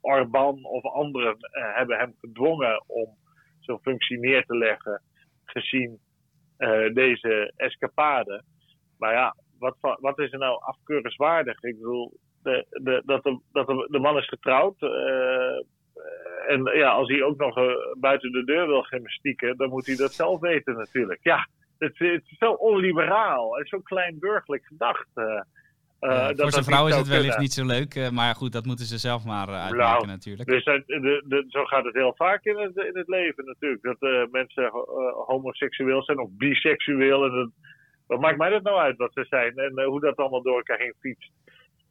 Orban 0.00 0.64
of 0.64 0.84
anderen 0.84 1.36
hebben 1.50 1.98
hem 1.98 2.14
gedwongen 2.20 2.84
om 2.86 3.16
zo'n 3.60 3.80
functie 3.82 4.18
neer 4.18 4.44
te 4.44 4.56
leggen, 4.56 5.02
gezien 5.44 5.98
deze 6.92 7.52
escapade. 7.56 8.42
Maar 8.98 9.12
ja, 9.12 9.34
wat, 9.58 9.76
wat 9.80 10.18
is 10.18 10.32
er 10.32 10.38
nou 10.38 10.62
afkeurenswaardig? 10.62 11.62
Ik 11.62 11.78
bedoel, 11.78 12.18
de, 12.42 12.66
de, 12.70 13.02
dat, 13.04 13.22
de, 13.22 13.40
dat 13.52 13.66
de, 13.66 13.98
man 13.98 14.16
is 14.16 14.28
getrouwd. 14.28 14.82
En 16.46 16.64
ja, 16.64 16.90
als 16.90 17.08
hij 17.08 17.22
ook 17.22 17.36
nog 17.36 17.54
buiten 17.98 18.32
de 18.32 18.44
deur 18.44 18.66
wil 18.66 18.82
gymnastieken, 18.82 19.56
dan 19.56 19.68
moet 19.68 19.86
hij 19.86 19.96
dat 19.96 20.12
zelf 20.12 20.40
weten 20.40 20.76
natuurlijk. 20.76 21.20
Ja, 21.22 21.48
het, 21.78 21.98
het 21.98 22.22
is 22.26 22.38
zo 22.38 22.52
onliberaal 22.52 23.58
en 23.58 23.66
zo 23.66 23.80
kleinburgerlijk 23.80 24.64
gedacht. 24.66 25.08
Uh, 25.14 25.40
ja, 26.00 26.34
voor 26.34 26.50
zijn 26.50 26.64
vrouw 26.64 26.86
is 26.86 26.96
het 26.96 27.08
wellicht 27.08 27.38
niet 27.38 27.52
zo 27.52 27.66
leuk, 27.66 28.10
maar 28.10 28.34
goed, 28.34 28.52
dat 28.52 28.64
moeten 28.64 28.84
ze 28.84 28.98
zelf 28.98 29.24
maar 29.24 29.48
uitmaken 29.48 29.76
nou, 29.76 30.06
natuurlijk. 30.06 30.48
Dus 30.48 30.64
de, 30.64 31.22
de, 31.26 31.44
zo 31.48 31.64
gaat 31.64 31.84
het 31.84 31.94
heel 31.94 32.14
vaak 32.16 32.44
in 32.44 32.58
het, 32.58 32.76
in 32.76 32.96
het 32.96 33.08
leven 33.08 33.44
natuurlijk. 33.44 33.82
Dat 33.82 34.30
mensen 34.30 34.70
homoseksueel 35.26 36.02
zijn 36.02 36.18
of 36.18 36.28
biseksueel 36.30 37.24
en 37.24 37.30
dat 37.30 37.50
wat 38.08 38.20
maakt 38.20 38.38
mij 38.38 38.50
dat 38.50 38.62
nou 38.62 38.78
uit 38.78 38.96
wat 38.96 39.12
ze 39.12 39.24
zijn 39.28 39.56
en 39.56 39.84
hoe 39.84 40.00
dat 40.00 40.16
allemaal 40.16 40.42
door 40.42 40.56
elkaar 40.56 40.78
heen 40.78 40.94
fietst? 41.00 41.32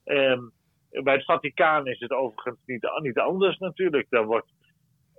Ehm, 0.03 0.41
bij 0.89 1.13
het 1.13 1.25
Vaticaan 1.25 1.87
is 1.87 1.99
het 1.99 2.11
overigens 2.11 2.59
niet, 2.65 2.89
niet 3.01 3.19
anders 3.19 3.57
natuurlijk. 3.57 4.05
Daar, 4.09 4.25
wordt, 4.25 4.53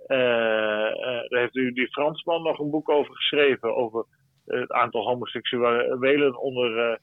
daar 0.07 1.27
heeft 1.27 1.55
u 1.55 1.73
die 1.73 1.91
Fransman 1.91 2.43
nog 2.43 2.59
een 2.59 2.69
boek 2.69 2.89
over 2.89 3.15
geschreven. 3.15 3.75
Over 3.75 4.05
het 4.45 4.71
aantal 4.71 5.03
homoseksuelen 5.03 6.39
onder 6.39 6.99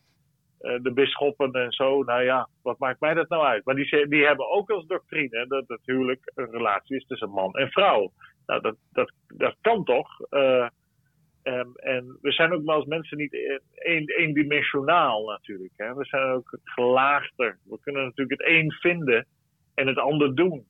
de 0.83 0.93
bisschoppen 0.95 1.53
en 1.53 1.73
zo. 1.73 2.03
Nou 2.03 2.23
ja, 2.23 2.49
wat 2.63 2.79
maakt 2.79 3.01
mij 3.01 3.15
dat 3.15 3.29
nou 3.29 3.45
uit? 3.45 3.65
Maar 3.65 3.75
die, 3.75 4.09
die 4.09 4.27
hebben 4.27 4.51
ook 4.51 4.71
als 4.71 4.87
doctrine 4.87 5.47
dat 5.47 5.65
het 5.67 5.81
huwelijk 5.85 6.33
een 6.35 6.51
relatie 6.51 6.97
is 6.97 7.07
tussen 7.07 7.31
man 7.31 7.53
en 7.53 7.71
vrouw. 7.71 8.13
Nou, 8.47 8.61
dat, 8.61 8.77
dat, 8.93 9.13
dat 9.27 9.57
kan 9.61 9.85
toch? 9.85 10.09
Uh, 10.31 10.67
en 11.75 12.19
we 12.21 12.33
zijn 12.33 12.53
ook 12.53 12.63
maar 12.63 12.75
als 12.75 12.85
mensen 12.85 13.17
niet 13.17 13.61
eendimensionaal 14.07 15.27
natuurlijk. 15.27 15.73
Hè? 15.77 15.95
We 15.95 16.05
zijn 16.05 16.23
ook 16.23 16.59
gelaagder. 16.65 17.59
We 17.65 17.79
kunnen 17.81 18.03
natuurlijk 18.03 18.41
het 18.41 18.49
een 18.49 18.73
vinden 18.73 19.27
en 19.75 19.87
het 19.87 19.99
ander 19.99 20.35
doen. 20.35 20.67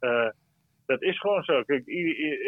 Uh, 0.00 0.28
dat 0.88 1.02
is 1.02 1.18
gewoon 1.18 1.42
zo. 1.42 1.62
Kijk, 1.62 1.86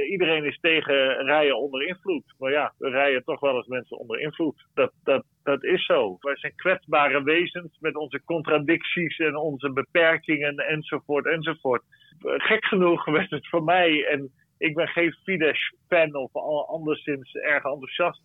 iedereen 0.09 0.45
is 0.45 0.59
tegen 0.61 1.25
rijden 1.25 1.59
onder 1.59 1.87
invloed. 1.87 2.35
Maar 2.39 2.51
ja, 2.51 2.73
we 2.79 2.89
rijden 2.89 3.25
toch 3.25 3.41
wel 3.41 3.57
eens 3.57 3.67
mensen 3.67 3.99
onder 3.99 4.21
invloed. 4.21 4.67
Dat, 4.75 4.93
dat, 5.05 5.25
dat 5.43 5.65
is 5.65 5.87
zo. 5.87 6.17
Wij 6.21 6.37
zijn 6.37 6.55
kwetsbare 6.55 7.23
wezens 7.23 7.79
met 7.81 7.97
onze 7.97 8.23
contradicties 8.25 9.19
en 9.19 9.37
onze 9.37 9.73
beperkingen 9.73 10.57
enzovoort 10.57 11.27
enzovoort. 11.27 11.83
Gek 12.21 12.65
genoeg 12.65 13.05
werd 13.05 13.31
het 13.31 13.49
voor 13.49 13.65
mij, 13.65 14.07
en 14.07 14.31
ik 14.59 14.75
ben 14.75 14.89
geen 14.89 15.13
Fidesz-fan 15.13 16.15
of 16.15 16.35
anderszins 16.67 17.35
erg 17.35 17.65
enthousiast 17.65 18.23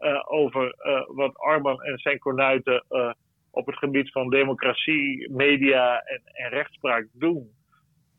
uh, 0.00 0.22
over 0.24 0.74
uh, 0.78 1.02
wat 1.06 1.38
Arman 1.38 1.82
en 1.82 1.98
zijn 1.98 2.18
kornuiten 2.18 2.84
uh, 2.90 3.12
op 3.50 3.66
het 3.66 3.76
gebied 3.76 4.12
van 4.12 4.30
democratie, 4.30 5.30
media 5.30 6.00
en, 6.00 6.20
en 6.24 6.50
rechtspraak 6.50 7.06
doen. 7.12 7.54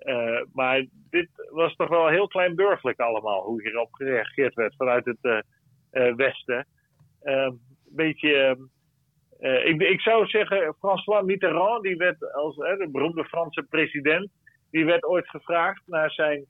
Uh, 0.08 0.42
maar 0.54 0.86
dit 1.10 1.30
was 1.52 1.76
toch 1.76 1.90
wel 1.90 2.08
heel 2.08 2.28
kleinburgerlijk 2.28 3.00
allemaal, 3.00 3.44
hoe 3.44 3.62
hierop 3.62 3.94
gereageerd 3.94 4.54
werd 4.54 4.76
vanuit 4.76 5.06
het 5.06 5.18
uh, 5.22 5.40
uh, 5.92 6.16
Westen. 6.16 6.68
Een 7.22 7.60
beetje, 7.86 8.58
ik, 9.40 9.82
ik, 9.82 10.02
zou 10.02 10.26
zeggen, 10.26 10.76
François 10.80 11.26
Mitterrand, 11.26 11.84
die 11.84 11.96
werd 11.96 12.34
als 12.34 12.56
de 12.56 12.88
beroemde 12.92 13.26
Franse 13.26 13.66
president, 13.70 14.30
die 14.72 14.86
werd 14.86 15.06
ooit 15.06 15.30
gevraagd 15.30 15.82
naar 15.86 16.12
zijn 16.12 16.46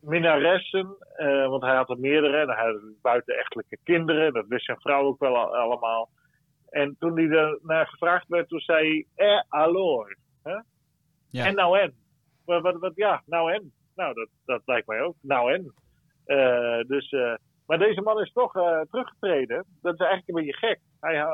minnaressen, 0.00 0.96
want 1.48 1.62
hij 1.62 1.74
had 1.74 1.90
er 1.90 1.98
meerdere, 1.98 2.36
en 2.36 2.48
hij 2.48 2.66
had 2.66 2.80
buitenechtelijke 3.02 3.78
kinderen, 3.84 4.32
dat 4.32 4.46
wist 4.46 4.64
zijn 4.64 4.80
vrouw 4.80 5.02
ook 5.02 5.20
wel 5.20 5.54
allemaal. 5.54 6.10
En 6.68 6.96
toen 6.98 7.16
hij 7.16 7.28
er 7.28 7.58
naar 7.62 7.86
gevraagd 7.86 8.28
werd, 8.28 8.48
toen 8.48 8.60
zei 8.60 9.06
hij, 9.14 9.26
eh, 9.26 9.42
alors. 9.48 10.16
Hè? 10.42 10.58
Ja. 11.30 11.46
En 11.46 11.54
nou 11.54 11.78
en 11.78 11.94
ja, 12.94 13.22
nou 13.26 13.52
en. 13.52 13.72
Nou, 13.94 14.14
dat, 14.14 14.28
dat 14.44 14.62
lijkt 14.64 14.86
mij 14.86 15.02
ook. 15.02 15.16
Nou 15.20 15.52
en. 15.52 15.74
Uh, 16.26 16.80
dus, 16.86 17.12
uh, 17.12 17.34
maar 17.66 17.78
deze 17.78 18.00
man 18.00 18.20
is 18.20 18.32
toch 18.32 18.56
uh, 18.56 18.80
teruggetreden. 18.90 19.64
Dat 19.82 19.94
is 19.94 20.00
eigenlijk 20.06 20.28
een 20.28 20.44
beetje 20.44 20.66
gek. 20.66 20.80
Hij, 21.00 21.24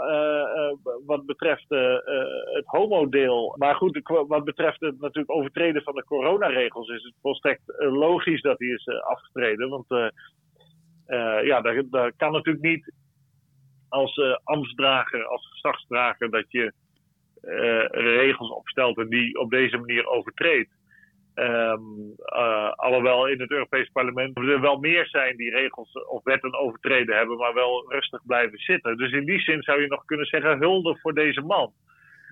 wat 1.06 1.26
betreft 1.26 1.64
het 1.68 2.66
homodeel. 2.66 3.54
Maar 3.58 3.74
goed, 3.74 4.00
wat 4.28 4.44
betreft 4.44 4.80
het 4.80 5.00
natuurlijk 5.00 5.30
overtreden 5.30 5.82
van 5.82 5.94
de 5.94 6.04
coronaregels 6.04 6.88
is 6.88 7.02
het 7.02 7.14
volstrekt 7.20 7.62
logisch 7.76 8.40
dat 8.40 8.58
hij 8.58 8.68
is 8.68 8.88
afgetreden. 8.88 9.68
Want 9.68 10.12
ja, 11.44 11.60
daar 11.60 12.12
kan 12.16 12.32
natuurlijk 12.32 12.64
niet 12.64 12.92
als 13.88 14.20
ambtsdrager, 14.44 15.24
als 15.24 15.48
gezagsdrager, 15.48 16.30
dat 16.30 16.44
je 16.48 16.72
regels 17.90 18.50
opstelt 18.50 18.98
en 18.98 19.08
die 19.08 19.38
op 19.38 19.50
deze 19.50 19.76
manier 19.76 20.06
overtreedt. 20.06 20.70
Um, 21.34 22.14
alhoewel 22.74 23.28
in 23.28 23.40
het 23.40 23.50
Europees 23.50 23.88
Parlement 23.88 24.36
er 24.36 24.60
wel 24.60 24.78
meer 24.78 25.06
zijn 25.06 25.36
die 25.36 25.50
regels 25.50 25.92
of 25.92 26.22
wetten 26.24 26.54
overtreden 26.54 27.16
hebben, 27.16 27.36
maar 27.36 27.54
wel 27.54 27.92
rustig 27.92 28.26
blijven 28.26 28.58
zitten. 28.58 28.96
Dus 28.96 29.12
in 29.12 29.24
die 29.24 29.40
zin 29.40 29.62
zou 29.62 29.80
je 29.80 29.86
nog 29.86 30.04
kunnen 30.04 30.26
zeggen 30.26 30.58
hulde 30.58 30.98
voor 31.00 31.14
deze 31.14 31.40
man. 31.40 31.72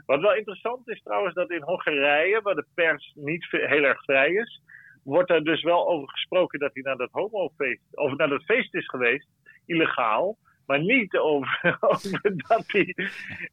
Wat 0.06 0.20
wel 0.20 0.34
interessant 0.34 0.88
is 0.88 1.02
trouwens 1.02 1.34
dat 1.34 1.50
in 1.50 1.62
Hongarije, 1.62 2.40
waar 2.42 2.54
de 2.54 2.66
pers 2.74 3.12
niet 3.14 3.46
heel 3.50 3.84
erg 3.84 4.04
vrij 4.04 4.32
is, 4.32 4.62
wordt 5.04 5.30
er 5.30 5.44
dus 5.44 5.62
wel 5.62 5.88
over 5.88 6.08
gesproken 6.08 6.58
dat 6.58 6.70
hij 6.72 6.82
naar 6.82 6.96
dat 6.96 7.12
homofeest, 7.12 7.82
of 7.90 8.16
naar 8.16 8.28
dat 8.28 8.44
feest 8.44 8.74
is 8.74 8.88
geweest, 8.88 9.28
illegaal. 9.66 10.36
Maar 10.70 10.80
niet 10.80 11.16
over, 11.16 11.76
dat, 12.48 12.64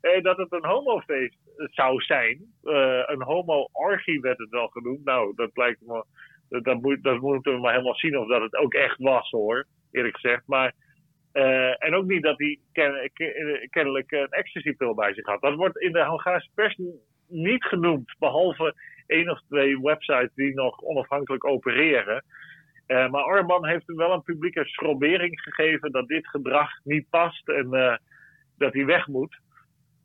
eh, 0.01 0.21
dat 0.21 0.37
het 0.37 0.51
een 0.51 0.65
homofeest 0.65 1.37
zou 1.55 2.01
zijn. 2.01 2.37
Uh, 2.63 3.03
een 3.05 3.21
homo-orgie 3.21 4.19
werd 4.19 4.37
het 4.37 4.49
wel 4.49 4.67
genoemd. 4.67 5.03
Nou, 5.03 5.33
dat 5.35 5.49
lijkt 5.53 5.81
me. 5.81 6.05
Dat, 6.49 6.81
moet, 6.81 7.03
dat 7.03 7.19
moeten 7.21 7.53
we 7.53 7.59
maar 7.59 7.71
helemaal 7.71 7.95
zien 7.95 8.17
of 8.17 8.27
dat 8.27 8.41
het 8.41 8.55
ook 8.55 8.73
echt 8.73 8.97
was 8.97 9.29
hoor, 9.29 9.65
eerlijk 9.91 10.15
gezegd. 10.15 10.43
Maar, 10.45 10.73
uh, 11.33 11.83
en 11.83 11.93
ook 11.93 12.05
niet 12.05 12.23
dat 12.23 12.37
hij 12.37 12.59
ken, 12.71 13.11
kennelijk 13.69 14.11
een 14.11 14.29
ecstasy-pil 14.29 14.93
bij 14.93 15.13
zich 15.13 15.25
had. 15.25 15.41
Dat 15.41 15.55
wordt 15.55 15.77
in 15.77 15.91
de 15.91 16.05
Hongaarse 16.05 16.49
pers 16.55 16.77
niet 17.27 17.63
genoemd, 17.63 18.15
behalve 18.19 18.73
één 19.07 19.29
of 19.29 19.41
twee 19.49 19.79
websites 19.81 20.33
die 20.35 20.53
nog 20.53 20.81
onafhankelijk 20.81 21.45
opereren. 21.45 22.23
Uh, 22.87 23.09
maar 23.09 23.25
Orban 23.25 23.65
heeft 23.65 23.87
hem 23.87 23.95
wel 23.95 24.11
een 24.11 24.23
publieke 24.23 24.65
schrobering 24.65 25.41
gegeven 25.41 25.91
dat 25.91 26.07
dit 26.07 26.27
gedrag 26.27 26.71
niet 26.83 27.09
past 27.09 27.49
en 27.49 27.73
uh, 27.73 27.95
dat 28.57 28.73
hij 28.73 28.85
weg 28.85 29.07
moet. 29.07 29.39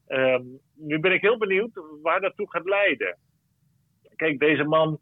Um, 0.08 0.58
nu 0.74 0.98
ben 0.98 1.12
ik 1.12 1.20
heel 1.20 1.38
benieuwd 1.38 1.70
waar 2.02 2.20
dat 2.20 2.36
toe 2.36 2.50
gaat 2.50 2.64
leiden. 2.64 3.16
Kijk, 4.16 4.38
deze 4.38 4.64
man 4.64 4.98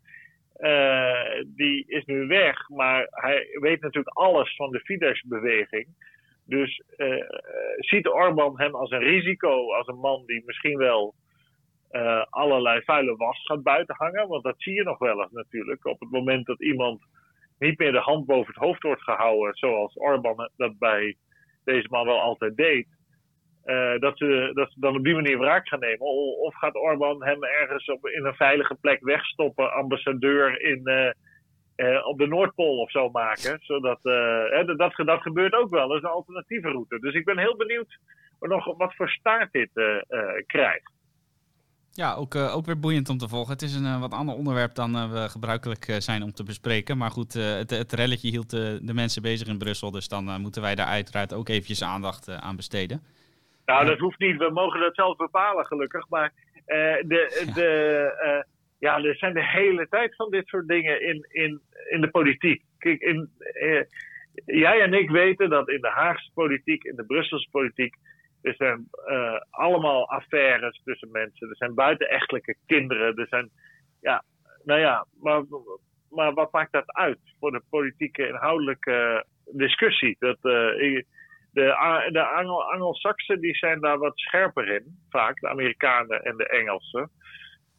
uh, 0.57 1.45
die 1.47 1.85
is 1.87 2.05
nu 2.05 2.27
weg, 2.27 2.69
maar 2.69 3.07
hij 3.11 3.47
weet 3.61 3.81
natuurlijk 3.81 4.17
alles 4.17 4.57
van 4.57 4.71
de 4.71 4.81
Fidesz-beweging. 4.81 5.87
Dus 6.45 6.83
ziet 7.77 8.09
Orban 8.09 8.61
hem 8.61 8.75
als 8.75 8.91
een 8.91 9.03
risico, 9.03 9.73
als 9.73 9.87
een 9.87 9.99
man 9.99 10.23
die 10.27 10.43
misschien 10.47 10.79
wel 10.79 11.15
allerlei 12.31 12.83
vuile 12.83 13.17
was 13.17 13.45
gaat 13.45 13.63
buiten 13.63 13.95
hangen? 13.99 14.29
Want 14.29 14.43
dat 14.43 14.55
zie 14.59 14.75
je 14.75 14.83
nog 14.83 14.99
wel 14.99 15.23
eens 15.23 15.33
natuurlijk. 15.33 15.85
Op 15.85 16.01
het 16.01 16.11
moment 16.11 16.47
dat 16.47 16.61
iemand 16.63 17.03
niet 17.61 17.79
meer 17.79 17.93
de 17.93 17.99
hand 17.99 18.27
boven 18.27 18.55
het 18.55 18.63
hoofd 18.63 18.83
wordt 18.83 19.03
gehouden, 19.03 19.55
zoals 19.55 19.95
Orban 19.95 20.51
dat 20.57 20.79
bij 20.79 21.17
deze 21.65 21.87
man 21.91 22.07
wel 22.07 22.21
altijd 22.21 22.57
deed. 22.57 22.87
Uh, 23.65 23.99
dat, 23.99 24.19
ze, 24.19 24.51
dat 24.55 24.73
ze 24.73 24.81
dan 24.81 24.97
op 24.97 25.05
die 25.05 25.15
manier 25.15 25.39
wraak 25.39 25.69
gaan 25.69 25.81
nemen. 25.81 26.07
Of 26.39 26.55
gaat 26.55 26.75
Orban 26.75 27.25
hem 27.25 27.45
ergens 27.45 27.87
op, 27.87 28.07
in 28.07 28.25
een 28.25 28.35
veilige 28.35 28.75
plek 28.75 29.05
wegstoppen, 29.05 29.73
ambassadeur 29.73 30.61
in, 30.61 30.81
uh, 30.85 31.11
uh, 31.77 32.07
op 32.07 32.19
de 32.19 32.27
Noordpool 32.27 32.79
of 32.79 32.91
zo 32.91 33.11
maken. 33.11 33.59
Zodat, 33.61 34.03
dat, 34.03 34.79
dat, 34.79 35.07
dat 35.07 35.23
gebeurt 35.23 35.53
ook 35.53 35.71
wel, 35.71 35.89
dat 35.89 35.97
is 35.97 36.03
een 36.03 36.09
alternatieve 36.09 36.69
route. 36.69 36.99
Dus 36.99 37.15
ik 37.15 37.25
ben 37.25 37.39
heel 37.39 37.57
benieuwd 37.57 37.99
nog 38.41 38.77
wat 38.77 38.95
voor 38.95 39.09
staart 39.09 39.53
dit 39.53 39.71
krijgt. 40.47 40.93
Ja, 41.93 42.15
ook, 42.15 42.35
uh, 42.35 42.57
ook 42.57 42.67
weer 42.67 42.81
boeiend 42.81 43.09
om 43.09 43.19
te 43.19 43.29
volgen. 43.29 43.53
Het 43.53 43.63
is 43.63 43.75
een 43.75 43.85
uh, 43.85 44.01
wat 44.01 44.13
ander 44.13 44.35
onderwerp 44.35 44.75
dan 44.75 44.97
uh, 44.97 45.13
we 45.13 45.29
gebruikelijk 45.29 45.85
zijn 45.99 46.23
om 46.23 46.33
te 46.33 46.45
bespreken. 46.45 46.99
Maar 46.99 47.11
goed, 47.11 47.33
het, 47.33 47.71
het 47.71 47.93
relletje 47.93 48.31
hield 48.31 48.51
de 48.51 48.95
mensen 48.95 49.23
bezig 49.23 49.49
in 49.49 49.59
Brussel. 49.59 49.91
Dus 49.91 50.09
dan 50.09 50.41
moeten 50.41 50.63
wij 50.63 50.75
daar 50.75 50.87
uiteraard 50.87 51.35
ook 51.35 51.49
eventjes 51.49 51.83
aandacht 51.83 52.29
aan 52.29 52.57
besteden. 52.57 53.03
Nou, 53.65 53.87
dat 53.87 53.99
hoeft 53.99 54.19
niet. 54.19 54.37
We 54.37 54.51
mogen 54.51 54.81
dat 54.81 54.95
zelf 54.95 55.17
bepalen, 55.17 55.67
gelukkig. 55.67 56.09
Maar 56.09 56.33
de, 56.67 57.51
de, 57.55 58.45
ja, 58.79 59.03
er 59.03 59.17
zijn 59.17 59.35
de 59.35 59.47
hele 59.47 59.89
tijd 59.89 60.17
van 60.17 60.31
dit 60.31 60.47
soort 60.49 60.69
dingen 60.69 61.03
in, 61.03 61.27
in, 61.29 61.61
in 61.91 62.01
de 62.01 62.11
politiek. 62.11 62.63
Kijk, 62.79 63.01
in, 63.01 63.31
jij 64.45 64.81
en 64.81 64.95
ik 64.95 65.11
weten 65.11 65.51
dat 65.51 65.69
in 65.69 65.81
de 65.81 65.91
Haagse 65.91 66.31
politiek, 66.35 66.85
in 66.85 66.97
de 66.97 67.05
Brusselse 67.05 67.49
politiek 67.51 67.95
er 68.43 68.55
zijn 68.55 68.89
uh, 69.07 69.41
allemaal 69.51 70.09
affaires 70.09 70.81
tussen 70.85 71.11
mensen. 71.11 71.49
Er 71.49 71.57
zijn 71.57 71.75
buitenechtelijke 71.75 72.57
kinderen. 72.67 73.17
Er 73.17 73.27
zijn, 73.29 73.51
ja, 74.01 74.25
nou 74.65 74.81
ja, 74.81 75.07
maar, 75.21 75.45
maar 76.11 76.35
wat 76.35 76.53
maakt 76.53 76.73
dat 76.73 76.93
uit 76.93 77.19
voor 77.41 77.51
de 77.51 77.63
politieke 77.71 78.29
inhoudelijke 78.29 79.25
discussie? 79.53 80.17
Dat, 80.19 80.37
uh, 80.37 81.03
de 81.53 82.09
de 82.11 82.23
Angel, 82.23 82.73
Angelsaksen 82.73 83.41
die 83.41 83.55
zijn 83.55 83.81
daar 83.81 83.99
wat 83.99 84.19
scherper 84.19 84.69
in, 84.69 84.99
vaak, 85.09 85.41
de 85.41 85.49
Amerikanen 85.49 86.23
en 86.23 86.37
de 86.37 86.49
Engelsen. 86.49 87.11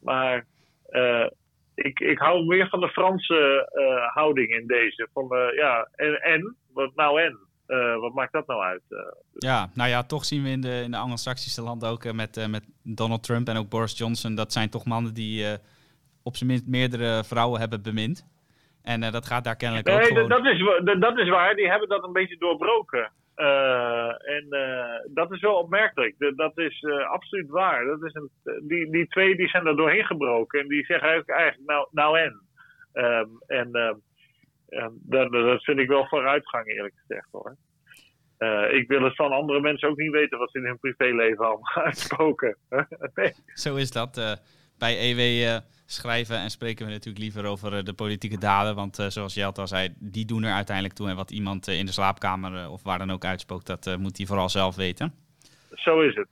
Maar 0.01 0.45
uh, 0.89 1.28
ik, 1.76 1.99
ik 1.99 2.18
hou 2.18 2.45
meer 2.45 2.70
van 2.70 2.80
de 2.80 2.89
Franse 2.89 3.70
houding 4.14 4.49
in 4.49 4.68
deze. 4.68 5.07
Van, 5.14 5.28
ja, 5.55 5.89
en, 5.95 6.22
en, 6.22 6.55
wat 6.74 6.95
nou 6.95 7.22
en? 7.22 7.51
Uh, 7.72 7.99
wat 7.99 8.13
maakt 8.13 8.32
dat 8.32 8.47
nou 8.47 8.61
uit? 8.61 8.82
Uh, 8.89 8.99
ja, 9.34 9.69
nou 9.74 9.89
ja, 9.89 10.03
toch 10.03 10.26
zien 10.26 10.43
we 10.43 10.49
in 10.49 10.61
de, 10.61 10.82
in 10.84 10.91
de 10.91 10.97
Anglo-Saxische 10.97 11.61
landen 11.61 11.89
ook 11.89 12.03
uh, 12.03 12.11
met, 12.11 12.47
met 12.49 12.63
Donald 12.84 13.24
Trump 13.24 13.47
en 13.47 13.57
ook 13.57 13.69
Boris 13.69 13.97
Johnson. 13.97 14.36
Dat 14.36 14.53
zijn 14.53 14.69
toch 14.69 14.86
mannen 14.86 15.13
die 15.13 15.45
op 16.24 16.36
zijn 16.36 16.49
minst 16.49 16.67
meerdere 16.67 17.24
vrouwen 17.24 17.59
hebben 17.59 17.84
bemind. 17.84 18.26
En 18.84 19.01
dat 19.01 19.26
gaat 19.26 19.43
daar 19.43 19.55
kennelijk 19.55 19.88
nee, 19.88 19.95
ook 19.95 20.03
gewoon... 20.03 20.30
dat, 20.30 20.45
is, 20.45 20.99
dat 20.99 21.17
is 21.17 21.30
waar. 21.30 21.55
Die 21.55 21.69
hebben 21.69 21.89
dat 21.89 22.03
een 22.03 22.13
beetje 22.13 22.38
doorbroken. 22.38 23.11
en 24.36 24.45
dat 25.13 25.32
is 25.32 25.41
wel 25.41 25.55
opmerkelijk. 25.55 26.15
Dat 26.36 26.57
is 26.57 26.86
absoluut 27.11 27.49
waar. 27.49 27.86
Dat 27.86 28.03
is 28.03 28.13
een, 28.13 28.30
die, 28.67 28.91
die 28.91 29.07
twee 29.07 29.36
die 29.36 29.47
zijn 29.47 29.65
er 29.65 29.76
doorheen 29.76 30.05
gebroken. 30.05 30.59
En 30.59 30.67
die 30.67 30.86
zeggen 30.86 31.07
eigenlijk, 31.07 31.39
eigenlijk 31.39 31.69
nou, 31.69 31.88
nou 31.91 32.19
en. 32.19 32.41
Ehm, 32.93 33.28
en 33.47 34.01
ehm, 34.72 34.91
dat, 34.93 35.32
dat 35.32 35.63
vind 35.63 35.80
ik 35.80 35.88
wel 35.88 36.07
vooruitgang 36.07 36.67
eerlijk 36.67 36.95
gezegd 36.97 37.28
hoor. 37.32 37.57
Uh, 38.41 38.74
ik 38.74 38.88
wil 38.88 39.03
het 39.03 39.15
van 39.15 39.32
andere 39.32 39.61
mensen 39.61 39.89
ook 39.89 39.97
niet 39.97 40.11
weten 40.11 40.38
wat 40.38 40.51
ze 40.51 40.57
in 40.57 40.65
hun 40.65 40.80
privéleven 40.80 41.45
allemaal 41.45 41.84
uitspoken. 41.86 42.57
nee. 43.15 43.34
Zo 43.53 43.76
is 43.76 43.91
dat. 43.91 44.17
Uh, 44.17 44.32
bij 44.78 45.11
EW 45.11 45.19
uh, 45.19 45.55
eh, 45.55 45.61
schrijven 45.86 46.38
en 46.38 46.49
spreken 46.49 46.86
we 46.86 46.91
natuurlijk 46.91 47.24
liever 47.24 47.45
over 47.45 47.84
de 47.84 47.93
politieke 47.93 48.38
daden. 48.38 48.76
Want 48.76 48.95
zoals 49.07 49.34
Jelte 49.34 49.61
al 49.61 49.67
zei, 49.67 49.93
die 49.99 50.26
doen 50.26 50.43
er 50.43 50.53
uiteindelijk 50.53 50.95
toe. 50.95 51.09
En 51.09 51.15
wat 51.15 51.32
iemand 51.32 51.67
in 51.67 51.86
de 51.86 51.91
slaapkamer 51.91 52.69
of 52.69 52.84
waar 52.84 52.97
dan 52.97 53.11
ook 53.11 53.26
uitspookt, 53.26 53.67
dat 53.67 53.97
moet 53.99 54.17
hij 54.17 54.26
vooral 54.26 54.49
zelf 54.49 54.76
weten. 54.76 55.13
Zo 55.74 56.01
is 56.01 56.15
het. 56.15 56.28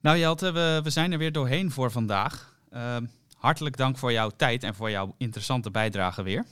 Nou 0.00 0.18
Jelte, 0.18 0.52
we, 0.52 0.80
we 0.82 0.90
zijn 0.90 1.12
er 1.12 1.18
weer 1.18 1.32
doorheen 1.32 1.70
voor 1.70 1.90
vandaag. 1.90 2.56
hartelijk 3.38 3.76
dank 3.76 3.98
voor 3.98 4.12
jouw 4.12 4.30
tijd 4.36 4.62
en 4.62 4.74
voor 4.74 4.90
jouw 4.90 5.14
interessante 5.18 5.70
bijdrage 5.70 6.22
weer. 6.22 6.44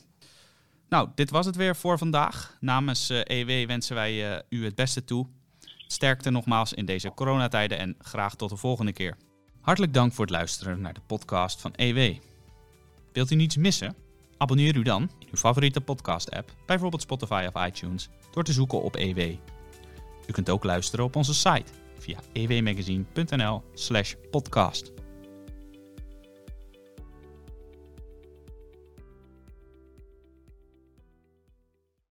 Nou, 0.90 1.08
dit 1.14 1.30
was 1.30 1.46
het 1.46 1.56
weer 1.56 1.76
voor 1.76 1.98
vandaag. 1.98 2.56
Namens 2.60 3.10
EW 3.10 3.48
eh, 3.48 3.60
e 3.60 3.66
wensen 3.66 3.94
wij 3.94 4.32
eh, 4.32 4.38
u 4.48 4.64
het 4.64 4.74
beste 4.74 5.04
toe. 5.04 5.26
Sterkte 5.86 6.30
nogmaals 6.30 6.72
in 6.72 6.84
deze 6.84 7.12
coronatijden 7.14 7.78
en 7.78 7.96
graag 7.98 8.34
tot 8.34 8.50
de 8.50 8.56
volgende 8.56 8.92
keer. 8.92 9.16
Hartelijk 9.60 9.94
dank 9.94 10.12
voor 10.12 10.24
het 10.24 10.34
luisteren 10.34 10.80
naar 10.80 10.94
de 10.94 11.00
podcast 11.06 11.60
van 11.60 11.72
EW. 11.74 12.14
Wilt 13.12 13.30
u 13.30 13.34
niets 13.34 13.56
missen? 13.56 13.96
Abonneer 14.36 14.76
u 14.76 14.82
dan 14.82 15.02
in 15.02 15.28
uw 15.30 15.38
favoriete 15.38 15.80
podcast-app, 15.80 16.54
bijvoorbeeld 16.66 17.02
Spotify 17.02 17.48
of 17.54 17.66
iTunes, 17.66 18.08
door 18.30 18.44
te 18.44 18.52
zoeken 18.52 18.82
op 18.82 18.96
EW. 18.96 19.18
U 20.26 20.32
kunt 20.32 20.50
ook 20.50 20.64
luisteren 20.64 21.04
op 21.04 21.16
onze 21.16 21.34
site 21.34 21.72
via 21.98 22.18
ewmagazine.nl/podcast. 22.32 24.99